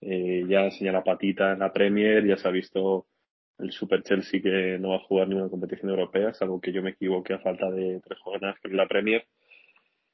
Eh, 0.00 0.44
ya 0.46 0.66
enseña 0.66 0.92
la 0.92 1.02
patita 1.02 1.52
en 1.52 1.60
la 1.60 1.72
Premier, 1.72 2.26
ya 2.26 2.36
se 2.36 2.46
ha 2.46 2.50
visto 2.50 3.06
el 3.58 3.72
Super 3.72 4.02
Chelsea 4.02 4.42
que 4.42 4.78
no 4.78 4.90
va 4.90 4.96
a 4.96 5.06
jugar 5.06 5.28
ninguna 5.28 5.48
competición 5.48 5.90
europea, 5.90 6.34
salvo 6.34 6.60
que 6.60 6.72
yo 6.72 6.82
me 6.82 6.90
equivoque 6.90 7.34
a 7.34 7.38
falta 7.38 7.70
de 7.70 8.00
tres 8.04 8.18
jornadas 8.20 8.56
es 8.62 8.72
la 8.72 8.88
Premier. 8.88 9.24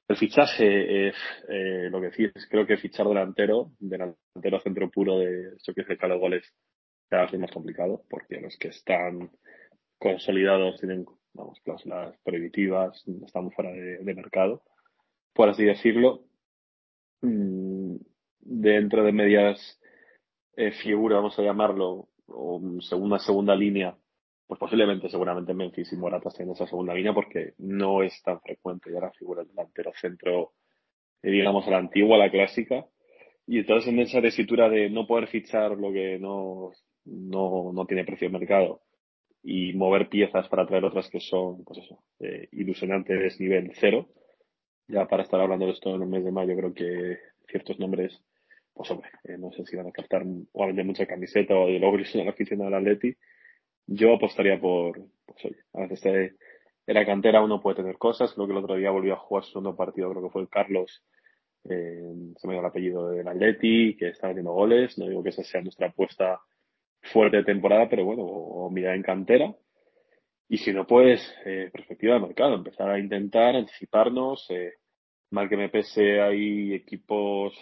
El 0.09 0.17
fichaje 0.17 1.09
es 1.09 1.15
eh, 1.49 1.89
lo 1.91 2.01
que 2.01 2.11
decís, 2.11 2.33
creo 2.51 2.67
que 2.67 2.77
fichar 2.77 3.07
delantero, 3.07 3.71
delantero 3.79 4.61
centro 4.61 4.91
puro 4.91 5.19
de 5.19 5.55
eso 5.57 5.73
que 5.73 5.83
es 5.83 5.89
de 5.89 5.97
cada 5.97 6.17
goles, 6.17 6.45
cada 7.09 7.25
vez 7.25 7.35
es 7.35 7.41
más 7.41 7.53
complicado, 7.53 8.03
porque 8.11 8.41
los 8.41 8.57
que 8.59 8.69
están 8.69 9.31
consolidados 9.99 10.81
tienen 10.81 11.07
vamos, 11.33 11.61
cláusulas 11.65 12.17
prohibitivas, 12.25 13.05
están 13.25 13.51
fuera 13.53 13.71
de, 13.71 13.99
de 13.99 14.15
mercado, 14.15 14.63
por 15.33 15.49
así 15.49 15.65
decirlo. 15.65 16.25
Mm, 17.23 17.97
Dentro 18.43 19.05
de 19.05 19.13
medias 19.13 19.81
eh, 20.57 20.73
figura, 20.73 21.17
vamos 21.17 21.39
a 21.39 21.43
llamarlo, 21.43 22.09
o 22.31 22.61
segunda, 22.81 23.19
segunda 23.19 23.55
línea, 23.55 23.97
pues 24.47 24.59
posiblemente, 24.59 25.09
seguramente 25.09 25.55
Memphis 25.55 25.93
y 25.93 25.97
Morata 25.97 26.29
estén 26.29 26.47
en 26.49 26.53
esa 26.53 26.67
segunda 26.67 26.95
línea 26.95 27.13
porque 27.13 27.55
no 27.59 28.03
es 28.03 28.21
tan 28.23 28.41
frecuente 28.41 28.93
ya 28.93 29.01
la 29.01 29.13
figura 29.13 29.43
del 29.43 29.51
delantero 29.51 29.93
centro, 30.01 30.53
eh, 31.23 31.31
digamos, 31.31 31.67
a 31.67 31.71
la 31.71 31.79
antigua, 31.79 32.17
a 32.17 32.21
la 32.21 32.31
clásica. 32.31 32.87
Y 33.47 33.59
entonces 33.59 33.93
en 33.93 34.01
esa 34.01 34.21
tesitura 34.21 34.69
de 34.69 34.91
no 34.91 35.07
poder 35.07 35.29
fichar 35.29 35.73
lo 35.73 35.93
que 35.93 36.19
no, 36.19 36.73
no, 37.05 37.73
no 37.73 37.87
tiene 37.87 38.05
precio 38.05 38.29
de 38.29 38.39
mercado 38.39 38.83
y 39.43 39.73
mover 39.75 40.09
piezas 40.09 40.49
para 40.49 40.67
traer 40.67 40.85
otras 40.85 41.09
que 41.09 41.21
son, 41.21 41.65
pues 41.65 41.79
eso, 41.79 42.03
eh, 42.21 42.49
ilusionantes 42.53 43.41
nivel 43.41 43.73
cero, 43.75 44.09
ya 44.87 45.07
para 45.07 45.23
estar 45.23 45.41
hablando 45.41 45.67
de 45.67 45.73
esto 45.73 45.95
en 45.95 46.03
el 46.03 46.09
mes 46.09 46.25
de 46.25 46.33
mayo 46.33 46.57
creo 46.57 46.75
que 46.75 47.19
ciertos 47.49 47.79
nombres 47.79 48.21
pues 48.75 48.91
hombre, 48.91 49.11
eh, 49.25 49.37
no 49.39 49.51
sé 49.53 49.65
si 49.67 49.77
van 49.77 49.89
a 49.89 49.93
captar 49.93 50.25
o 50.53 50.63
a 50.63 50.67
vender 50.67 50.85
mucha 50.85 51.07
camiseta 51.07 51.55
o 51.55 51.67
de 51.67 51.75
ilusionar 51.75 52.23
a 52.23 52.25
la 52.25 52.31
afición 52.31 52.61
del 52.61 52.75
Atleti. 52.75 53.15
Yo 53.87 54.15
apostaría 54.15 54.61
por, 54.61 55.01
pues 55.27 55.45
oye, 55.45 55.57
a 55.75 55.81
veces 55.87 56.07
eh, 56.07 56.35
en 56.87 56.95
la 56.95 57.05
cantera 57.05 57.43
uno 57.43 57.61
puede 57.61 57.77
tener 57.77 57.99
cosas. 57.99 58.33
Creo 58.35 58.47
que 58.47 58.53
el 58.53 58.59
otro 58.59 58.77
día 58.77 58.91
volvió 58.91 59.15
a 59.15 59.19
jugar 59.19 59.45
su 59.45 59.53
segundo 59.53 59.77
partido, 59.77 60.11
creo 60.11 60.23
que 60.23 60.31
fue 60.31 60.43
el 60.43 60.49
Carlos, 60.49 61.05
eh, 61.69 62.13
se 62.37 62.47
me 62.47 62.55
dio 62.55 62.61
el 62.61 62.67
apellido 62.67 63.11
del 63.11 63.29
Atleti, 63.29 63.97
que 63.97 64.09
está 64.09 64.29
metiendo 64.29 64.53
goles. 64.53 64.97
No 64.99 65.09
digo 65.09 65.23
que 65.23 65.31
esa 65.31 65.43
sea 65.43 65.61
nuestra 65.61 65.89
apuesta 65.89 66.41
fuerte 67.03 67.39
de 67.39 67.45
temporada, 67.45 67.89
pero 67.89 68.05
bueno, 68.05 68.23
o, 68.23 68.67
o 68.67 68.71
mirar 68.71 68.95
en 68.95 69.03
cantera. 69.03 69.55
Y 70.49 70.59
si 70.59 70.73
no, 70.73 70.85
pues, 70.85 71.21
eh, 71.45 71.71
perspectiva 71.73 72.15
de 72.15 72.21
mercado, 72.21 72.57
empezar 72.57 72.91
a 72.91 72.99
intentar 72.99 73.55
anticiparnos. 73.55 74.47
Eh, 74.51 74.73
mal 75.31 75.49
que 75.49 75.57
me 75.57 75.69
pese, 75.69 76.21
hay 76.21 76.75
equipos 76.75 77.55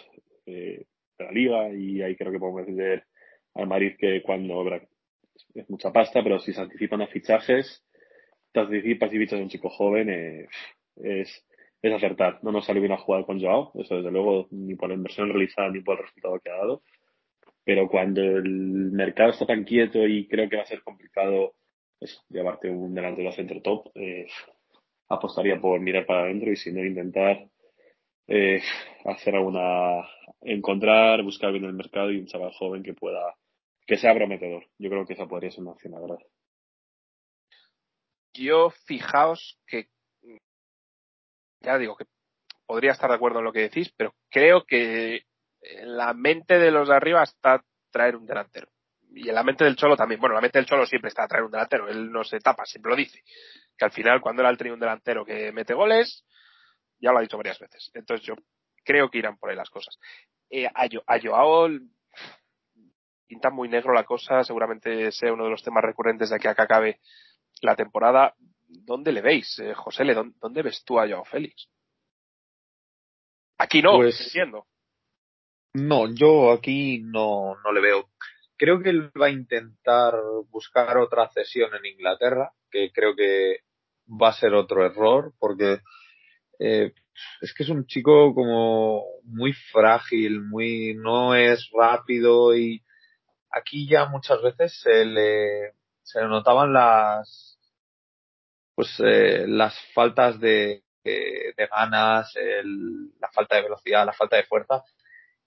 eh, 0.47 0.85
de 1.19 1.25
la 1.25 1.31
liga 1.31 1.69
y 1.69 2.01
ahí 2.01 2.15
creo 2.15 2.31
que 2.31 2.39
podemos 2.39 2.65
decir 2.65 3.03
al 3.55 3.67
Madrid 3.67 3.95
que 3.97 4.21
cuando 4.21 4.63
es 5.53 5.69
mucha 5.69 5.91
pasta, 5.91 6.23
pero 6.23 6.39
si 6.39 6.53
se 6.53 6.61
anticipan 6.61 7.01
a 7.01 7.07
fichajes, 7.07 7.83
te 8.51 8.59
anticipas 8.59 9.13
y 9.13 9.17
fichas 9.17 9.39
a 9.39 9.43
un 9.43 9.49
chico 9.49 9.69
joven, 9.69 10.09
eh, 10.09 10.47
es, 10.95 11.45
es 11.81 11.93
acertar. 11.93 12.39
No 12.43 12.51
nos 12.51 12.65
salió 12.65 12.81
bien 12.81 12.93
a 12.93 12.97
jugar 12.97 13.25
con 13.25 13.39
Joao, 13.39 13.71
eso 13.75 13.97
desde 13.97 14.11
luego, 14.11 14.47
ni 14.51 14.75
por 14.75 14.89
la 14.89 14.95
inversión 14.95 15.29
realizada 15.29 15.69
ni 15.69 15.81
por 15.81 15.97
el 15.97 16.05
resultado 16.05 16.39
que 16.39 16.49
ha 16.49 16.57
dado. 16.57 16.81
Pero 17.63 17.87
cuando 17.87 18.21
el 18.21 18.91
mercado 18.91 19.31
está 19.31 19.45
tan 19.45 19.63
quieto 19.63 20.07
y 20.07 20.27
creo 20.27 20.49
que 20.49 20.55
va 20.55 20.63
a 20.63 20.67
ser 20.67 20.81
complicado 20.81 21.53
eso, 21.99 22.21
llevarte 22.29 22.69
un 22.69 22.95
delantero 22.95 23.31
centro 23.31 23.61
top, 23.61 23.91
eh, 23.95 24.25
apostaría 25.09 25.59
por 25.59 25.79
mirar 25.79 26.05
para 26.05 26.21
adentro 26.23 26.51
y 26.51 26.55
si 26.55 26.71
no 26.71 26.83
intentar 26.83 27.47
eh, 28.29 28.61
hacer 29.05 29.35
alguna, 29.35 30.07
encontrar, 30.41 31.23
buscar 31.23 31.51
bien 31.51 31.65
el 31.65 31.73
mercado 31.73 32.11
y 32.11 32.19
un 32.19 32.27
chaval 32.27 32.53
joven 32.53 32.83
que 32.83 32.93
pueda, 32.93 33.35
que 33.87 33.97
sea 33.97 34.13
prometedor. 34.13 34.67
Yo 34.77 34.89
creo 34.89 35.05
que 35.05 35.13
esa 35.13 35.25
podría 35.25 35.49
ser 35.49 35.61
una 35.61 35.71
opción, 35.71 35.93
la 35.93 35.99
verdad. 35.99 36.19
Yo 38.33 38.69
fijaos 38.85 39.59
que 39.65 39.87
ya 41.61 41.77
digo 41.77 41.95
que 41.95 42.05
podría 42.65 42.91
estar 42.91 43.09
de 43.09 43.15
acuerdo 43.15 43.39
en 43.39 43.45
lo 43.45 43.51
que 43.51 43.61
decís, 43.61 43.91
pero 43.97 44.13
creo 44.29 44.63
que 44.63 45.23
en 45.61 45.97
la 45.97 46.13
mente 46.13 46.59
de 46.59 46.71
los 46.71 46.87
de 46.87 46.95
arriba 46.95 47.23
está 47.23 47.63
traer 47.91 48.15
un 48.15 48.25
delantero. 48.25 48.69
Y 49.11 49.27
en 49.27 49.35
la 49.35 49.43
mente 49.43 49.63
del 49.63 49.75
Cholo 49.75 49.97
también. 49.97 50.21
Bueno, 50.21 50.35
la 50.35 50.41
mente 50.41 50.59
del 50.59 50.67
Cholo 50.67 50.85
siempre 50.85 51.09
está 51.09 51.27
traer 51.27 51.43
un 51.43 51.51
delantero. 51.51 51.89
Él 51.89 52.11
no 52.11 52.23
se 52.23 52.39
tapa, 52.39 52.63
siempre 52.65 52.91
lo 52.91 52.95
dice. 52.95 53.23
Que 53.75 53.85
al 53.85 53.91
final, 53.91 54.21
cuando 54.21 54.43
él 54.43 54.47
ha 54.47 54.55
tenido 54.55 54.75
un 54.75 54.79
delantero 54.79 55.25
que 55.25 55.51
mete 55.51 55.73
goles, 55.73 56.23
ya 56.99 57.11
lo 57.11 57.19
ha 57.19 57.21
dicho 57.21 57.37
varias 57.37 57.59
veces. 57.59 57.91
Entonces 57.93 58.25
yo 58.25 58.35
creo 58.83 59.09
que 59.09 59.19
irán 59.19 59.37
por 59.37 59.49
ahí 59.49 59.55
las 59.55 59.69
cosas. 59.69 59.97
Eh, 60.49 60.65
a, 60.65 60.87
a 61.07 61.19
Joao 61.21 61.69
pinta 63.27 63.49
muy 63.49 63.69
negro 63.69 63.93
la 63.93 64.03
cosa. 64.03 64.43
Seguramente 64.43 65.11
sea 65.11 65.33
uno 65.33 65.45
de 65.45 65.51
los 65.51 65.63
temas 65.63 65.83
recurrentes 65.83 66.29
de 66.29 66.35
aquí 66.35 66.47
a 66.47 66.55
que 66.55 66.61
acabe 66.61 66.99
la 67.61 67.75
temporada. 67.75 68.35
¿Dónde 68.67 69.11
le 69.11 69.21
veis, 69.21 69.59
eh, 69.59 69.73
José? 69.73 70.03
¿dónde, 70.13 70.35
¿Dónde 70.39 70.61
ves 70.61 70.83
tú 70.83 70.99
a 70.99 71.07
Joao 71.07 71.25
Félix? 71.25 71.69
Aquí 73.57 73.81
no, 73.81 73.97
pues, 73.97 74.19
entiendo. 74.21 74.65
No, 75.73 76.07
yo 76.13 76.51
aquí 76.51 76.99
no, 77.03 77.55
no 77.63 77.71
le 77.71 77.81
veo. 77.81 78.09
Creo 78.57 78.81
que 78.81 78.89
él 78.89 79.11
va 79.19 79.27
a 79.27 79.31
intentar 79.31 80.15
buscar 80.49 80.97
otra 80.97 81.29
cesión 81.29 81.73
en 81.75 81.85
Inglaterra, 81.85 82.53
que 82.71 82.91
creo 82.91 83.15
que 83.15 83.59
va 84.07 84.29
a 84.29 84.33
ser 84.33 84.53
otro 84.53 84.85
error, 84.85 85.33
porque 85.39 85.79
eh, 86.59 86.93
es 87.41 87.53
que 87.53 87.63
es 87.63 87.69
un 87.69 87.85
chico 87.85 88.33
como 88.33 89.03
muy 89.23 89.53
frágil, 89.53 90.41
muy 90.41 90.93
no 90.95 91.35
es 91.35 91.69
rápido 91.73 92.55
y 92.55 92.83
aquí 93.51 93.87
ya 93.87 94.05
muchas 94.05 94.41
veces 94.41 94.79
se 94.81 95.05
le 95.05 95.73
se 96.03 96.21
le 96.21 96.27
notaban 96.27 96.73
las 96.73 97.57
pues 98.75 98.95
eh, 98.99 99.45
las 99.47 99.75
faltas 99.93 100.39
de, 100.39 100.83
de, 101.03 101.67
ganas, 101.69 102.33
el, 102.35 103.09
la 103.19 103.29
falta 103.33 103.57
de 103.57 103.63
velocidad, 103.63 104.05
la 104.05 104.13
falta 104.13 104.37
de 104.37 104.43
fuerza 104.43 104.83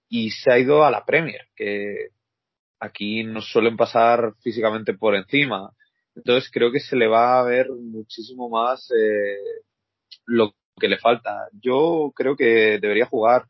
y 0.09 0.31
se 0.31 0.53
ha 0.53 0.59
ido 0.59 0.85
a 0.85 0.91
la 0.91 1.07
Premier, 1.07 1.49
que 1.57 2.09
aquí 2.79 3.25
nos 3.25 3.51
suelen 3.51 3.77
pasar 3.77 4.35
físicamente 4.43 4.93
por 4.93 5.15
encima. 5.15 5.73
Entonces 6.15 6.51
creo 6.53 6.71
que 6.71 6.81
se 6.81 6.97
le 6.97 7.07
va 7.09 7.41
a 7.41 7.45
ver 7.45 7.71
muchísimo 7.71 8.51
más 8.51 8.91
eh, 8.91 9.39
lo 10.27 10.53
que 10.79 10.89
le 10.89 10.99
falta. 10.99 11.49
Yo 11.53 12.12
creo 12.14 12.37
que 12.37 12.79
debería 12.81 13.07
jugar 13.07 13.47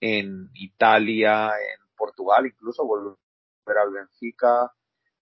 en 0.00 0.50
Italia, 0.54 1.48
en 1.48 1.96
Portugal, 1.96 2.46
incluso 2.46 2.86
volver 2.86 3.16
al 3.66 3.92
Benfica 3.92 4.72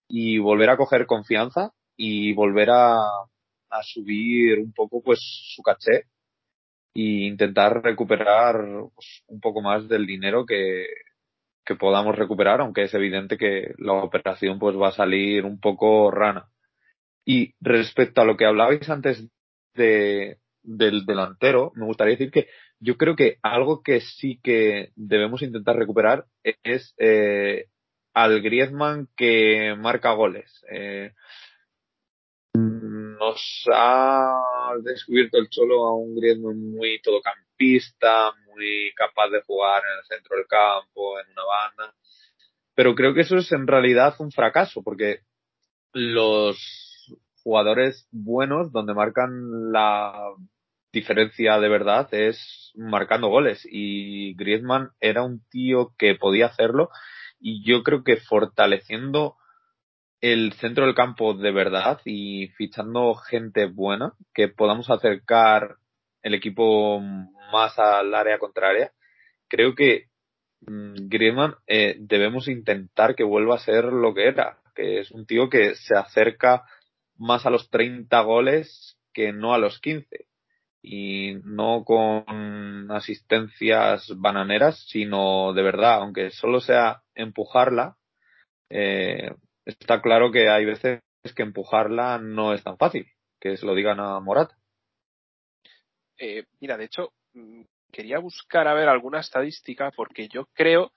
y 0.07 0.37
volver 0.37 0.69
a 0.69 0.77
coger 0.77 1.05
confianza 1.05 1.71
y 1.97 2.33
volver 2.33 2.69
a, 2.71 2.97
a 2.97 3.83
subir 3.83 4.59
un 4.59 4.73
poco 4.73 5.01
pues 5.01 5.19
su 5.55 5.61
caché 5.63 6.05
y 6.93 7.27
intentar 7.27 7.83
recuperar 7.83 8.55
pues, 8.95 9.23
un 9.27 9.39
poco 9.39 9.61
más 9.61 9.87
del 9.87 10.05
dinero 10.05 10.45
que, 10.45 10.87
que 11.65 11.75
podamos 11.75 12.15
recuperar, 12.15 12.61
aunque 12.61 12.83
es 12.83 12.93
evidente 12.93 13.37
que 13.37 13.73
la 13.77 13.93
operación 13.93 14.59
pues 14.59 14.77
va 14.77 14.89
a 14.89 14.93
salir 14.93 15.45
un 15.45 15.59
poco 15.59 16.11
rana. 16.11 16.49
Y 17.25 17.55
respecto 17.59 18.21
a 18.21 18.25
lo 18.25 18.37
que 18.37 18.45
hablabais 18.45 18.87
antes 18.89 19.27
de, 19.73 20.37
del 20.65 21.05
delantero, 21.05 21.71
me 21.75 21.85
gustaría 21.85 22.15
decir 22.15 22.31
que 22.31 22.47
yo 22.79 22.97
creo 22.97 23.15
que 23.15 23.37
algo 23.41 23.81
que 23.81 24.01
sí 24.01 24.39
que 24.43 24.91
debemos 24.95 25.41
intentar 25.41 25.75
recuperar 25.75 26.25
es 26.63 26.93
eh, 26.97 27.67
al 28.13 28.41
Griezmann 28.41 29.07
que 29.15 29.75
marca 29.77 30.13
goles. 30.13 30.63
Eh, 30.71 31.11
nos 32.53 33.65
ha 33.73 34.73
descubierto 34.83 35.37
el 35.37 35.49
Cholo 35.49 35.85
a 35.85 35.95
un 35.95 36.15
Griezmann 36.15 36.71
muy 36.71 36.99
todocampista, 37.01 38.33
muy 38.47 38.91
capaz 38.95 39.29
de 39.29 39.41
jugar 39.41 39.83
en 39.83 39.99
el 39.99 40.05
centro 40.05 40.37
del 40.37 40.47
campo, 40.47 41.19
en 41.19 41.31
una 41.31 41.43
banda. 41.43 41.95
Pero 42.73 42.93
creo 42.93 43.13
que 43.13 43.21
eso 43.21 43.37
es 43.37 43.51
en 43.51 43.67
realidad 43.67 44.15
un 44.19 44.31
fracaso, 44.31 44.83
porque 44.83 45.21
los 45.93 46.57
jugadores 47.43 48.07
buenos, 48.11 48.71
donde 48.71 48.93
marcan 48.93 49.71
la 49.71 50.13
diferencia 50.95 51.59
de 51.59 51.69
verdad, 51.69 52.11
es 52.11 52.71
marcando 52.75 53.27
goles. 53.27 53.67
Y 53.69 54.33
Griezmann 54.35 54.91
era 54.99 55.23
un 55.23 55.41
tío 55.49 55.93
que 55.97 56.15
podía 56.15 56.47
hacerlo. 56.47 56.89
Y 57.39 57.63
yo 57.63 57.83
creo 57.83 58.03
que 58.03 58.17
fortaleciendo 58.17 59.35
el 60.21 60.53
centro 60.53 60.85
del 60.85 60.95
campo 60.95 61.35
de 61.35 61.51
verdad 61.51 62.01
y 62.05 62.47
fichando 62.57 63.13
gente 63.13 63.67
buena, 63.67 64.13
que 64.33 64.47
podamos 64.47 64.89
acercar 64.89 65.75
el 66.23 66.33
equipo 66.33 66.99
más 66.99 67.77
al 67.77 68.15
área 68.15 68.39
contraria, 68.39 68.91
creo 69.47 69.75
que 69.75 70.05
mm, 70.61 71.09
Griezmann 71.09 71.55
eh, 71.67 71.97
debemos 71.99 72.47
intentar 72.47 73.13
que 73.13 73.23
vuelva 73.23 73.55
a 73.55 73.59
ser 73.59 73.85
lo 73.85 74.15
que 74.15 74.27
era, 74.27 74.57
que 74.73 75.01
es 75.01 75.11
un 75.11 75.27
tío 75.27 75.49
que 75.49 75.75
se 75.75 75.95
acerca 75.95 76.63
más 77.17 77.45
a 77.45 77.51
los 77.51 77.69
30 77.69 78.19
goles 78.21 78.97
que 79.13 79.31
no 79.31 79.53
a 79.53 79.59
los 79.59 79.79
15 79.79 80.24
y 80.87 81.39
no 81.43 81.83
con 81.83 82.91
asistencias 82.91 84.07
bananeras, 84.17 84.85
sino 84.87 85.51
de 85.53 85.63
verdad, 85.63 85.95
aunque 85.95 86.29
solo 86.29 86.61
sea 86.61 87.01
empujarla, 87.15 87.97
eh, 88.69 89.33
está 89.65 89.99
claro 90.01 90.31
que 90.31 90.47
hay 90.47 90.63
veces 90.65 91.01
que 91.35 91.41
empujarla 91.41 92.19
no 92.19 92.53
es 92.53 92.63
tan 92.63 92.77
fácil, 92.77 93.07
que 93.39 93.57
se 93.57 93.65
lo 93.65 93.73
digan 93.73 93.99
a 93.99 94.19
Morata. 94.19 94.55
Eh, 96.19 96.45
mira, 96.61 96.77
de 96.77 96.85
hecho, 96.85 97.13
mm, 97.33 97.63
quería 97.91 98.19
buscar 98.19 98.67
a 98.67 98.75
ver 98.75 98.87
alguna 98.87 99.21
estadística 99.21 99.89
porque 99.89 100.27
yo 100.27 100.45
creo 100.53 100.91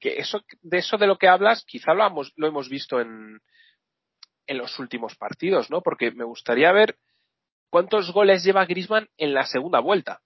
que 0.00 0.16
eso 0.16 0.40
de 0.62 0.78
eso 0.78 0.96
de 0.96 1.06
lo 1.06 1.18
que 1.18 1.28
hablas 1.28 1.62
quizá 1.66 1.92
lo 1.92 2.06
hemos, 2.06 2.32
lo 2.36 2.46
hemos 2.46 2.70
visto 2.70 3.02
en, 3.02 3.38
en 4.46 4.58
los 4.58 4.78
últimos 4.78 5.14
partidos, 5.16 5.70
¿no? 5.70 5.82
Porque 5.82 6.10
me 6.10 6.24
gustaría 6.24 6.72
ver 6.72 6.96
cuántos 7.74 8.12
goles 8.12 8.44
lleva 8.44 8.66
Grisman 8.66 9.08
en 9.16 9.34
la 9.34 9.46
segunda 9.46 9.80
vuelta, 9.80 10.20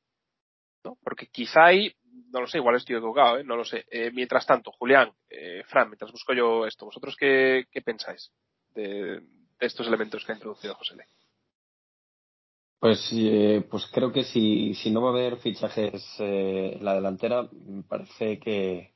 ¿no? 0.85 0.99
Porque 1.03 1.29
quizá 1.29 1.65
hay 1.65 1.95
no 2.31 2.43
lo 2.43 2.47
sé, 2.47 2.59
igual 2.59 2.77
estoy 2.77 2.97
equivocado, 2.97 3.39
¿eh? 3.39 3.45
no 3.45 3.57
lo 3.57 3.65
sé. 3.65 3.87
Eh, 3.91 4.11
mientras 4.13 4.45
tanto, 4.45 4.71
Julián, 4.73 5.11
eh, 5.31 5.63
Fran, 5.67 5.89
mientras 5.89 6.13
busco 6.13 6.35
yo 6.35 6.67
esto, 6.67 6.85
¿vosotros 6.85 7.17
qué, 7.19 7.65
pensáis 7.83 8.31
de, 8.75 9.23
estos 9.59 9.87
elementos 9.87 10.27
que 10.27 10.33
ha 10.33 10.35
introducido 10.35 10.75
José 10.75 10.97
Le? 10.97 11.05
Pues, 12.79 13.09
eh, 13.15 13.67
pues 13.71 13.87
creo 13.95 14.13
que 14.13 14.25
si, 14.25 14.75
si 14.75 14.91
no 14.91 15.01
va 15.01 15.09
a 15.09 15.13
haber 15.13 15.39
fichajes 15.39 16.05
en 16.19 16.85
la 16.85 16.97
delantera, 16.97 17.49
me 17.51 17.83
parece 17.83 18.39
que, 18.39 18.93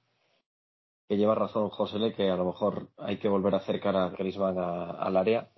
que 1.08 1.16
lleva 1.16 1.34
razón 1.34 1.70
José 1.70 1.98
Le, 1.98 2.12
que 2.12 2.28
a 2.28 2.36
lo 2.36 2.44
mejor 2.44 2.90
hay 2.98 3.16
que 3.16 3.30
volver 3.30 3.54
a 3.54 3.58
acercar 3.58 3.96
a 3.96 4.10
Griezmann 4.10 4.58
al 4.58 5.16
área. 5.16 5.48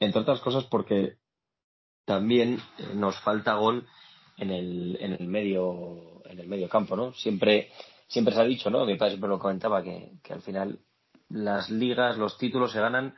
Entre 0.00 0.20
otras 0.20 0.40
cosas 0.40 0.64
porque 0.64 1.16
también 2.04 2.58
nos 2.94 3.18
falta 3.20 3.54
gol 3.54 3.86
en 4.36 4.50
el, 4.50 4.96
en 5.00 5.12
el 5.12 5.26
medio 5.26 6.22
en 6.24 6.38
el 6.38 6.48
medio 6.48 6.68
campo 6.68 6.96
no 6.96 7.12
siempre 7.12 7.70
siempre 8.06 8.34
se 8.34 8.40
ha 8.40 8.44
dicho 8.44 8.70
no 8.70 8.86
mi 8.86 8.96
padre 8.96 9.12
siempre 9.12 9.28
lo 9.28 9.38
comentaba 9.38 9.82
que, 9.82 10.12
que 10.22 10.32
al 10.32 10.42
final 10.42 10.78
las 11.28 11.70
ligas 11.70 12.16
los 12.16 12.38
títulos 12.38 12.72
se 12.72 12.80
ganan 12.80 13.14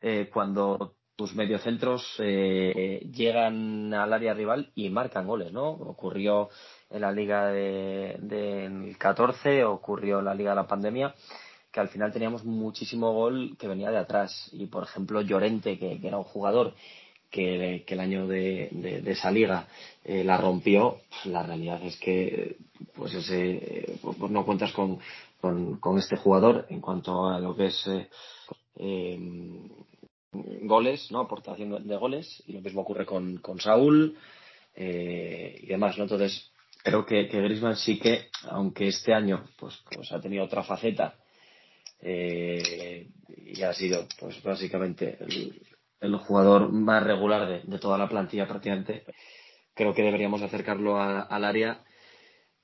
eh, 0.00 0.30
cuando 0.32 0.94
tus 1.16 1.34
mediocentros 1.34 2.14
eh, 2.18 3.06
llegan 3.12 3.92
al 3.92 4.12
área 4.12 4.32
rival 4.32 4.72
y 4.74 4.88
marcan 4.88 5.26
goles 5.26 5.52
no 5.52 5.68
ocurrió 5.68 6.48
en 6.88 7.02
la 7.02 7.12
liga 7.12 7.48
del 7.48 8.26
de, 8.26 8.96
14 8.98 9.64
ocurrió 9.64 10.20
en 10.20 10.24
la 10.24 10.34
liga 10.34 10.50
de 10.50 10.56
la 10.56 10.66
pandemia 10.66 11.14
al 11.80 11.88
final 11.88 12.12
teníamos 12.12 12.44
muchísimo 12.44 13.12
gol 13.12 13.56
que 13.58 13.68
venía 13.68 13.90
de 13.90 13.98
atrás 13.98 14.50
y 14.52 14.66
por 14.66 14.84
ejemplo 14.84 15.20
Llorente 15.22 15.78
que, 15.78 15.98
era 16.02 16.18
un 16.18 16.24
jugador 16.24 16.74
que, 17.30 17.84
el 17.86 18.00
año 18.00 18.26
de, 18.26 19.02
esa 19.06 19.30
liga 19.30 19.66
eh, 20.04 20.24
la 20.24 20.36
rompió, 20.36 20.98
la 21.24 21.42
realidad 21.42 21.82
es 21.82 21.96
que 21.98 22.56
pues 22.94 23.14
ese, 23.14 23.98
pues 24.02 24.30
no 24.30 24.44
cuentas 24.44 24.72
con, 24.72 24.98
con, 25.40 25.98
este 25.98 26.16
jugador 26.16 26.66
en 26.68 26.80
cuanto 26.80 27.28
a 27.28 27.38
lo 27.40 27.56
que 27.56 27.66
es 27.66 27.86
eh, 27.86 28.08
em, 28.76 29.68
goles, 30.62 31.10
¿no? 31.10 31.20
aportación 31.20 31.86
de 31.86 31.96
goles, 31.96 32.42
y 32.46 32.52
lo 32.52 32.60
mismo 32.60 32.82
ocurre 32.82 33.06
con, 33.06 33.38
con 33.38 33.58
Saúl 33.60 34.16
eh, 34.74 35.58
y 35.62 35.66
demás, 35.66 35.96
¿no? 35.98 36.04
Entonces, 36.04 36.50
creo 36.82 37.04
que, 37.04 37.28
que 37.28 37.74
sí 37.76 37.98
que, 37.98 38.28
aunque 38.48 38.88
este 38.88 39.12
año 39.12 39.44
pues, 39.58 39.78
pues 39.90 40.12
ha 40.12 40.20
tenido 40.20 40.44
otra 40.44 40.62
faceta 40.62 41.14
y 42.02 43.62
ha 43.62 43.72
sido 43.74 44.06
pues 44.18 44.42
básicamente 44.42 45.18
el, 45.20 45.60
el 46.00 46.16
jugador 46.16 46.72
más 46.72 47.02
regular 47.02 47.62
de, 47.62 47.78
toda 47.78 47.98
la 47.98 48.08
plantilla 48.08 48.48
prácticamente. 48.48 49.04
Creo 49.74 49.94
que 49.94 50.02
deberíamos 50.02 50.42
acercarlo 50.42 51.00
al 51.00 51.44
área 51.44 51.84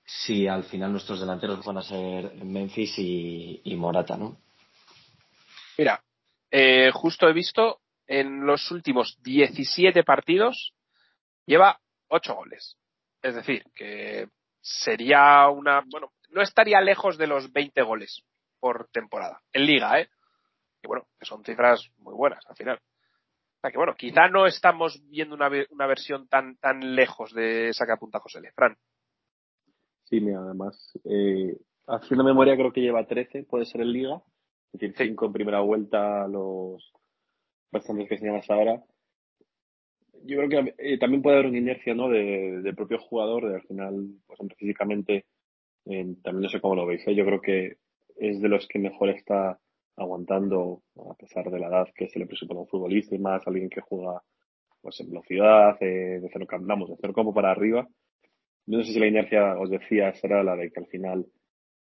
si 0.04 0.46
al 0.46 0.64
final 0.64 0.92
nuestros 0.92 1.20
delanteros 1.20 1.64
van 1.64 1.78
a 1.78 1.82
ser 1.82 2.34
Memphis 2.44 2.94
y, 2.98 3.74
Morata, 3.76 4.16
¿no? 4.16 4.38
Mira, 5.78 6.02
eh, 6.50 6.90
justo 6.92 7.28
he 7.28 7.32
visto 7.32 7.80
en 8.06 8.46
los 8.46 8.70
últimos 8.70 9.18
17 9.22 10.04
partidos 10.04 10.72
lleva 11.44 11.80
8 12.08 12.34
goles. 12.34 12.76
Es 13.22 13.34
decir, 13.34 13.64
que 13.74 14.28
sería 14.60 15.48
una, 15.48 15.82
bueno, 15.90 16.12
no 16.30 16.42
estaría 16.42 16.80
lejos 16.80 17.18
de 17.18 17.26
los 17.26 17.52
20 17.52 17.82
goles 17.82 18.24
por 18.58 18.88
temporada. 18.88 19.40
En 19.52 19.66
liga, 19.66 20.00
¿eh? 20.00 20.08
Que 20.82 20.88
bueno, 20.88 21.06
que 21.18 21.26
son 21.26 21.44
cifras 21.44 21.90
muy 21.98 22.14
buenas 22.14 22.44
al 22.46 22.56
final 22.56 22.80
que 23.70 23.78
bueno, 23.78 23.94
quizá 23.96 24.28
no 24.28 24.46
estamos 24.46 25.02
viendo 25.08 25.34
una, 25.34 25.50
una 25.70 25.86
versión 25.86 26.28
tan, 26.28 26.56
tan 26.56 26.94
lejos 26.94 27.32
de 27.34 27.70
esa 27.70 27.86
que 27.86 27.92
apunta 27.92 28.20
José 28.20 28.40
Le. 28.40 28.52
Fran. 28.52 28.76
Sí, 30.04 30.20
mira, 30.20 30.40
además, 30.40 30.76
eh, 31.04 31.56
haciendo 31.86 32.24
memoria 32.24 32.56
creo 32.56 32.72
que 32.72 32.80
lleva 32.80 33.06
13, 33.06 33.44
puede 33.44 33.66
ser 33.66 33.80
en 33.80 33.92
Liga. 33.92 34.22
Es 34.72 34.80
decir, 34.80 34.94
5 34.96 35.26
en 35.26 35.32
primera 35.32 35.60
vuelta, 35.60 36.28
los 36.28 36.92
bastantes 37.72 38.08
que 38.08 38.18
señalas 38.18 38.48
ahora. 38.50 38.82
Yo 40.24 40.38
creo 40.38 40.48
que 40.48 40.74
eh, 40.78 40.98
también 40.98 41.22
puede 41.22 41.36
haber 41.36 41.48
una 41.48 41.58
inercia 41.58 41.94
¿no? 41.94 42.08
de, 42.08 42.60
del 42.62 42.74
propio 42.74 42.98
jugador, 42.98 43.48
de 43.48 43.56
al 43.56 43.62
final, 43.62 43.94
pues 44.26 44.38
físicamente, 44.56 45.24
también 45.84 46.40
no 46.40 46.48
sé 46.48 46.60
cómo 46.60 46.74
lo 46.74 46.86
veis. 46.86 47.06
¿eh? 47.06 47.14
Yo 47.14 47.24
creo 47.24 47.40
que 47.40 47.78
es 48.16 48.40
de 48.40 48.48
los 48.48 48.66
que 48.68 48.78
mejor 48.78 49.10
está 49.10 49.58
aguantando 49.96 50.82
a 51.10 51.14
pesar 51.14 51.50
de 51.50 51.58
la 51.58 51.68
edad 51.68 51.88
que 51.94 52.08
se 52.08 52.18
le 52.18 52.26
presupone 52.26 52.60
a 52.60 52.62
un 52.62 52.68
futbolista 52.68 53.14
y 53.14 53.18
más 53.18 53.46
alguien 53.46 53.70
que 53.70 53.80
juega 53.80 54.22
pues 54.80 55.00
en 55.00 55.08
velocidad, 55.10 55.76
eh, 55.80 56.20
de 56.20 56.30
cero 56.32 56.46
vamos, 56.60 56.90
de 56.90 56.96
cero 57.00 57.12
como 57.12 57.34
para 57.34 57.50
arriba. 57.50 57.88
No 58.66 58.82
sé 58.82 58.92
si 58.92 59.00
la 59.00 59.06
inercia, 59.06 59.58
os 59.58 59.70
decía, 59.70 60.12
será 60.14 60.42
la 60.42 60.56
de 60.56 60.70
que 60.70 60.80
al 60.80 60.86
final 60.86 61.26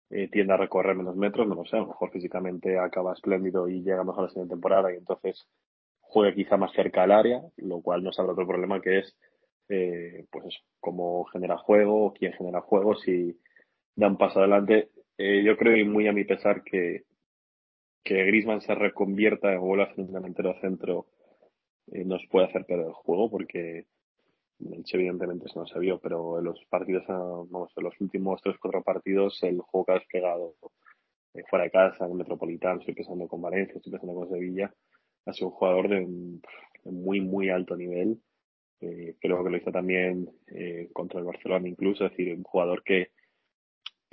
eh, 0.09 0.29
tiende 0.29 0.53
a 0.53 0.57
recorrer 0.57 0.95
menos 0.95 1.15
metros, 1.15 1.47
no 1.47 1.55
lo 1.55 1.65
sé, 1.65 1.77
a 1.77 1.79
lo 1.79 1.87
mejor 1.87 2.11
físicamente 2.11 2.77
acaba 2.77 3.13
espléndido 3.13 3.67
y 3.67 3.81
llega 3.81 4.03
mejor 4.03 4.23
la 4.23 4.29
siguiente 4.29 4.53
temporada 4.53 4.93
y 4.93 4.97
entonces 4.97 5.47
juega 5.99 6.35
quizá 6.35 6.57
más 6.57 6.71
cerca 6.73 7.03
al 7.03 7.11
área, 7.11 7.41
lo 7.57 7.81
cual 7.81 8.03
nos 8.03 8.17
habla 8.19 8.33
otro 8.33 8.47
problema 8.47 8.81
que 8.81 8.99
es 8.99 9.17
eh, 9.67 10.25
pues 10.31 10.55
cómo 10.79 11.25
genera 11.25 11.57
juego, 11.57 12.13
quién 12.13 12.33
genera 12.33 12.61
juego, 12.61 12.95
si 12.95 13.37
da 13.95 14.07
un 14.07 14.17
paso 14.17 14.39
adelante. 14.39 14.89
Eh, 15.17 15.43
yo 15.43 15.57
creo 15.57 15.77
y 15.77 15.83
muy 15.85 16.07
a 16.07 16.13
mi 16.13 16.23
pesar 16.23 16.63
que 16.63 17.03
que 18.05 18.23
Grisman 18.23 18.61
se 18.61 18.75
reconvierta 18.75 19.51
en 19.51 19.59
vuelva 19.59 19.85
a 19.85 19.95
ser 19.95 20.05
un 20.05 20.13
delantero 20.13 20.53
centro 20.61 21.07
eh, 21.91 22.05
nos 22.05 22.23
puede 22.27 22.45
hacer 22.45 22.63
perder 22.65 22.85
el 22.85 22.93
juego 22.93 23.31
porque 23.31 23.87
evidentemente 24.59 25.47
eso 25.47 25.59
no 25.59 25.67
se 25.67 25.79
vio, 25.79 25.99
pero 25.99 26.39
en 26.39 26.45
los 26.45 26.63
partidos, 26.69 27.03
ah, 27.09 27.43
vamos, 27.49 27.73
en 27.75 27.83
los 27.83 27.99
últimos 27.99 28.41
tres 28.41 28.57
cuatro 28.59 28.83
partidos 28.83 29.41
el 29.43 29.59
juego 29.59 29.85
que 29.85 29.91
ha 29.91 29.95
desplegado 29.95 30.55
eh, 31.33 31.43
fuera 31.49 31.65
de 31.65 31.71
casa, 31.71 32.05
en 32.05 32.15
Metropolitano, 32.15 32.79
estoy 32.79 32.93
pensando 32.93 33.27
con 33.27 33.41
Valencia, 33.41 33.75
estoy 33.75 33.91
pensando 33.91 34.13
con 34.15 34.29
Sevilla, 34.29 34.73
ha 35.25 35.33
sido 35.33 35.47
un 35.47 35.53
jugador 35.55 35.89
de, 35.89 36.07
muy, 36.85 37.21
muy 37.21 37.49
alto 37.49 37.75
nivel. 37.75 38.21
Eh, 38.81 39.15
creo 39.19 39.43
que 39.43 39.49
lo 39.49 39.57
hizo 39.57 39.71
también 39.71 40.29
eh, 40.47 40.89
contra 40.93 41.19
el 41.19 41.25
Barcelona 41.25 41.67
incluso, 41.67 42.05
es 42.05 42.11
decir, 42.11 42.33
un 42.35 42.43
jugador 42.43 42.83
que, 42.83 43.11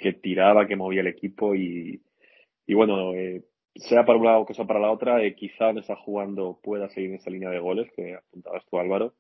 que 0.03 0.13
tiraba, 0.13 0.67
que 0.67 0.77
movía 0.77 1.01
el 1.01 1.07
equipo 1.07 1.55
y, 1.55 2.03
y 2.67 2.75
bueno, 2.75 3.15
eh, 3.15 3.45
sea 3.75 4.05
para 4.05 4.19
un 4.19 4.25
lado 4.25 4.47
que 4.47 4.55
sea 4.55 4.67
para 4.67 4.81
la 4.81 4.91
otra, 4.91 5.23
eh, 5.23 5.35
quizá 5.35 5.67
donde 5.67 5.81
está 5.81 5.97
jugando 5.97 6.59
pueda 6.63 6.89
seguir 6.91 7.11
en 7.11 7.17
esa 7.17 7.31
línea 7.31 7.51
de 7.51 7.59
goles 7.59 7.91
que 7.97 8.15
apuntabas 8.15 8.65
tú, 8.67 8.79
Álvaro. 8.79 9.15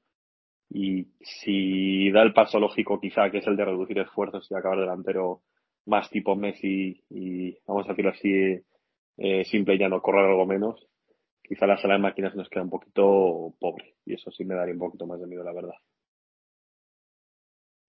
Y 0.70 1.09
si 1.20 2.11
da 2.11 2.22
el 2.22 2.33
paso 2.33 2.59
lógico, 2.59 3.01
quizá, 3.01 3.30
que 3.30 3.39
es 3.39 3.47
el 3.47 3.57
de 3.57 3.64
reducir 3.64 3.99
esfuerzos 3.99 4.51
y 4.51 4.55
acabar 4.55 4.78
delantero 4.78 5.43
más 5.87 6.09
tipo 6.11 6.37
Messi 6.37 7.03
y, 7.11 7.57
vamos 7.66 7.87
a 7.87 7.91
decirlo 7.91 8.12
así, 8.12 8.61
eh, 9.18 9.45
simple 9.45 9.74
y 9.74 9.78
ya 9.78 9.89
no 9.89 10.01
correr 10.01 10.24
algo 10.24 10.47
menos, 10.47 10.89
quizá 11.43 11.66
la 11.66 11.76
sala 11.76 11.95
de 11.95 12.01
máquinas 12.01 12.35
nos 12.35 12.49
queda 12.49 12.62
un 12.62 12.70
poquito 12.70 13.55
pobre. 13.61 13.95
Y 14.07 14.14
eso 14.14 14.30
sí 14.30 14.45
me 14.45 14.55
daría 14.55 14.74
un 14.74 14.80
poquito 14.80 15.07
más 15.07 15.20
de 15.20 15.26
miedo, 15.26 15.45
la 15.45 15.53
verdad. 15.53 15.74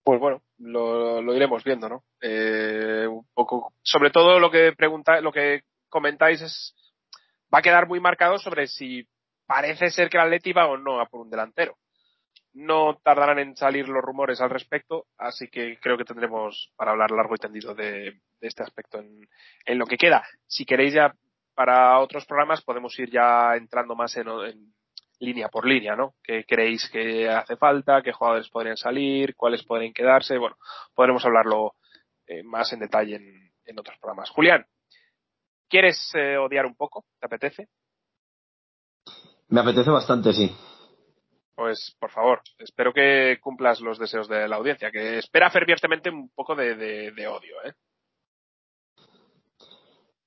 Pues 0.04 0.18
bueno, 0.18 0.42
lo, 0.58 1.34
iremos 1.34 1.62
viendo, 1.62 1.88
¿no? 1.88 2.04
Eh, 2.20 3.06
un 3.08 3.26
poco, 3.34 3.72
sobre 3.82 4.10
todo 4.10 4.40
lo 4.40 4.50
que 4.50 4.72
pregunta, 4.72 5.20
lo 5.20 5.32
que 5.32 5.62
comentáis 5.88 6.42
es, 6.42 6.74
va 7.54 7.60
a 7.60 7.62
quedar 7.62 7.86
muy 7.86 8.00
marcado 8.00 8.38
sobre 8.38 8.66
si 8.66 9.06
parece 9.46 9.90
ser 9.90 10.10
que 10.10 10.16
el 10.16 10.24
Atleti 10.24 10.52
va 10.52 10.66
o 10.66 10.76
no 10.76 11.00
a 11.00 11.06
por 11.06 11.20
un 11.20 11.30
delantero. 11.30 11.76
No 12.54 12.98
tardarán 13.02 13.38
en 13.38 13.56
salir 13.56 13.88
los 13.88 14.02
rumores 14.02 14.40
al 14.40 14.50
respecto, 14.50 15.06
así 15.16 15.48
que 15.48 15.78
creo 15.80 15.96
que 15.96 16.04
tendremos 16.04 16.70
para 16.76 16.90
hablar 16.90 17.10
largo 17.12 17.34
y 17.34 17.38
tendido 17.38 17.74
de, 17.74 18.20
este 18.40 18.62
aspecto 18.62 18.98
en, 18.98 19.28
en, 19.64 19.78
lo 19.78 19.86
que 19.86 19.96
queda. 19.96 20.24
Si 20.46 20.64
queréis 20.64 20.94
ya 20.94 21.14
para 21.54 21.98
otros 22.00 22.26
programas 22.26 22.62
podemos 22.62 22.98
ir 22.98 23.10
ya 23.10 23.54
entrando 23.56 23.94
más 23.94 24.16
en, 24.16 24.26
línea 25.22 25.48
por 25.48 25.66
línea, 25.66 25.96
¿no? 25.96 26.14
¿Qué 26.22 26.44
creéis 26.44 26.88
que 26.90 27.28
hace 27.28 27.56
falta? 27.56 28.02
¿Qué 28.02 28.12
jugadores 28.12 28.48
podrían 28.48 28.76
salir? 28.76 29.34
¿Cuáles 29.36 29.62
podrían 29.64 29.92
quedarse? 29.92 30.38
Bueno, 30.38 30.56
podremos 30.94 31.24
hablarlo 31.24 31.74
eh, 32.26 32.42
más 32.42 32.72
en 32.72 32.80
detalle 32.80 33.16
en, 33.16 33.52
en 33.64 33.78
otros 33.78 33.98
programas. 33.98 34.30
Julián, 34.30 34.66
¿Quieres 35.72 36.10
eh, 36.12 36.36
odiar 36.36 36.66
un 36.66 36.74
poco? 36.74 37.06
¿Te 37.18 37.24
apetece? 37.24 37.70
Me 39.48 39.62
apetece 39.62 39.90
bastante, 39.90 40.30
sí. 40.34 40.54
Pues 41.54 41.96
por 41.98 42.10
favor, 42.10 42.42
espero 42.58 42.92
que 42.92 43.38
cumplas 43.40 43.80
los 43.80 43.98
deseos 43.98 44.28
de 44.28 44.46
la 44.48 44.56
audiencia, 44.56 44.90
que 44.90 45.16
espera 45.16 45.50
fervientemente 45.50 46.10
un 46.10 46.28
poco 46.28 46.54
de, 46.54 47.10
odio, 47.26 47.54
¿eh? 47.64 47.72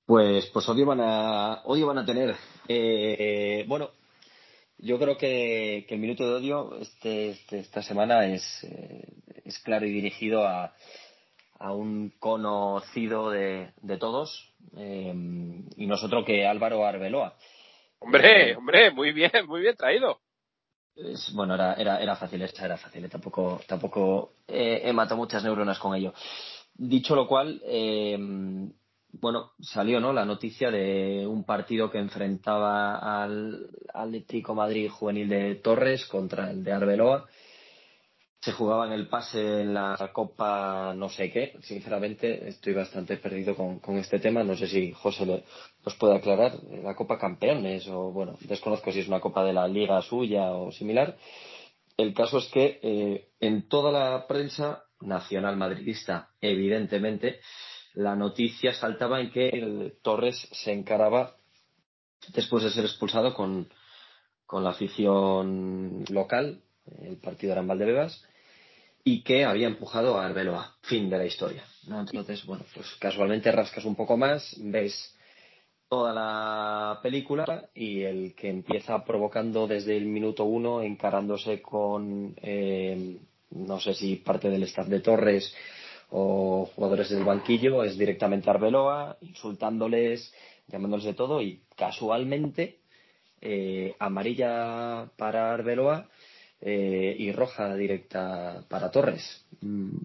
Pues, 0.04 0.50
pues 0.52 0.68
odio 0.68 0.84
van 0.84 1.00
a, 1.00 1.62
odio 1.66 1.86
van 1.86 1.98
a 1.98 2.04
tener. 2.04 2.34
Eh, 2.66 3.64
bueno, 3.68 3.90
yo 4.78 4.98
creo 4.98 5.16
que, 5.16 5.86
el 5.88 5.98
minuto 5.98 6.28
de 6.28 6.34
odio 6.36 6.78
este, 6.80 7.30
este 7.30 7.58
esta 7.60 7.82
semana 7.82 8.26
es, 8.26 8.42
eh, 8.64 9.08
es 9.44 9.58
claro 9.60 9.86
y 9.86 9.92
dirigido 9.92 10.46
a, 10.46 10.74
a 11.58 11.72
un 11.72 12.10
conocido 12.18 13.30
de, 13.30 13.72
de 13.80 13.96
todos, 13.96 14.54
eh, 14.76 15.14
y 15.76 15.86
nosotros 15.86 16.24
que 16.24 16.46
Álvaro 16.46 16.84
Arbeloa. 16.84 17.36
Hombre, 17.98 18.50
eh, 18.50 18.56
hombre, 18.56 18.90
muy 18.90 19.12
bien, 19.12 19.30
muy 19.46 19.62
bien 19.62 19.76
traído. 19.76 20.20
bueno, 21.34 21.54
era, 21.54 21.74
era, 21.74 22.00
era 22.00 22.16
fácil, 22.16 22.42
era 22.42 22.76
fácil, 22.76 23.04
eh, 23.04 23.08
tampoco, 23.08 23.60
tampoco 23.66 24.34
he 24.46 24.92
matado 24.92 25.16
muchas 25.16 25.42
neuronas 25.42 25.78
con 25.78 25.94
ello. 25.94 26.12
Dicho 26.74 27.16
lo 27.16 27.26
cual, 27.26 27.62
bueno, 29.20 29.52
salió 29.60 30.00
¿no? 30.00 30.12
la 30.12 30.24
noticia 30.24 30.70
de 30.70 31.26
un 31.26 31.44
partido 31.44 31.90
que 31.90 31.98
enfrentaba 31.98 33.22
al 33.22 33.68
Atlético 33.92 34.54
Madrid 34.54 34.90
juvenil 34.90 35.28
de 35.28 35.54
Torres 35.56 36.06
contra 36.06 36.50
el 36.50 36.64
de 36.64 36.72
Arbeloa 36.72 37.26
se 38.46 38.52
jugaba 38.52 38.86
en 38.86 38.92
el 38.92 39.08
pase 39.08 39.62
en 39.62 39.74
la 39.74 40.10
Copa 40.12 40.94
no 40.94 41.08
sé 41.08 41.32
qué. 41.32 41.54
Sinceramente, 41.62 42.48
estoy 42.48 42.74
bastante 42.74 43.16
perdido 43.16 43.56
con, 43.56 43.80
con 43.80 43.96
este 43.96 44.20
tema. 44.20 44.44
No 44.44 44.54
sé 44.54 44.68
si 44.68 44.92
José 44.92 45.26
le, 45.26 45.42
puede 45.98 46.14
aclarar. 46.14 46.52
La 46.84 46.94
Copa 46.94 47.18
Campeones 47.18 47.88
o, 47.88 48.12
bueno, 48.12 48.36
desconozco 48.42 48.92
si 48.92 49.00
es 49.00 49.08
una 49.08 49.18
Copa 49.18 49.42
de 49.42 49.52
la 49.52 49.66
Liga 49.66 50.00
suya 50.00 50.52
o 50.52 50.70
similar. 50.70 51.16
El 51.96 52.14
caso 52.14 52.38
es 52.38 52.46
que 52.46 52.78
eh, 52.84 53.30
en 53.40 53.68
toda 53.68 53.90
la 53.90 54.28
prensa 54.28 54.84
nacional 55.00 55.56
madridista, 55.56 56.30
evidentemente, 56.40 57.40
la 57.96 58.14
noticia 58.14 58.74
saltaba 58.74 59.20
en 59.20 59.30
que 59.30 59.48
el 59.48 59.94
Torres 60.02 60.48
se 60.52 60.72
encaraba, 60.72 61.36
después 62.34 62.62
de 62.62 62.70
ser 62.70 62.84
expulsado 62.84 63.34
con, 63.34 63.68
con 64.44 64.62
la 64.62 64.70
afición 64.70 66.04
local, 66.10 66.60
el 67.00 67.16
partido 67.16 67.52
era 67.52 67.62
en 67.62 67.68
Valdebebas, 67.68 68.22
y 69.02 69.22
que 69.22 69.44
había 69.44 69.68
empujado 69.68 70.18
a 70.18 70.26
Arbeloa. 70.26 70.76
Fin 70.82 71.08
de 71.08 71.16
la 71.16 71.24
historia. 71.24 71.64
Entonces, 71.88 72.44
bueno, 72.44 72.64
pues 72.74 72.86
casualmente 73.00 73.50
rascas 73.50 73.84
un 73.84 73.94
poco 73.94 74.16
más, 74.16 74.54
ves 74.58 75.16
toda 75.88 76.12
la 76.12 77.00
película 77.02 77.70
y 77.72 78.02
el 78.02 78.34
que 78.34 78.50
empieza 78.50 79.04
provocando 79.04 79.66
desde 79.66 79.96
el 79.96 80.04
minuto 80.04 80.44
uno 80.44 80.82
encarándose 80.82 81.62
con 81.62 82.34
eh, 82.42 83.20
no 83.50 83.80
sé 83.80 83.94
si 83.94 84.16
parte 84.16 84.50
del 84.50 84.64
staff 84.64 84.88
de 84.88 85.00
Torres 85.00 85.54
o 86.10 86.66
jugadores 86.74 87.10
del 87.10 87.24
banquillo 87.24 87.82
es 87.82 87.98
directamente 87.98 88.50
Arbeloa 88.50 89.16
insultándoles 89.20 90.32
llamándoles 90.68 91.06
de 91.06 91.14
todo 91.14 91.40
y 91.40 91.62
casualmente 91.76 92.80
eh, 93.40 93.94
amarilla 93.98 95.10
para 95.16 95.52
Arbeloa 95.52 96.08
eh, 96.60 97.14
y 97.18 97.32
roja 97.32 97.74
directa 97.74 98.64
para 98.68 98.90
Torres. 98.90 99.46
Mm, 99.60 99.96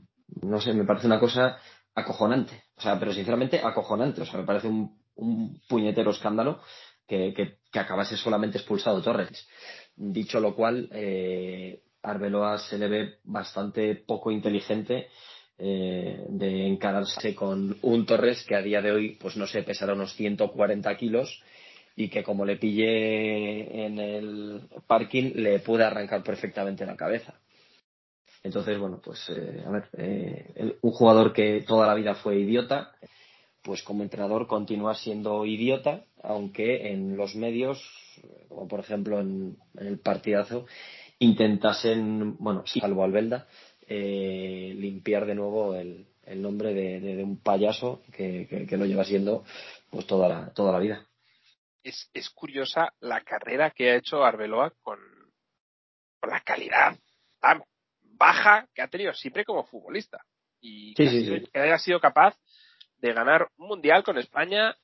no 0.44 0.62
sé 0.62 0.74
me 0.74 0.86
parece 0.86 1.08
una 1.08 1.20
cosa 1.20 1.58
acojonante. 1.96 2.64
O 2.78 2.82
sea 2.82 3.00
pero 3.00 3.14
sinceramente 3.14 3.60
acojonante. 3.60 4.22
O 4.22 4.26
sea 4.26 4.40
me 4.40 4.46
parece 4.46 4.68
un 4.68 5.02
un 5.16 5.62
puñetero 5.68 6.12
escándalo 6.12 6.60
que, 7.08 7.34
que, 7.34 7.60
que 7.72 7.80
acabase 7.80 8.18
solamente 8.18 8.58
expulsado 8.58 9.02
Torres. 9.02 9.48
Dicho 9.96 10.40
lo 10.40 10.56
cual, 10.56 10.90
eh, 10.92 11.84
Arbeloa 12.02 12.58
se 12.58 12.78
le 12.78 12.88
ve 12.88 13.20
bastante 13.24 13.96
poco 13.96 14.32
inteligente 14.32 15.08
eh, 15.64 16.26
de 16.28 16.66
encararse 16.66 17.36
con 17.36 17.78
un 17.84 18.06
Torres 18.08 18.44
que 18.48 18.56
a 18.56 18.64
día 18.64 18.82
de 18.82 18.92
hoy, 18.92 19.16
pues 19.22 19.38
no 19.38 19.46
sé, 19.46 19.62
pesará 19.62 19.94
unos 19.94 20.16
140 20.16 20.98
kilos 20.98 21.44
y 21.96 22.10
que 22.10 22.24
como 22.24 22.46
le 22.46 22.56
pille 22.56 23.86
en 23.86 24.00
el 24.00 24.62
parking 24.88 25.34
le 25.36 25.60
puede 25.60 25.84
arrancar 25.84 26.24
perfectamente 26.24 26.84
la 26.84 26.96
cabeza. 26.96 27.36
Entonces, 28.42 28.80
bueno, 28.80 29.00
pues 29.04 29.24
eh, 29.30 29.64
a 29.64 29.70
ver, 29.70 29.84
eh, 30.00 30.78
un 30.82 30.92
jugador 30.94 31.32
que 31.32 31.64
toda 31.68 31.86
la 31.86 31.94
vida 31.94 32.16
fue 32.16 32.40
idiota, 32.40 32.96
pues 33.62 33.84
como 33.84 34.02
entrenador 34.02 34.48
continúa 34.48 34.96
siendo 34.96 35.46
idiota, 35.46 36.06
aunque 36.24 36.92
en 36.92 37.16
los 37.16 37.36
medios, 37.36 37.80
como 38.50 38.68
por 38.68 38.80
ejemplo 38.80 39.20
en, 39.20 39.58
en 39.78 39.86
el 39.86 40.00
partidazo, 40.00 40.66
intentasen, 41.20 42.36
bueno, 42.40 42.64
salvo 42.66 43.04
Albelda, 43.04 43.48
eh, 43.94 44.74
limpiar 44.78 45.26
de 45.26 45.36
nuevo 45.36 45.76
el, 45.76 46.08
el 46.24 46.42
nombre 46.42 46.74
de, 46.74 47.02
de- 47.02 47.16
de 47.18 47.24
un 47.24 47.42
payaso 47.42 48.02
que, 48.16 48.48
que- 48.48 48.66
que 48.66 48.78
lo 48.78 48.86
lleva 48.86 49.04
siendo 49.04 49.44
pues 49.90 50.08
toda 50.08 50.30
la, 50.30 50.54
toda 50.54 50.72
la 50.72 50.80
vida. 50.80 51.06
Es, 51.84 52.10
es 52.14 52.30
curiosa 52.30 52.94
la 53.02 53.22
carrera 53.22 53.72
que 53.72 53.92
ha 53.92 53.96
hecho 53.98 54.24
Arbeloa 54.24 54.72
con, 54.82 54.98
con 56.22 56.30
la 56.30 56.40
calidad 56.42 56.96
tan 57.42 57.64
baja 58.18 58.68
que 58.74 58.82
ha 58.82 58.88
tenido 58.88 59.14
siempre 59.14 59.44
como 59.44 59.66
futbolista. 59.66 60.24
Y 60.62 60.94
Sí, 60.96 61.04
que, 61.04 61.10
sí, 61.10 61.18
ha 61.18 61.22
sido- 61.22 61.38
sí. 61.38 61.52
que 61.52 61.60
haya 61.60 61.78
sido 61.80 62.00
capaz 62.00 62.38
de 63.00 63.14
ganar 63.14 63.50
un 63.58 63.68
mundial 63.68 64.04
con 64.04 64.18
España, 64.18 64.76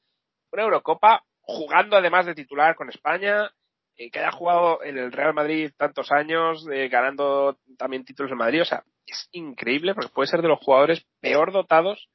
una 0.51 0.64
Eurocopa, 0.64 1.24
jugando 1.41 1.95
además 1.95 2.26
de 2.26 2.36
titular 2.36 2.76
con 2.76 2.89
España, 2.89 3.49
eh, 3.95 4.10
que 4.10 4.20
haya 4.20 4.32
jugado 4.32 4.84
en 4.84 4.97
el 4.97 5.12
Real 5.12 5.34
Madrid 5.34 5.72
tantos 5.78 6.12
años, 6.12 6.68
eh, 6.72 6.89
ganando 6.89 7.58
también 7.78 8.03
títulos 8.03 8.32
en 8.32 8.38
Madrid. 8.39 8.64
O 8.64 8.66
sea, 8.66 8.84
es 9.14 9.30
increíble 9.32 9.93
porque 9.93 10.12
puede 10.14 10.28
ser 10.28 10.41
de 10.41 10.47
los 10.49 10.60
jugadores 10.60 11.05
peor 11.22 11.51
dotados 11.51 12.10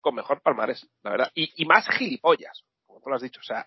con 0.00 0.14
mejor 0.14 0.42
palmarés, 0.42 0.88
la 1.02 1.10
verdad. 1.12 1.30
Y, 1.34 1.52
y 1.62 1.66
más 1.66 1.88
gilipollas, 1.88 2.64
como 2.86 3.00
tú 3.00 3.10
lo 3.10 3.16
has 3.16 3.22
dicho. 3.22 3.40
O 3.40 3.44
sea, 3.44 3.66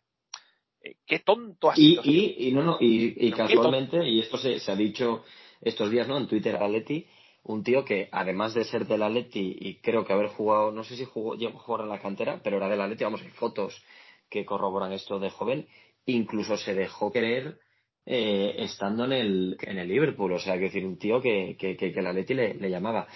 eh, 0.81 0.95
qué 1.05 1.19
tonto 1.19 1.71
ha 1.71 1.73
Y, 1.77 1.91
sido. 1.91 2.01
y, 2.05 2.35
y 2.47 2.51
no, 2.51 2.63
no, 2.63 2.77
y, 2.79 3.27
y 3.27 3.31
casualmente, 3.31 4.07
y 4.07 4.19
esto 4.19 4.37
se, 4.37 4.59
se 4.59 4.71
ha 4.71 4.75
dicho 4.75 5.23
estos 5.61 5.89
días, 5.89 6.07
¿no? 6.07 6.17
En 6.17 6.27
Twitter, 6.27 6.55
Atleti, 6.57 7.07
un 7.43 7.63
tío 7.63 7.85
que 7.85 8.09
además 8.11 8.53
de 8.53 8.65
ser 8.65 8.85
del 8.85 9.03
Atleti 9.03 9.55
y 9.59 9.75
creo 9.81 10.05
que 10.05 10.13
haber 10.13 10.27
jugado, 10.27 10.71
no 10.71 10.83
sé 10.83 10.95
si 10.97 11.05
jugó, 11.05 11.35
llegó 11.35 11.59
a 11.59 11.61
jugar 11.63 11.81
en 11.81 11.89
la 11.89 12.01
cantera, 12.01 12.41
pero 12.43 12.57
era 12.57 12.67
del 12.69 12.81
Atleti, 12.81 13.03
vamos, 13.03 13.21
hay 13.21 13.29
fotos 13.29 13.83
que 14.29 14.45
corroboran 14.45 14.91
esto 14.91 15.19
de 15.19 15.29
joven, 15.29 15.67
incluso 16.05 16.57
se 16.57 16.73
dejó 16.73 17.11
creer 17.11 17.59
eh, 18.05 18.55
estando 18.59 19.05
en 19.05 19.13
el, 19.13 19.57
en 19.61 19.79
el 19.79 19.87
Liverpool, 19.87 20.33
o 20.33 20.39
sea, 20.39 20.53
que 20.55 20.65
decir, 20.65 20.85
un 20.85 20.97
tío 20.97 21.21
que, 21.21 21.55
que, 21.57 21.75
que, 21.75 21.91
que 21.91 21.99
el 21.99 22.07
Atleti 22.07 22.33
le, 22.33 22.69
llamaba. 22.69 23.07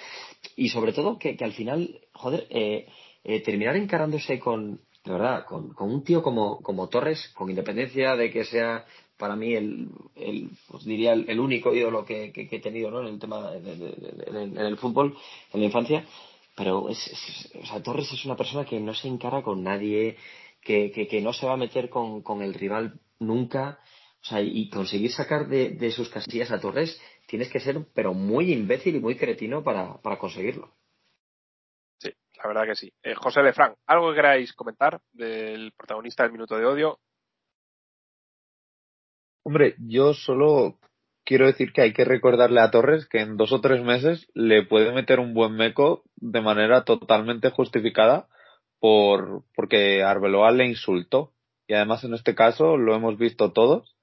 Y 0.56 0.70
sobre 0.70 0.94
todo 0.94 1.18
que, 1.20 1.36
que 1.38 1.46
al 1.46 1.54
final, 1.54 2.00
joder, 2.14 2.48
eh, 2.50 2.88
eh, 3.24 3.42
terminar 3.42 3.76
encarándose 3.76 4.40
con, 4.40 4.82
de 5.06 5.12
verdad, 5.12 5.46
con, 5.46 5.74
con 5.74 5.92
un 5.92 6.04
tío 6.04 6.22
como, 6.22 6.62
como 6.62 6.90
Torres, 6.90 7.30
con 7.36 7.50
independencia 7.50 8.16
de 8.16 8.32
que 8.32 8.46
sea 8.46 8.86
para 9.18 9.36
mí 9.36 9.54
el, 9.54 9.90
el 10.16 10.50
pues 10.70 10.86
diría 10.86 11.12
el, 11.12 11.40
único 11.40 11.76
ídolo 11.76 12.06
que, 12.06 12.32
que, 12.32 12.48
que 12.48 12.56
he 12.56 12.60
tenido 12.62 12.90
¿no? 12.90 13.02
en 13.02 13.08
el 13.14 13.20
tema 13.20 13.52
de- 13.52 14.14
en, 14.28 14.58
el, 14.58 14.78
fútbol 14.78 15.16
en 15.52 15.60
la 15.60 15.66
infancia 15.66 16.06
pero 16.56 16.88
es, 16.88 17.06
es- 17.06 17.52
o 17.62 17.66
sea, 17.66 17.84
Torres 17.84 18.10
es 18.14 18.24
una 18.24 18.38
persona 18.38 18.64
que 18.64 18.80
no 18.80 18.94
se 18.94 19.10
encara 19.10 19.44
con 19.44 19.62
nadie 19.62 20.16
que, 20.62 20.90
que, 20.92 21.06
que 21.08 21.20
no 21.22 21.34
se 21.34 21.46
va 21.46 21.54
a 21.54 21.58
meter 21.58 21.90
con, 21.90 22.22
con 22.22 22.42
el 22.42 22.54
rival 22.54 22.98
nunca 23.20 23.80
o 24.22 24.26
sea 24.26 24.42
y 24.42 24.70
conseguir 24.70 25.12
sacar 25.12 25.48
de, 25.48 25.72
de 25.72 25.92
sus 25.92 26.10
casillas 26.10 26.52
a 26.52 26.60
Torres 26.60 27.02
tienes 27.28 27.50
que 27.50 27.60
ser 27.60 27.86
pero 27.94 28.14
muy 28.14 28.52
imbécil 28.52 28.96
y 28.96 29.00
muy 29.00 29.16
cretino 29.16 29.64
para, 29.64 30.02
para 30.02 30.18
conseguirlo 30.18 30.74
Sí, 32.00 32.12
la 32.38 32.48
verdad 32.48 32.66
que 32.66 32.76
sí. 32.76 32.94
Eh, 33.04 33.14
José 33.16 33.44
Lefranc, 33.44 33.76
¿algo 33.86 34.10
que 34.10 34.16
queráis 34.16 34.54
comentar 34.54 35.02
del 35.12 35.74
protagonista 35.74 36.24
del 36.24 36.32
Minuto 36.32 36.58
de 36.58 36.66
Odio? 36.66 37.00
Hombre, 39.44 39.76
yo 39.80 40.14
solo 40.14 40.80
quiero 41.26 41.48
decir 41.48 41.74
que 41.74 41.82
hay 41.82 41.94
que 41.94 42.06
recordarle 42.06 42.62
a 42.62 42.72
Torres 42.72 43.08
que 43.08 43.20
en 43.20 43.38
dos 43.38 43.52
o 43.52 43.62
tres 43.62 43.84
meses 43.84 44.28
le 44.34 44.66
puede 44.66 44.94
meter 44.94 45.20
un 45.20 45.34
buen 45.34 45.56
meco 45.56 46.04
de 46.16 46.42
manera 46.42 46.86
totalmente 46.86 47.50
justificada 47.50 48.28
por 48.80 49.44
porque 49.56 50.04
Arbeloa 50.04 50.52
le 50.52 50.68
insultó. 50.68 51.34
Y 51.68 51.74
además 51.74 52.04
en 52.04 52.14
este 52.14 52.34
caso 52.34 52.78
lo 52.78 52.96
hemos 52.96 53.18
visto 53.18 53.52
todos. 53.52 53.96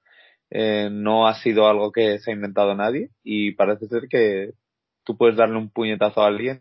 Eh, 0.49 0.89
no 0.91 1.27
ha 1.27 1.35
sido 1.35 1.67
algo 1.67 1.91
que 1.91 2.19
se 2.19 2.31
ha 2.31 2.33
inventado 2.33 2.73
nadie 2.73 3.09
y 3.23 3.51
parece 3.51 3.87
ser 3.87 4.03
que 4.09 4.51
tú 5.03 5.17
puedes 5.17 5.35
darle 5.35 5.57
un 5.57 5.69
puñetazo 5.69 6.21
a 6.21 6.27
alguien 6.27 6.59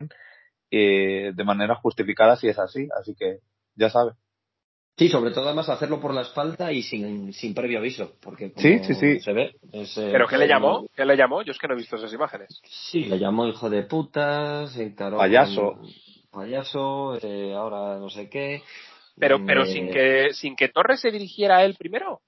eh, 0.70 1.32
de 1.34 1.44
manera 1.44 1.76
justificada 1.76 2.36
si 2.36 2.48
es 2.48 2.58
así. 2.58 2.88
Así 3.00 3.14
que 3.14 3.38
ya 3.76 3.88
sabes. 3.90 4.14
Sí, 4.98 5.08
sobre 5.10 5.30
todo 5.30 5.44
además 5.46 5.68
hacerlo 5.68 6.00
por 6.00 6.14
la 6.14 6.22
espalda 6.22 6.72
y 6.72 6.82
sin, 6.82 7.30
sin 7.34 7.52
previo 7.54 7.78
aviso, 7.80 8.14
porque 8.22 8.50
como 8.52 8.62
Sí, 8.62 8.78
sí, 8.82 8.94
sí. 8.94 9.20
se 9.20 9.32
ve... 9.34 9.54
es, 9.72 9.96
eh, 9.98 10.08
¿Pero 10.10 10.26
qué 10.26 10.38
le 10.38 10.48
llamó? 10.48 10.86
¿Qué 10.96 11.04
le 11.04 11.16
llamó? 11.18 11.42
Yo 11.42 11.52
es 11.52 11.58
que 11.58 11.68
no 11.68 11.74
he 11.74 11.76
visto 11.76 11.96
esas 11.96 12.12
imágenes. 12.14 12.60
Sí, 12.64 13.04
le 13.04 13.18
llamó 13.18 13.46
hijo 13.46 13.68
de 13.68 13.82
puta, 13.82 14.66
se 14.68 14.82
encaró 14.84 15.18
Payaso. 15.18 15.74
con 15.74 15.86
payaso, 16.32 17.18
eh, 17.22 17.52
ahora 17.54 17.98
no 17.98 18.08
sé 18.10 18.28
qué. 18.30 18.62
Pero, 19.18 19.36
Eh, 19.36 19.42
pero 19.46 19.66
sin 19.66 19.90
que, 19.90 20.28
sin 20.32 20.56
que 20.56 20.68
Torres 20.68 21.00
se 21.00 21.10
dirigiera 21.10 21.58
a 21.58 21.64
él 21.64 21.76
primero. 21.78 22.20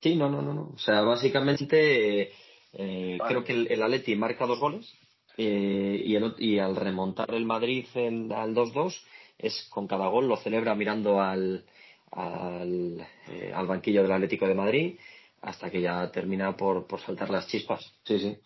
Sí, 0.00 0.14
no, 0.16 0.28
no, 0.28 0.42
no, 0.42 0.54
no. 0.54 0.70
O 0.74 0.78
sea, 0.78 1.02
básicamente 1.02 2.32
eh, 2.72 3.16
Vale. 3.18 3.28
creo 3.28 3.44
que 3.44 3.52
el, 3.52 3.66
el 3.70 3.82
Atleti 3.82 4.14
marca 4.14 4.46
dos 4.46 4.60
goles 4.60 4.92
eh, 5.36 6.02
y, 6.04 6.14
el 6.14 6.34
y 6.38 6.58
al 6.58 6.76
remontar 6.76 7.32
el 7.34 7.44
Madrid 7.44 7.86
el- 7.94 8.32
al 8.32 8.54
2-2 8.54 8.94
es 9.38 9.66
con 9.70 9.86
cada 9.86 10.08
gol 10.08 10.28
lo 10.28 10.36
celebra 10.36 10.74
mirando 10.74 11.20
al, 11.20 11.64
al, 12.12 13.06
eh, 13.28 13.52
al 13.54 13.66
banquillo 13.66 14.02
del 14.02 14.12
Atlético 14.12 14.46
de 14.46 14.54
Madrid 14.54 14.98
hasta 15.42 15.70
que 15.70 15.80
ya 15.80 16.10
termina 16.10 16.56
por, 16.56 16.86
por 16.86 17.00
saltar 17.00 17.30
las 17.30 17.46
chispas. 17.46 17.92
Sí, 18.04 18.18
sí. 18.18 18.38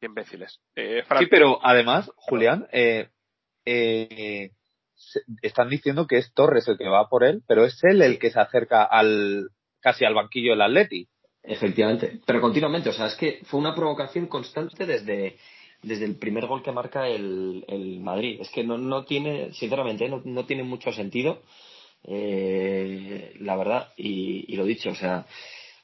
Qué 0.00 0.06
imbéciles. 0.06 0.60
Eh, 0.76 1.02
Sí, 1.18 1.26
pero 1.26 1.58
además, 1.62 2.10
Julián, 2.16 2.68
eh, 2.72 3.08
eh, 3.64 4.52
están 5.42 5.68
diciendo 5.70 6.06
que 6.06 6.18
es 6.18 6.32
Torres 6.34 6.68
el 6.68 6.78
que 6.78 6.88
va 6.88 7.08
por 7.08 7.24
él, 7.24 7.42
pero 7.48 7.64
es 7.64 7.82
él 7.84 8.02
el 8.02 8.18
que 8.18 8.30
se 8.30 8.38
acerca 8.40 8.84
al 8.84 9.50
casi 9.80 10.04
al 10.04 10.14
banquillo 10.14 10.52
del 10.52 10.62
Atleti. 10.62 11.08
Efectivamente, 11.42 12.20
pero 12.26 12.40
continuamente, 12.40 12.90
o 12.90 12.92
sea, 12.92 13.06
es 13.06 13.14
que 13.14 13.40
fue 13.44 13.60
una 13.60 13.74
provocación 13.74 14.26
constante 14.26 14.84
desde, 14.84 15.36
desde 15.82 16.04
el 16.04 16.16
primer 16.16 16.46
gol 16.46 16.62
que 16.62 16.72
marca 16.72 17.08
el, 17.08 17.64
el 17.68 18.00
Madrid. 18.00 18.40
Es 18.40 18.50
que 18.50 18.64
no, 18.64 18.76
no 18.76 19.04
tiene, 19.04 19.52
sinceramente, 19.52 20.08
no, 20.08 20.20
no 20.24 20.44
tiene 20.44 20.62
mucho 20.62 20.92
sentido, 20.92 21.42
eh, 22.04 23.34
la 23.40 23.56
verdad, 23.56 23.92
y, 23.96 24.44
y 24.52 24.56
lo 24.56 24.64
dicho, 24.64 24.90
o 24.90 24.94
sea, 24.94 25.26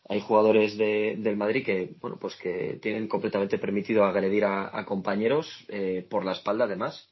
hay 0.09 0.21
jugadores 0.21 0.77
de- 0.77 1.17
del 1.19 1.37
Madrid 1.37 1.65
que, 1.65 1.95
bueno, 2.01 2.19
pues 2.21 2.37
que 2.37 2.79
tienen 2.83 3.09
completamente 3.09 3.59
permitido 3.59 4.05
agredir 4.05 4.45
a, 4.45 4.85
compañeros 4.85 5.49
eh, 5.69 6.07
por 6.11 6.25
la 6.25 6.33
espalda, 6.33 6.65
además. 6.65 7.09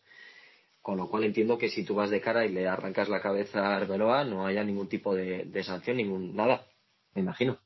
Con 0.82 0.96
lo 0.98 1.08
cual 1.08 1.24
entiendo 1.24 1.58
que 1.58 1.68
si 1.70 1.84
tú 1.84 1.94
vas 1.94 2.10
de 2.10 2.20
cara 2.20 2.44
y 2.44 2.48
le 2.48 2.66
arrancas 2.66 3.08
la 3.08 3.22
cabeza 3.22 3.60
a 3.64 3.76
Arbeloa, 3.76 4.24
no 4.24 4.44
haya 4.46 4.64
ningún 4.64 4.88
tipo 4.88 5.14
de, 5.14 5.44
de 5.44 5.62
sanción, 5.62 5.96
ningún 5.96 6.34
nada, 6.34 6.66
me 7.14 7.22
imagino. 7.22 7.58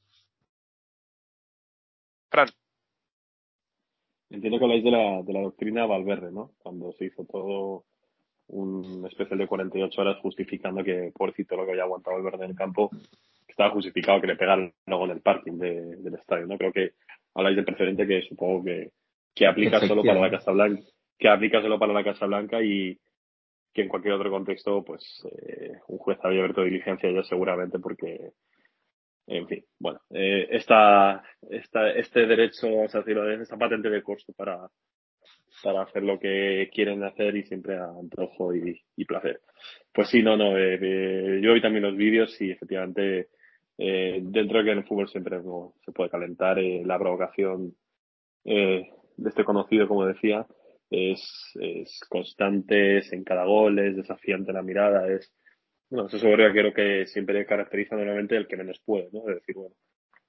Fran, 2.31 2.49
Entiendo 4.29 4.59
que 4.59 4.65
habláis 4.65 4.83
de 4.85 4.91
la, 4.91 5.23
de 5.23 5.33
la 5.33 5.41
doctrina 5.41 5.87
Valverde, 5.87 6.33
¿no? 6.33 6.51
Cuando 6.59 6.93
se 6.95 7.07
hizo 7.07 7.25
todo 7.25 7.85
un 8.49 9.07
especial 9.07 9.39
de 9.39 9.47
48 9.47 10.01
horas 10.01 10.19
justificando 10.21 10.83
que, 10.83 11.13
pobrecito, 11.15 11.57
lo 11.57 11.65
que 11.65 11.71
había 11.73 11.85
aguantado 11.85 12.17
Valverde 12.17 12.45
en 12.45 12.51
el 12.51 12.57
campo, 12.57 12.91
estaba 13.47 13.71
justificado 13.71 14.21
que 14.21 14.27
le 14.27 14.37
pegaran 14.37 14.73
luego 14.87 15.05
en 15.05 15.11
el 15.13 15.21
parking 15.21 15.59
de- 15.59 15.97
del 15.97 16.15
estadio, 16.15 16.47
¿no? 16.47 16.59
Creo 16.59 16.73
que 16.73 16.95
habláis 17.35 17.57
del 17.57 17.65
precedente 17.65 18.07
que 18.07 18.23
supongo 18.23 18.65
que, 18.65 18.91
que 19.35 19.47
aplica 19.47 19.81
solo 19.87 20.03
para 20.03 20.21
la. 20.21 20.31
Casa 20.31 20.51
Blanca, 20.51 20.83
que 21.19 21.29
aplica 21.29 21.63
solo 21.63 21.79
para 21.79 21.93
la 21.93 22.05
Casa 22.05 22.27
Blanca 22.27 22.61
y, 22.63 22.99
que 23.73 23.83
en 23.83 23.89
cualquier 23.89 24.15
otro 24.15 24.31
contexto, 24.31 24.83
pues 24.85 25.23
eh, 25.31 25.73
un 25.89 25.99
juez 25.99 26.19
había 26.23 26.41
abierto 26.41 26.63
diligencia 26.65 27.11
ya 27.11 27.23
seguramente 27.25 27.79
porque, 27.79 28.33
en 29.27 29.49
fin, 29.49 29.65
bueno, 29.79 30.01
eh, 30.11 30.47
esta, 30.51 31.23
esta, 31.51 31.91
este 31.91 32.27
derecho, 32.27 32.69
o 32.69 32.89
sea, 32.89 33.03
esta 33.41 33.57
patente 33.57 33.91
de 33.91 34.03
costo 34.03 34.33
para, 34.33 34.69
para 35.63 35.83
hacer 35.83 36.03
lo 36.03 36.19
que 36.19 36.69
quieren 36.73 37.03
hacer 37.03 37.37
y 37.37 37.43
siempre 37.45 37.77
a 37.77 37.87
antojo 37.87 38.55
y, 38.55 39.05
placer. 39.05 39.41
Pues 39.93 40.09
sí, 40.09 40.23
no, 40.23 40.37
no, 40.37 40.57
eh, 40.57 41.41
yo 41.43 41.55
vi 41.55 41.61
también 41.61 41.85
los 41.85 41.97
vídeos 41.97 42.41
y 42.41 42.51
efectivamente 42.51 43.29
eh, 43.79 44.21
dentro 44.23 44.59
de 44.59 44.65
que 44.65 44.71
en 44.73 44.79
el 44.79 44.85
fútbol 44.85 45.09
siempre 45.09 45.41
se 45.85 45.93
puede 45.93 46.11
calentar, 46.11 46.59
eh, 46.59 46.83
la 46.85 46.99
provocación 46.99 47.75
eh, 48.45 48.89
de 49.17 49.29
este 49.29 49.45
conocido, 49.45 49.89
como 49.89 50.07
decía, 50.07 50.47
es, 50.91 51.21
es 51.61 52.01
constante, 52.09 52.99
es 52.99 53.13
en 53.13 53.25
cada 53.25 53.45
gol, 53.45 53.79
es 53.79 53.97
desafiante 53.97 54.53
la 54.53 54.63
mirada, 54.63 55.09
es, 55.13 55.33
bueno, 55.91 56.09
eso 56.09 56.19
sobre 56.19 56.53
creo 56.53 56.73
que 56.73 57.07
siempre 57.07 57.47
caracteriza 57.47 57.97
normalmente 57.97 58.37
el 58.37 58.47
que 58.47 58.57
menos 58.57 58.81
puede, 58.85 59.09
¿no? 59.13 59.21
Es 59.29 59.37
decir, 59.37 59.55
bueno, 59.55 59.75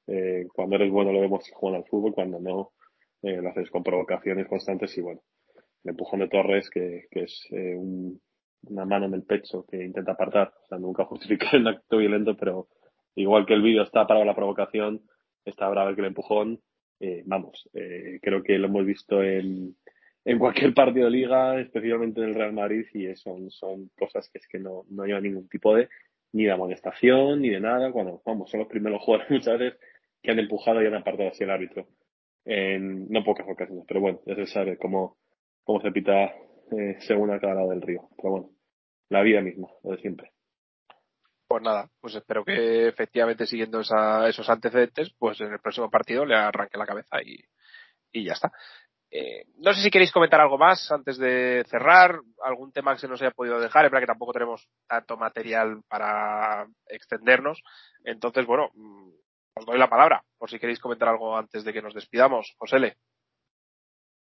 eh, 0.07 0.45
cuando 0.53 0.75
eres 0.75 0.91
bueno 0.91 1.11
lo 1.11 1.21
vemos 1.21 1.49
jugando 1.51 1.79
al 1.79 1.89
fútbol, 1.89 2.13
cuando 2.13 2.39
no, 2.39 2.73
eh, 3.21 3.41
lo 3.41 3.49
haces 3.49 3.69
con 3.69 3.83
provocaciones 3.83 4.47
constantes 4.47 4.97
y 4.97 5.01
bueno, 5.01 5.21
el 5.83 5.91
empujón 5.91 6.19
de 6.21 6.29
Torres, 6.29 6.69
que, 6.69 7.05
que 7.11 7.23
es 7.23 7.47
eh, 7.51 7.75
un, 7.75 8.19
una 8.63 8.85
mano 8.85 9.05
en 9.05 9.13
el 9.13 9.23
pecho 9.23 9.65
que 9.65 9.83
intenta 9.83 10.13
apartar, 10.13 10.53
o 10.63 10.67
sea, 10.67 10.77
nunca 10.77 11.05
justifica 11.05 11.49
el 11.53 11.67
acto 11.67 11.97
violento, 11.97 12.35
pero 12.37 12.67
igual 13.15 13.45
que 13.45 13.53
el 13.53 13.61
vídeo 13.61 13.83
está 13.83 14.05
para 14.07 14.25
la 14.25 14.35
provocación, 14.35 15.01
está 15.45 15.67
bravo 15.69 15.95
que 15.95 16.01
el 16.01 16.07
empujón, 16.07 16.61
eh, 16.99 17.23
vamos, 17.25 17.69
eh, 17.73 18.19
creo 18.21 18.43
que 18.43 18.57
lo 18.57 18.67
hemos 18.67 18.85
visto 18.85 19.23
en, 19.23 19.75
en 20.27 20.39
cualquier 20.39 20.73
partido 20.73 21.05
de 21.05 21.11
liga, 21.11 21.57
especialmente 21.57 22.19
en 22.19 22.27
el 22.27 22.35
Real 22.35 22.51
Madrid, 22.51 22.85
y 22.93 23.15
son, 23.15 23.49
son 23.49 23.89
cosas 23.97 24.29
que 24.29 24.39
es 24.39 24.47
que 24.49 24.59
no, 24.59 24.83
no 24.89 25.05
llevan 25.05 25.23
ningún 25.23 25.47
tipo 25.47 25.73
de 25.73 25.87
ni 26.33 26.43
de 26.43 26.51
amonestación, 26.51 27.41
ni 27.41 27.49
de 27.49 27.61
nada, 27.61 27.93
cuando, 27.93 28.21
vamos, 28.25 28.51
son 28.51 28.59
los 28.59 28.67
primeros 28.67 29.01
jugadores 29.01 29.31
muchas 29.31 29.57
veces 29.57 29.79
que 30.21 30.31
han 30.31 30.39
empujado 30.39 30.83
y 30.83 30.85
han 30.85 30.95
apartado 30.95 31.29
así 31.29 31.45
el 31.45 31.49
árbitro. 31.49 31.87
En 32.43 33.07
no 33.09 33.23
pocas 33.23 33.47
ocasiones, 33.49 33.85
pero 33.87 34.01
bueno, 34.01 34.19
ya 34.25 34.35
se 34.35 34.47
sabe 34.47 34.77
cómo, 34.77 35.15
cómo 35.63 35.79
se 35.79 35.91
pita 35.91 36.25
eh, 36.25 36.97
según 36.99 37.31
a 37.31 37.39
cada 37.39 37.55
lado 37.55 37.69
del 37.69 37.81
río. 37.81 38.09
Pero 38.17 38.31
bueno, 38.31 38.49
la 39.07 39.21
vida 39.21 39.39
misma, 39.39 39.69
lo 39.81 39.91
de 39.91 40.01
siempre. 40.01 40.31
Pues 41.47 41.63
nada, 41.63 41.89
pues 42.01 42.15
espero 42.15 42.43
que 42.43 42.89
efectivamente 42.89 43.45
siguiendo 43.45 43.79
esa, 43.79 44.27
esos 44.27 44.49
antecedentes, 44.49 45.09
pues 45.17 45.39
en 45.39 45.53
el 45.53 45.59
próximo 45.59 45.89
partido 45.89 46.25
le 46.25 46.35
arranque 46.35 46.77
la 46.77 46.85
cabeza 46.85 47.21
y, 47.23 47.39
y 48.11 48.25
ya 48.25 48.33
está. 48.33 48.51
Eh, 49.09 49.45
no 49.59 49.73
sé 49.73 49.81
si 49.81 49.89
queréis 49.89 50.11
comentar 50.11 50.41
algo 50.41 50.57
más 50.57 50.91
antes 50.91 51.17
de 51.17 51.63
cerrar, 51.69 52.19
algún 52.43 52.73
tema 52.73 52.93
que 52.93 52.99
se 52.99 53.07
nos 53.07 53.21
haya 53.21 53.31
podido 53.31 53.59
dejar, 53.59 53.85
es 53.85 53.91
verdad 53.91 54.03
que 54.03 54.11
tampoco 54.11 54.33
tenemos 54.33 54.67
tanto 54.87 55.15
material 55.15 55.81
para 55.87 56.67
extendernos. 56.87 57.61
Entonces, 58.03 58.45
bueno, 58.45 58.69
mm, 58.73 59.09
os 59.55 59.65
doy 59.65 59.79
la 59.79 59.89
palabra, 59.89 60.23
por 60.37 60.49
si 60.49 60.59
queréis 60.59 60.79
comentar 60.79 61.07
algo 61.07 61.37
antes 61.37 61.63
de 61.63 61.73
que 61.73 61.81
nos 61.81 61.93
despidamos. 61.93 62.53
Josele. 62.57 62.97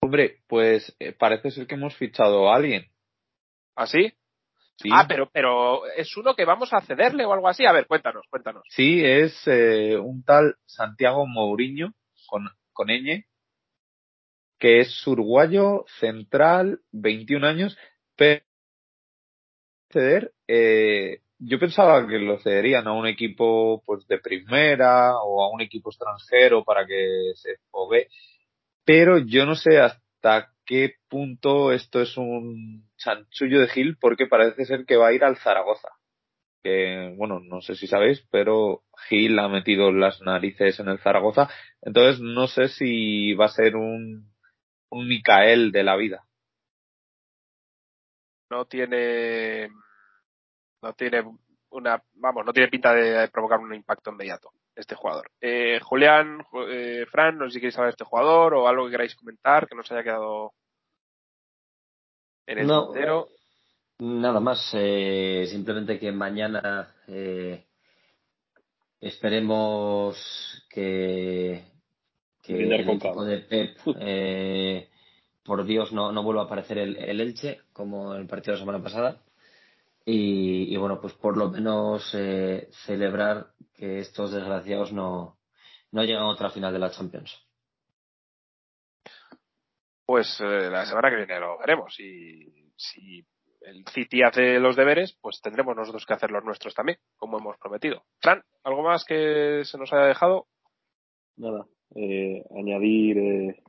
Hombre, 0.01 0.43
pues 0.47 0.95
eh, 0.99 1.13
parece 1.13 1.51
ser 1.51 1.67
que 1.67 1.77
hemos 1.77 1.97
fichado 1.97 2.51
a 2.51 2.57
alguien. 2.57 2.87
¿Ah, 3.75 3.87
sí? 3.87 4.13
Sí. 4.77 4.91
Ah, 4.93 5.07
pero, 5.09 5.31
pero 5.33 5.87
es 5.97 6.17
uno 6.17 6.35
que 6.35 6.45
vamos 6.45 6.73
a 6.75 6.81
cederle 6.83 7.25
o 7.25 7.33
algo 7.33 7.49
así. 7.49 7.65
A 7.65 7.73
ver, 7.73 7.87
cuéntanos, 7.87 8.27
cuéntanos. 8.29 8.65
Sí, 8.69 9.03
es 9.03 9.35
eh, 9.47 9.97
un 9.97 10.25
tal 10.25 10.57
Santiago 10.67 11.27
Mourinho, 11.27 11.95
con, 12.27 12.49
con 12.73 12.89
ñ, 12.89 13.25
que 14.59 14.81
es 14.81 15.07
uruguayo, 15.07 15.85
central, 16.01 16.81
21 16.93 17.47
años, 17.47 17.77
pero 18.17 18.43
ceder, 19.91 20.33
eh, 20.49 21.21
yo 21.39 21.59
pensaba 21.59 22.07
que 22.07 22.19
lo 22.19 22.39
cederían 22.39 22.87
a 22.87 22.93
un 22.93 23.07
equipo 23.07 23.83
pues 23.87 24.07
de 24.07 24.19
primera 24.19 25.13
o 25.17 25.45
a 25.45 25.51
un 25.53 25.61
equipo 25.61 25.91
extranjero 25.91 26.65
para 26.65 26.87
que 26.87 27.33
se 27.35 27.57
fogue, 27.71 28.09
pero 28.85 29.19
yo 29.19 29.47
no 29.47 29.55
sé 29.55 29.79
hasta 29.79 30.53
qué 30.67 30.95
punto 31.09 31.73
esto 31.73 32.01
es 32.01 32.17
un 32.17 32.89
chanchullo 32.97 33.61
de 33.61 33.69
Gil 33.69 33.97
porque 34.01 34.27
parece 34.27 34.65
ser 34.65 34.85
que 34.87 34.97
va 34.97 35.09
a 35.09 35.13
ir 35.13 35.25
al 35.25 35.37
Zaragoza. 35.37 35.89
Que, 36.63 37.13
bueno, 37.19 37.41
no 37.41 37.61
sé 37.61 37.75
si 37.75 37.87
sabéis, 37.87 38.27
pero 38.31 38.85
Gil 39.09 39.39
ha 39.39 39.49
metido 39.49 39.93
las 39.93 40.23
narices 40.23 40.81
en 40.81 40.89
el 40.89 40.99
Zaragoza, 40.99 41.51
entonces 41.83 42.21
no 42.21 42.47
sé 42.47 42.69
si 42.69 43.35
va 43.35 43.47
a 43.47 43.49
ser 43.49 43.77
un, 43.77 44.34
un 44.91 45.09
Micael 45.09 45.73
de 45.73 45.83
la 45.83 45.97
vida. 45.97 46.25
No 48.51 48.67
tiene, 48.67 49.69
no 50.83 50.93
tiene 50.93 51.25
una, 51.71 52.03
vamos, 52.15 52.45
no 52.47 52.53
tiene 52.53 52.69
pinta 52.69 52.95
de 52.95 53.29
provocar 53.29 53.59
un 53.59 53.75
impacto 53.75 54.11
inmediato 54.11 54.51
este 54.77 54.95
jugador. 54.95 55.31
Eh, 55.41 55.81
Julián, 55.83 56.45
eh, 56.69 57.07
Fran, 57.11 57.39
no 57.39 57.47
sé 57.47 57.53
si 57.55 57.61
queréis 57.61 57.75
saber 57.75 57.89
de 57.89 57.93
este 57.93 58.05
jugador 58.05 58.55
o 58.55 58.69
algo 58.69 58.85
que 58.87 58.93
queráis 58.93 59.15
comentar 59.17 59.69
que 59.69 59.75
nos 59.75 59.91
haya 59.91 60.03
quedado 60.03 60.53
en 62.47 62.59
el 62.59 62.67
No. 62.67 62.87
tintero. 62.87 63.29
Nada 64.01 64.41
más, 64.41 64.71
eh, 64.75 65.47
simplemente 65.49 65.99
que 66.01 66.11
mañana 66.11 66.93
eh, 67.07 67.65
esperemos 69.01 70.67
que, 70.69 71.65
que 72.45 72.55
Brindar 72.55 72.81
el 72.81 72.87
con 72.87 72.97
equipo 72.97 73.15
calma. 73.15 73.25
de 73.25 73.39
Pep, 73.39 73.77
eh, 74.01 74.89
por 75.45 75.65
Dios, 75.65 75.93
no, 75.93 76.13
no 76.13 76.23
vuelva 76.23 76.43
a 76.43 76.45
aparecer 76.45 76.79
el, 76.79 76.97
el 76.97 77.21
Elche 77.21 77.61
como 77.73 78.15
en 78.15 78.23
el 78.23 78.27
partido 78.27 78.53
de 78.53 78.59
la 78.59 78.65
semana 78.67 78.83
pasada. 78.83 79.23
Y, 80.05 80.73
y 80.73 80.77
bueno, 80.77 81.01
pues 81.01 81.15
por 81.15 81.37
lo 81.37 81.51
menos 81.51 82.15
eh, 82.15 82.69
celebrar 82.85 83.49
que 83.75 84.01
estos 84.01 84.33
desgraciados 84.33 84.93
no, 84.93 85.39
no 85.93 86.05
llegan 86.05 86.23
a 86.23 86.29
otra 86.29 86.51
final 86.51 86.73
de 86.73 86.79
la 86.79 86.91
Champions. 86.91 87.41
Pues 90.05 90.39
eh, 90.41 90.69
la 90.71 90.85
semana 90.85 91.09
que 91.09 91.17
viene 91.17 91.41
lo 91.41 91.59
veremos. 91.59 91.99
Y 91.99 92.71
si 92.77 93.27
el 93.63 93.87
City 93.89 94.23
hace 94.23 94.59
los 94.59 94.77
deberes, 94.77 95.17
pues 95.23 95.41
tendremos 95.41 95.75
nosotros 95.75 96.05
que 96.05 96.13
hacer 96.13 96.31
los 96.31 96.45
nuestros 96.45 96.75
también, 96.75 96.99
como 97.17 97.39
hemos 97.39 97.57
prometido. 97.57 98.05
Fran, 98.21 98.43
¿algo 98.63 98.83
más 98.83 99.05
que 99.07 99.63
se 99.65 99.79
nos 99.79 99.91
haya 99.95 100.05
dejado? 100.05 100.47
Nada, 101.37 101.67
eh, 101.95 102.45
añadir, 102.57 103.19
eh, 103.19 103.63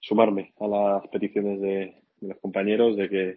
sumarme 0.00 0.54
a 0.58 0.66
las 0.66 1.08
peticiones 1.08 1.60
de, 1.60 2.02
de 2.20 2.28
los 2.28 2.38
compañeros 2.40 2.96
de 2.96 3.08
que 3.08 3.28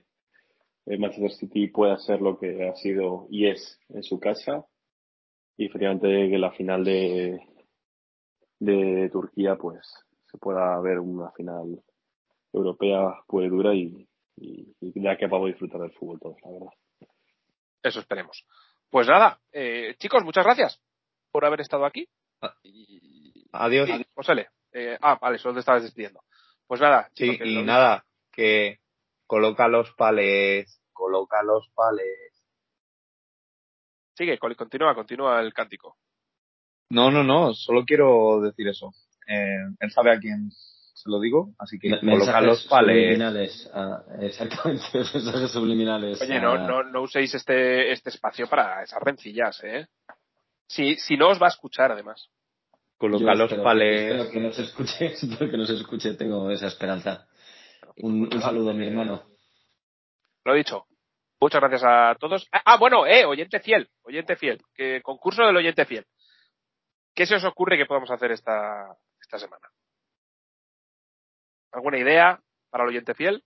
eh, 0.86 0.98
Manchester 0.98 1.32
City 1.32 1.68
pueda 1.68 1.98
ser 1.98 2.22
lo 2.22 2.38
que 2.38 2.68
ha 2.68 2.76
sido 2.76 3.28
y 3.30 3.48
es 3.48 3.80
en 3.90 4.04
su 4.04 4.20
casa 4.20 4.66
y 5.58 5.66
efectivamente 5.68 6.30
que 6.30 6.38
la 6.38 6.52
final 6.52 6.84
de, 6.84 7.40
de 8.60 9.10
Turquía 9.12 9.56
pues 9.56 9.80
se 10.32 10.38
pueda 10.38 10.80
ver 10.82 11.00
una 11.00 11.32
final 11.32 11.82
europea 12.52 13.16
pura 13.28 13.46
y 13.46 13.50
dura 13.50 13.76
y, 13.76 14.08
y, 14.38 14.76
y 14.82 15.02
ya 15.02 15.18
que 15.18 15.28
vamos 15.28 15.46
a 15.46 15.52
disfrutar 15.52 15.82
del 15.82 15.92
fútbol 15.92 16.20
todos, 16.20 16.38
la 16.44 16.52
verdad. 16.52 16.74
Eso 17.84 18.00
esperemos. 18.00 18.46
Pues 18.90 19.08
nada, 19.08 19.40
eh, 19.52 19.96
chicos, 19.98 20.24
muchas 20.24 20.46
gracias 20.46 20.80
por 21.32 21.46
haber 21.46 21.62
estado 21.62 21.86
aquí. 21.86 22.08
Ah. 22.42 22.54
Y, 22.64 23.23
Adiós. 23.54 23.88
y, 23.90 24.06
Josele, 24.14 24.50
eh, 24.72 24.98
ah, 25.02 25.18
vale, 25.22 25.38
solo 25.38 25.54
te 25.54 25.60
estabas 25.62 25.84
despidiendo. 25.84 26.22
Pues 26.68 26.82
nada, 26.82 27.10
Sí, 27.14 27.38
y 27.44 27.56
lo- 27.56 27.64
nada, 27.64 28.06
que 28.32 28.80
coloca 29.28 29.68
los 29.68 29.92
palés, 29.94 30.82
coloca 30.92 31.44
los 31.44 31.70
palés. 31.76 32.44
Sigue, 34.16 34.38
continúa, 34.38 34.94
continúa 34.96 35.40
el 35.40 35.54
cántico. 35.54 35.98
No, 36.90 37.10
no, 37.10 37.24
no, 37.24 37.54
solo 37.54 37.84
quiero 37.86 38.42
decir 38.42 38.68
eso. 38.68 38.92
Eh, 39.28 39.58
él 39.80 39.92
sabe 39.92 40.12
a 40.12 40.20
quién 40.20 40.50
se 40.52 41.10
lo 41.10 41.20
digo, 41.20 41.54
así 41.58 41.80
que 41.80 41.90
Me- 41.90 42.00
coloca 42.12 42.40
los 42.42 42.66
palés. 42.68 42.96
subliminales. 42.98 43.72
ah, 43.74 44.04
exactamente, 44.22 44.84
mensajes 44.94 45.52
subliminales. 45.52 46.22
Oye, 46.22 46.40
no, 46.40 46.54
ah, 46.54 46.58
no, 46.68 46.84
no 46.84 47.02
uséis 47.02 47.34
este, 47.34 47.92
este 47.92 48.10
espacio 48.10 48.48
para 48.48 48.84
esas 48.84 49.02
rencillas, 49.02 49.64
¿eh? 49.64 49.88
Si, 50.68 50.96
si 50.96 51.18
no 51.18 51.30
os 51.30 51.42
va 51.42 51.48
a 51.48 51.50
escuchar, 51.50 51.92
además. 51.92 52.30
Coloca 53.04 53.26
Yo 53.26 53.32
los 53.36 53.42
espero, 53.52 53.64
palés. 53.66 54.02
espero 54.14 54.32
que 54.32 54.40
nos 54.40 54.60
escuche, 54.60 55.06
espero 55.22 55.52
que 55.52 55.58
nos 55.58 55.70
escuche, 55.70 56.14
tengo 56.14 56.50
esa 56.52 56.68
esperanza. 56.68 57.28
Un, 57.98 58.34
un 58.34 58.42
saludo, 58.42 58.74
mi 58.74 58.88
hermano. 58.88 59.30
Lo 60.46 60.54
he 60.54 60.60
dicho. 60.60 60.86
Muchas 61.42 61.60
gracias 61.60 61.84
a 61.84 62.16
todos. 62.18 62.48
Ah, 62.54 62.62
ah, 62.64 62.78
bueno, 62.78 63.06
eh, 63.06 63.26
oyente 63.26 63.60
fiel, 63.60 63.90
oyente 64.04 64.38
fiel, 64.38 64.62
que 64.74 65.02
concurso 65.02 65.44
del 65.46 65.58
oyente 65.58 65.84
fiel. 65.86 66.06
¿Qué 67.14 67.26
se 67.26 67.36
os 67.36 67.44
ocurre 67.44 67.78
que 67.78 67.86
podamos 67.86 68.10
hacer 68.10 68.32
esta, 68.32 68.96
esta 69.20 69.38
semana? 69.38 69.68
¿Alguna 71.74 71.98
idea 72.00 72.40
para 72.70 72.86
el 72.86 72.92
oyente 72.92 73.14
fiel? 73.16 73.44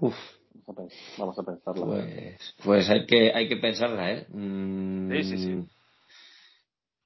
Uf, 0.00 0.14
Vamos 0.66 0.68
a, 0.68 0.82
pens- 0.82 1.18
vamos 1.18 1.38
a 1.38 1.42
pensarlo. 1.44 1.86
pues, 1.86 2.54
pues 2.62 2.90
hay 2.90 3.06
que, 3.06 3.32
hay 3.34 3.48
que 3.48 3.56
pensarla, 3.56 4.12
¿eh? 4.12 4.26
Mm, 4.28 5.10
Sí, 5.12 5.24
sí, 5.24 5.38
sí. 5.38 5.77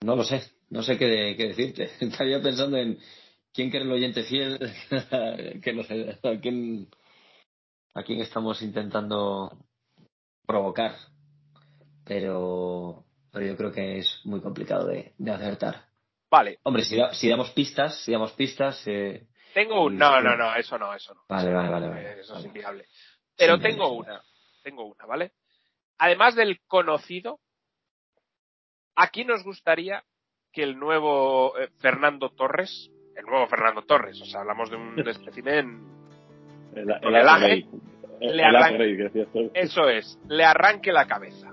No 0.05 0.17
lo 0.17 0.25
sé, 0.25 0.43
no 0.71 0.83
sé 0.83 0.99
qué, 0.99 1.35
qué 1.37 1.49
decirte. 1.49 1.91
Estaría 2.01 2.41
pensando 2.43 2.77
en 2.77 2.99
quién 3.53 3.71
quiere 3.71 3.85
el 3.85 3.93
oyente 3.93 4.25
fiel, 4.25 4.59
que 5.63 5.73
no 5.73 5.83
sé, 5.85 6.19
a 6.23 6.41
quién, 6.41 6.89
a 7.95 8.03
quién 8.03 8.21
estamos 8.21 8.63
intentando 8.63 9.57
provocar, 10.47 10.97
pero, 12.05 13.05
pero 13.31 13.47
yo 13.47 13.57
creo 13.57 13.73
que 13.73 13.99
es 13.99 14.21
muy 14.25 14.41
complicado 14.41 14.87
de, 14.89 15.15
de 15.19 15.31
acertar. 15.31 15.87
Vale, 16.31 16.59
Hombre, 16.63 16.85
si, 16.85 16.97
da- 16.97 17.13
si 17.13 17.29
damos 17.29 17.51
pistas, 17.51 18.03
si 18.05 18.13
damos 18.13 18.33
pistas, 18.33 18.83
eh, 18.87 19.27
tengo 19.53 19.85
un... 19.85 19.99
No, 19.99 20.21
no, 20.23 20.35
no, 20.37 20.55
eso 20.57 20.79
no, 20.79 20.95
eso 20.95 21.13
no. 21.15 21.23
Vale, 21.29 21.53
vale, 21.53 21.69
vale, 21.69 21.89
vale, 21.89 22.21
Eso 22.21 22.39
es 22.39 22.45
inviable. 22.47 22.87
Pero 23.37 23.57
Sí, 23.57 23.63
tengo 23.63 23.93
una, 23.93 24.23
tengo 24.63 24.85
una, 24.87 25.05
¿vale? 25.05 25.33
Además 25.99 26.35
del 26.35 26.59
conocido, 26.67 27.39
aquí 28.97 29.25
nos 29.25 29.45
gustaría 29.45 30.03
que 30.53 30.63
el 30.63 30.79
nuevo 30.79 31.59
eh, 31.59 31.69
Fernando 31.79 32.31
Torres, 32.31 32.91
el 33.17 33.25
nuevo 33.25 33.47
Fernando 33.47 33.83
Torres, 33.83 34.21
o 34.21 34.25
sea, 34.25 34.41
hablamos 34.41 34.71
de 34.71 34.77
un 34.77 34.99
espécimen, 35.09 35.83
El, 36.75 36.91
el 36.91 37.13
le 37.13 37.39
Rey, 37.39 37.67
eso 39.55 39.89
es, 39.89 40.19
le 40.29 40.45
arranque 40.45 40.93
la 40.93 41.07
cabeza. 41.07 41.49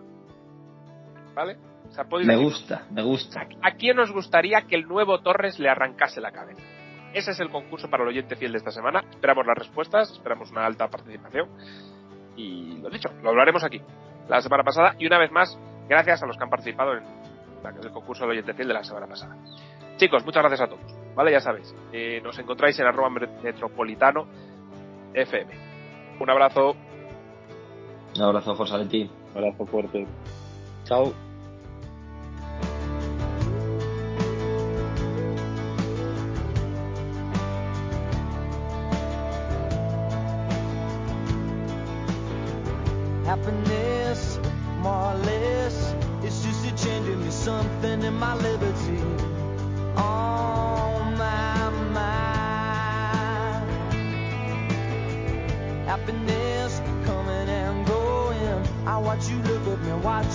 ¿Vale? 1.34 1.58
O 1.88 1.92
sea, 1.92 2.04
Me 2.04 2.20
decir, 2.20 2.38
gusta, 2.38 2.86
me 2.92 3.02
gusta. 3.02 3.48
¿A 3.62 3.72
quién 3.72 3.98
nos 3.98 4.12
gustaría 4.12 4.62
que 4.68 4.76
el 4.76 4.88
nuevo 4.88 5.22
Torres 5.22 5.58
le 5.60 5.70
arrancase 5.70 6.22
la 6.22 6.32
cabeza? 6.32 6.62
Ese 7.14 7.32
es 7.32 7.40
el 7.40 7.50
concurso 7.50 7.90
para 7.90 8.04
el 8.04 8.10
oyente 8.10 8.36
fiel 8.36 8.52
de 8.52 8.60
esta 8.60 8.72
semana. 8.72 9.04
Esperamos 9.10 9.46
las 9.48 9.58
respuestas, 9.58 10.12
esperamos 10.12 10.52
una 10.52 10.66
alta 10.66 10.88
participación. 10.88 11.50
Y 12.36 12.78
lo 12.78 12.90
dicho, 12.90 13.10
lo 13.24 13.30
hablaremos 13.30 13.64
aquí 13.64 13.82
la 14.28 14.42
semana 14.42 14.64
pasada. 14.64 14.96
Y 15.00 15.08
una 15.08 15.18
vez 15.18 15.32
más, 15.32 15.58
gracias 15.88 16.22
a 16.22 16.28
los 16.28 16.38
que 16.38 16.44
han 16.44 16.50
participado 16.52 16.94
en 16.94 17.04
la- 17.64 17.70
el 17.70 17.92
concurso 17.92 18.24
del 18.24 18.32
oyente 18.32 18.54
fiel 18.54 18.68
de 18.68 18.74
la 18.74 18.84
semana 18.84 19.08
pasada. 19.08 19.36
Chicos, 19.98 20.24
muchas 20.26 20.42
gracias 20.44 20.62
a 20.62 20.68
todos. 20.70 20.96
Vale, 21.16 21.32
ya 21.32 21.40
sabéis. 21.42 21.74
eh, 21.92 22.22
nos 22.24 22.38
encontráis 22.40 22.80
en 22.80 22.86
arroba 22.88 23.10
metropolitano 23.10 24.28
FM. 25.14 25.52
Un 26.20 26.30
abrazo. 26.30 26.76
Un 28.16 28.22
abrazo, 28.22 28.56
José 28.56 28.74
Valentín. 28.74 29.10
Abrazo 29.36 29.66
fuerte. 29.66 30.08
Chao. 30.86 31.14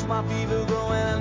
My 0.07 0.23
fever 0.29 0.65
growing. 0.67 1.14